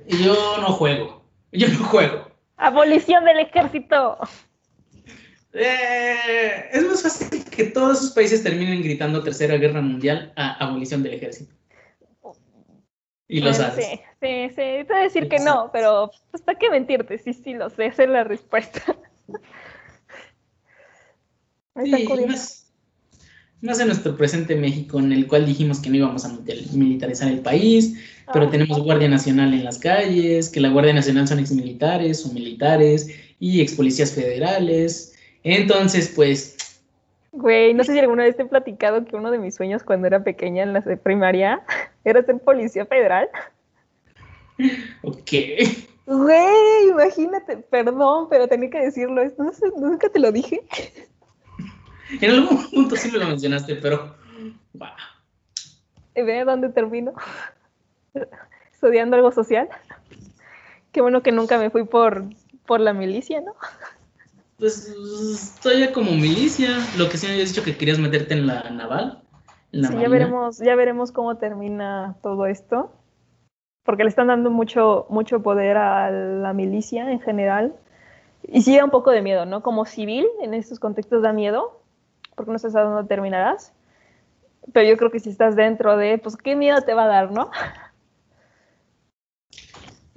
yo 0.08 0.36
no 0.62 0.68
juego, 0.68 1.24
yo 1.52 1.68
no 1.68 1.84
juego. 1.86 2.28
Abolición 2.58 3.26
del 3.26 3.40
ejército. 3.40 4.20
Eh, 5.60 6.70
es 6.72 6.88
más 6.88 7.02
fácil 7.02 7.44
que 7.44 7.66
todos 7.66 7.98
esos 7.98 8.12
países 8.12 8.44
terminen 8.44 8.84
gritando 8.84 9.24
Tercera 9.24 9.58
Guerra 9.58 9.82
Mundial 9.82 10.32
a 10.36 10.54
abolición 10.66 11.02
del 11.02 11.16
ejército. 11.16 11.54
Y 13.28 13.42
lo 13.42 13.54
sabes. 13.54 13.86
Sí, 13.86 14.00
sí, 14.22 14.50
sí. 14.50 14.56
Te 14.56 14.86
voy 14.88 14.98
a 14.98 15.04
decir 15.04 15.28
que 15.28 15.40
no, 15.40 15.70
pero 15.74 16.12
pues 16.32 16.42
para 16.44 16.58
qué 16.58 16.70
mentirte, 16.70 17.18
sí, 17.18 17.34
sí, 17.34 17.54
lo 17.54 17.70
sé, 17.70 17.88
esa 17.88 18.04
es 18.04 18.10
la 18.10 18.24
respuesta. 18.24 18.82
Sí, 21.84 22.08
más, 23.62 23.80
en 23.80 23.88
nuestro 23.88 24.16
presente 24.16 24.56
México, 24.56 25.00
en 25.00 25.12
el 25.12 25.28
cual 25.28 25.46
dijimos 25.46 25.80
que 25.80 25.90
no 25.90 25.98
íbamos 25.98 26.26
a 26.26 26.38
militarizar 26.74 27.28
el 27.28 27.40
país, 27.40 27.96
pero 28.32 28.46
ah. 28.46 28.50
tenemos 28.52 28.80
Guardia 28.80 29.10
Nacional 29.10 29.54
en 29.54 29.64
las 29.64 29.80
calles, 29.80 30.50
que 30.50 30.60
la 30.60 30.70
Guardia 30.70 30.94
Nacional 30.94 31.28
son 31.28 31.40
exmilitares 31.40 32.26
o 32.26 32.34
militares 32.34 33.10
y 33.40 33.62
ex 33.62 33.74
policías 33.74 34.12
federales. 34.14 35.17
Entonces, 35.56 36.12
pues... 36.14 36.82
Güey, 37.32 37.74
no 37.74 37.84
sé 37.84 37.94
si 37.94 38.00
alguna 38.00 38.24
vez 38.24 38.36
te 38.36 38.44
he 38.44 38.46
platicado 38.46 39.06
que 39.06 39.16
uno 39.16 39.32
de 39.32 39.38
mis 39.38 39.56
sueños 39.56 39.84
cuando 39.84 40.08
era 40.08 40.24
pequeña 40.24 40.64
en 40.64 40.74
la 40.74 40.82
primaria 40.82 41.62
era 42.04 42.24
ser 42.24 42.40
policía 42.40 42.86
federal. 42.86 43.30
Ok. 45.04 45.32
Güey, 46.06 46.90
imagínate, 46.90 47.58
perdón, 47.58 48.28
pero 48.30 48.48
tenía 48.48 48.70
que 48.70 48.80
decirlo, 48.80 49.24
no 49.38 49.54
sé, 49.54 49.68
nunca 49.78 50.10
te 50.10 50.20
lo 50.20 50.32
dije. 50.32 50.62
En 52.22 52.32
algún 52.32 52.70
punto 52.70 52.96
sí 52.96 53.12
me 53.12 53.20
lo 53.20 53.28
mencionaste, 53.28 53.76
pero 53.76 54.16
Wow. 54.74 54.90
¿Y 56.16 56.22
ve 56.24 56.44
dónde 56.44 56.70
termino? 56.70 57.14
Estudiando 58.74 59.16
algo 59.16 59.32
social. 59.32 59.70
Qué 60.92 61.02
bueno 61.02 61.22
que 61.22 61.32
nunca 61.32 61.58
me 61.58 61.70
fui 61.70 61.86
por, 61.86 62.26
por 62.66 62.80
la 62.80 62.94
milicia, 62.94 63.42
¿no? 63.42 63.54
Pues 64.58 64.92
estoy 65.34 65.82
ya 65.82 65.94
como 65.94 66.12
milicia. 66.12 66.70
Lo 66.98 67.10
que 67.10 67.18
sí 67.18 67.28
me 67.28 67.34
habías 67.34 67.50
dicho 67.50 67.64
que 67.64 67.78
querías 67.78 68.00
meterte 68.00 68.34
en 68.34 68.48
la 68.48 68.70
naval. 68.72 69.22
en 69.72 69.82
la 69.84 69.88
Sí, 69.90 69.96
ya 70.00 70.10
veremos, 70.10 70.58
ya 70.58 70.76
veremos 70.76 71.12
cómo 71.12 71.38
termina 71.38 72.16
todo 72.24 72.48
esto. 72.48 72.92
Porque 73.84 74.04
le 74.04 74.10
están 74.10 74.28
dando 74.28 74.50
mucho, 74.50 75.06
mucho 75.10 75.44
poder 75.44 75.78
a 75.78 76.10
la 76.10 76.54
milicia 76.54 77.12
en 77.12 77.20
general. 77.20 77.76
Y 78.48 78.62
sí 78.62 78.76
da 78.76 78.84
un 78.84 78.90
poco 78.92 79.12
de 79.12 79.22
miedo, 79.22 79.46
¿no? 79.46 79.62
Como 79.62 79.86
civil, 79.86 80.26
en 80.42 80.54
estos 80.54 80.80
contextos 80.80 81.22
da 81.22 81.34
miedo, 81.34 81.80
porque 82.36 82.52
no 82.52 82.58
sabes 82.58 82.76
a 82.76 82.82
dónde 82.82 83.08
terminarás. 83.08 83.74
Pero 84.74 84.90
yo 84.90 84.98
creo 84.98 85.12
que 85.12 85.20
si 85.20 85.30
estás 85.30 85.56
dentro 85.56 85.98
de, 85.98 86.18
pues, 86.18 86.36
¿qué 86.36 86.56
miedo 86.56 86.82
te 86.82 86.94
va 86.94 87.04
a 87.04 87.08
dar, 87.08 87.32
no? 87.32 87.52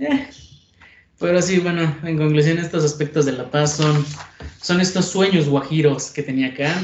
Eh, 0.03 0.31
Pero 1.21 1.43
sí, 1.43 1.61
bueno, 1.61 1.83
en 2.03 2.17
conclusión, 2.17 2.59
estos 2.59 2.83
aspectos 2.83 3.27
de 3.27 3.33
la 3.33 3.51
paz 3.51 3.73
son, 3.75 4.05
son 4.61 4.81
estos 4.81 5.05
sueños 5.05 5.49
guajiros 5.49 6.11
que 6.11 6.23
tenía 6.23 6.49
acá. 6.49 6.75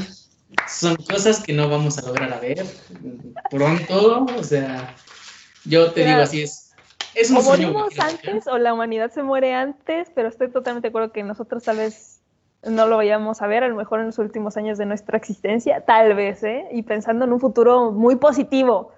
Son 0.69 0.95
cosas 0.95 1.43
que 1.43 1.53
no 1.53 1.67
vamos 1.67 1.97
a 1.97 2.03
lograr 2.03 2.31
a 2.31 2.39
ver 2.39 2.63
pronto. 3.49 4.25
O 4.37 4.43
sea, 4.43 4.95
yo 5.65 5.91
te 5.91 6.05
digo 6.05 6.19
así 6.21 6.43
es. 6.43 6.71
Es 7.15 7.31
un 7.31 7.37
O 7.37 7.41
sueño 7.41 7.69
morimos 7.69 7.95
guajiro 7.95 8.03
acá. 8.03 8.31
antes 8.31 8.47
o 8.47 8.57
la 8.59 8.73
humanidad 8.73 9.11
se 9.11 9.23
muere 9.23 9.55
antes, 9.55 10.09
pero 10.13 10.29
estoy 10.29 10.51
totalmente 10.51 10.87
de 10.87 10.89
acuerdo 10.89 11.11
que 11.11 11.23
nosotros 11.23 11.63
tal 11.63 11.77
vez 11.77 12.21
no 12.63 12.85
lo 12.85 12.97
vayamos 12.97 13.41
a 13.41 13.47
ver, 13.47 13.63
a 13.63 13.67
lo 13.67 13.75
mejor 13.75 14.01
en 14.01 14.07
los 14.07 14.19
últimos 14.19 14.55
años 14.55 14.77
de 14.77 14.85
nuestra 14.85 15.17
existencia, 15.17 15.81
tal 15.81 16.13
vez, 16.13 16.43
¿eh? 16.43 16.67
Y 16.71 16.83
pensando 16.83 17.25
en 17.25 17.33
un 17.33 17.39
futuro 17.39 17.91
muy 17.91 18.17
positivo. 18.17 18.91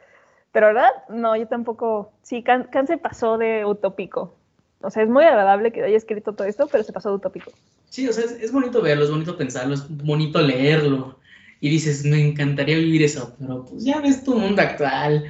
Pero, 0.52 0.68
¿verdad? 0.68 0.90
No, 1.08 1.36
yo 1.38 1.48
tampoco. 1.48 2.12
Sí, 2.24 2.44
Kant, 2.44 2.70
Kant 2.72 2.88
se 2.88 2.98
pasó 2.98 3.38
de 3.38 3.64
utópico. 3.66 4.36
O 4.82 4.90
sea, 4.90 5.04
es 5.04 5.10
muy 5.10 5.26
agradable 5.26 5.72
que 5.72 5.84
haya 5.84 5.98
escrito 5.98 6.34
todo 6.34 6.48
esto, 6.48 6.68
pero 6.72 6.84
se 6.84 6.94
pasó 6.94 7.10
de 7.10 7.16
utópico. 7.16 7.52
Sí, 7.90 8.08
o 8.08 8.14
sea, 8.14 8.24
es, 8.24 8.32
es 8.32 8.52
bonito 8.52 8.82
verlo, 8.82 9.04
es 9.04 9.12
bonito 9.12 9.38
pensarlo, 9.38 9.74
es 9.74 9.86
bonito 9.90 10.42
leerlo. 10.42 11.20
Y 11.60 11.70
dices, 11.70 12.06
me 12.06 12.22
encantaría 12.26 12.78
vivir 12.78 13.04
eso, 13.04 13.36
pero 13.40 13.66
pues 13.66 13.84
ya 13.84 14.00
ves 14.00 14.24
tu 14.24 14.36
mundo 14.36 14.62
actual. 14.62 15.26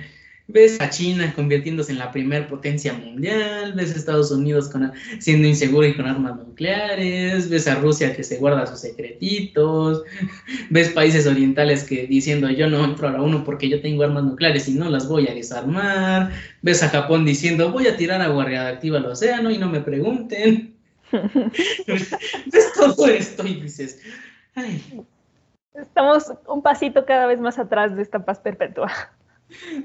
Ves 0.51 0.81
a 0.81 0.89
China 0.89 1.31
convirtiéndose 1.35 1.91
en 1.91 1.99
la 1.99 2.11
primer 2.11 2.47
potencia 2.47 2.91
mundial, 2.93 3.73
ves 3.73 3.93
a 3.93 3.97
Estados 3.97 4.31
Unidos 4.31 4.67
con- 4.69 4.91
siendo 5.19 5.47
inseguro 5.47 5.85
y 5.85 5.93
con 5.95 6.07
armas 6.07 6.37
nucleares, 6.37 7.47
ves 7.49 7.67
a 7.67 7.75
Rusia 7.75 8.15
que 8.15 8.23
se 8.23 8.37
guarda 8.37 8.65
sus 8.65 8.79
secretitos, 8.79 10.03
ves 10.71 10.89
países 10.89 11.27
orientales 11.27 11.83
que 11.83 12.07
diciendo 12.07 12.49
yo 12.49 12.67
no 12.67 12.83
entro 12.83 13.07
a 13.07 13.11
la 13.11 13.21
ONU 13.21 13.43
porque 13.43 13.69
yo 13.69 13.79
tengo 13.79 14.01
armas 14.01 14.23
nucleares 14.23 14.67
y 14.67 14.73
no 14.73 14.89
las 14.89 15.07
voy 15.07 15.27
a 15.27 15.35
desarmar, 15.35 16.31
ves 16.63 16.81
a 16.81 16.89
Japón 16.89 17.25
diciendo 17.25 17.71
voy 17.71 17.85
a 17.85 17.95
tirar 17.95 18.19
agua 18.19 18.45
radiactiva 18.45 18.97
al 18.97 19.05
océano 19.05 19.51
y 19.51 19.59
no 19.59 19.69
me 19.69 19.81
pregunten. 19.81 20.73
ves 21.11 22.73
todo 22.75 23.07
esto 23.07 23.45
y 23.45 23.61
dices, 23.61 24.01
ay, 24.55 24.83
Estamos 25.75 26.25
un 26.47 26.61
pasito 26.63 27.05
cada 27.05 27.27
vez 27.27 27.39
más 27.39 27.59
atrás 27.59 27.95
de 27.95 28.01
esta 28.01 28.25
paz 28.25 28.39
perpetua. 28.39 28.91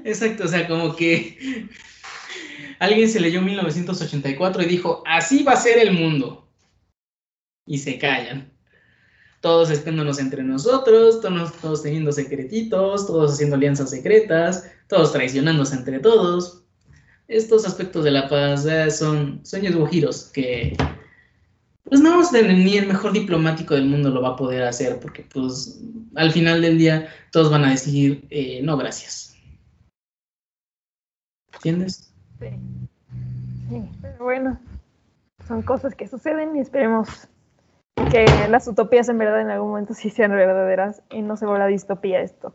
Exacto, 0.03 0.45
o 0.45 0.47
sea, 0.47 0.67
como 0.67 0.95
que 0.95 1.67
alguien 2.79 3.09
se 3.09 3.19
leyó 3.19 3.41
1984 3.41 4.63
y 4.63 4.65
dijo, 4.65 5.03
así 5.05 5.43
va 5.43 5.53
a 5.53 5.57
ser 5.57 5.79
el 5.79 5.93
mundo. 5.93 6.47
Y 7.65 7.79
se 7.79 7.97
callan. 7.97 8.51
Todos 9.41 9.69
espiándonos 9.69 10.19
entre 10.19 10.43
nosotros, 10.43 11.21
todos, 11.21 11.53
todos 11.61 11.83
teniendo 11.83 12.11
secretitos, 12.11 13.05
todos 13.05 13.33
haciendo 13.33 13.55
alianzas 13.55 13.91
secretas, 13.91 14.71
todos 14.87 15.11
traicionándose 15.11 15.75
entre 15.75 15.99
todos. 15.99 16.63
Estos 17.27 17.65
aspectos 17.65 18.03
de 18.03 18.11
la 18.11 18.27
paz 18.29 18.65
eh, 18.65 18.89
son 18.91 19.43
sueños 19.43 19.75
guajiros 19.75 20.25
que 20.25 20.75
pues 21.83 22.01
no 22.01 22.19
ni 22.31 22.77
el 22.77 22.87
mejor 22.87 23.13
diplomático 23.13 23.75
del 23.75 23.85
mundo 23.85 24.09
lo 24.09 24.21
va 24.21 24.29
a 24.29 24.35
poder 24.35 24.63
hacer 24.63 24.99
porque 24.99 25.23
pues 25.23 25.79
al 26.15 26.31
final 26.31 26.61
del 26.61 26.79
día 26.79 27.07
todos 27.31 27.51
van 27.51 27.63
a 27.63 27.71
decir 27.71 28.25
eh, 28.31 28.61
no 28.63 28.77
gracias. 28.77 29.34
¿Entiendes? 31.55 32.13
Sí. 32.39 32.49
Sí, 33.69 33.89
pero 34.01 34.23
bueno, 34.23 34.59
son 35.47 35.61
cosas 35.61 35.95
que 35.95 36.07
suceden 36.07 36.55
y 36.55 36.59
esperemos 36.59 37.27
que 38.09 38.47
las 38.47 38.67
utopías 38.67 39.09
en 39.09 39.17
verdad 39.17 39.41
en 39.41 39.49
algún 39.49 39.69
momento 39.69 39.93
sí 39.93 40.09
sean 40.09 40.31
verdaderas 40.31 41.01
y 41.09 41.21
no 41.21 41.35
se 41.35 41.45
vuelva 41.45 41.67
distopía 41.67 42.21
esto. 42.21 42.53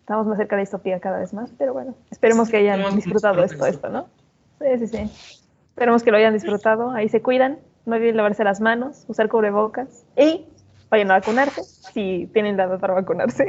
Estamos 0.00 0.26
más 0.26 0.38
cerca 0.38 0.56
de 0.56 0.60
distopía 0.60 1.00
cada 1.00 1.18
vez 1.18 1.34
más, 1.34 1.52
pero 1.58 1.74
bueno, 1.74 1.94
esperemos 2.10 2.48
que 2.48 2.56
hayan 2.56 2.96
disfrutado 2.96 3.44
esto, 3.44 3.66
esto, 3.66 3.88
¿no? 3.90 4.08
Sí, 4.58 4.78
sí, 4.78 4.86
sí. 4.86 5.10
Esperemos 5.70 6.02
que 6.02 6.10
lo 6.10 6.16
hayan 6.16 6.32
disfrutado. 6.32 6.90
Ahí 6.90 7.08
se 7.08 7.22
cuidan, 7.22 7.58
no 7.86 7.96
olviden 7.96 8.16
lavarse 8.16 8.42
las 8.42 8.60
manos, 8.60 9.04
usar 9.06 9.28
cubrebocas 9.28 10.04
y 10.16 10.46
vayan 10.90 11.10
a 11.10 11.18
vacunarse 11.18 11.62
si 11.62 12.28
tienen 12.32 12.56
edad 12.56 12.80
para 12.80 12.94
vacunarse. 12.94 13.46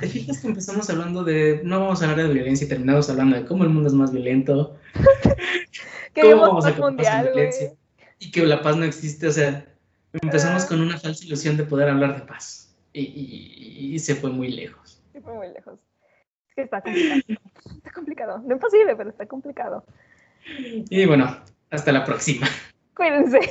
¿Te 0.00 0.08
fijas 0.08 0.40
que 0.40 0.48
empezamos 0.48 0.88
hablando 0.90 1.24
de, 1.24 1.60
no 1.64 1.80
vamos 1.80 2.02
a 2.02 2.10
hablar 2.10 2.26
de 2.28 2.34
violencia 2.34 2.64
y 2.64 2.68
terminamos 2.68 3.08
hablando 3.10 3.36
de 3.36 3.44
cómo 3.44 3.64
el 3.64 3.70
mundo 3.70 3.88
es 3.88 3.94
más 3.94 4.12
violento, 4.12 4.76
Queremos 6.14 6.48
vamos 6.48 6.66
a 6.66 6.72
mundial, 6.72 7.24
violencia? 7.32 7.72
y 8.18 8.30
que 8.30 8.44
la 8.46 8.62
paz 8.62 8.76
no 8.76 8.84
existe? 8.84 9.26
O 9.26 9.32
sea, 9.32 9.66
empezamos 10.12 10.64
Ah. 10.64 10.68
con 10.68 10.80
una 10.80 10.98
falsa 10.98 11.24
ilusión 11.24 11.56
de 11.56 11.64
poder 11.64 11.88
hablar 11.88 12.14
de 12.20 12.26
paz 12.26 12.74
y, 12.92 13.00
y- 13.02 13.94
y 13.94 13.98
se 13.98 14.14
fue 14.14 14.30
muy 14.30 14.48
lejos. 14.52 15.00
Sí, 15.12 15.20
fue 15.20 15.34
muy 15.34 15.48
lejos. 15.52 15.78
Es 16.48 16.54
que 16.54 16.62
está 16.62 16.80
complicado. 16.80 17.20
Está 17.76 17.90
complicado. 17.92 18.38
No 18.46 18.54
imposible, 18.54 18.94
pero 18.96 19.10
está 19.10 19.26
complicado. 19.26 19.84
Y 20.88 21.04
bueno, 21.06 21.36
hasta 21.70 21.90
la 21.90 22.04
próxima. 22.04 22.46
Cuídense. 22.94 23.40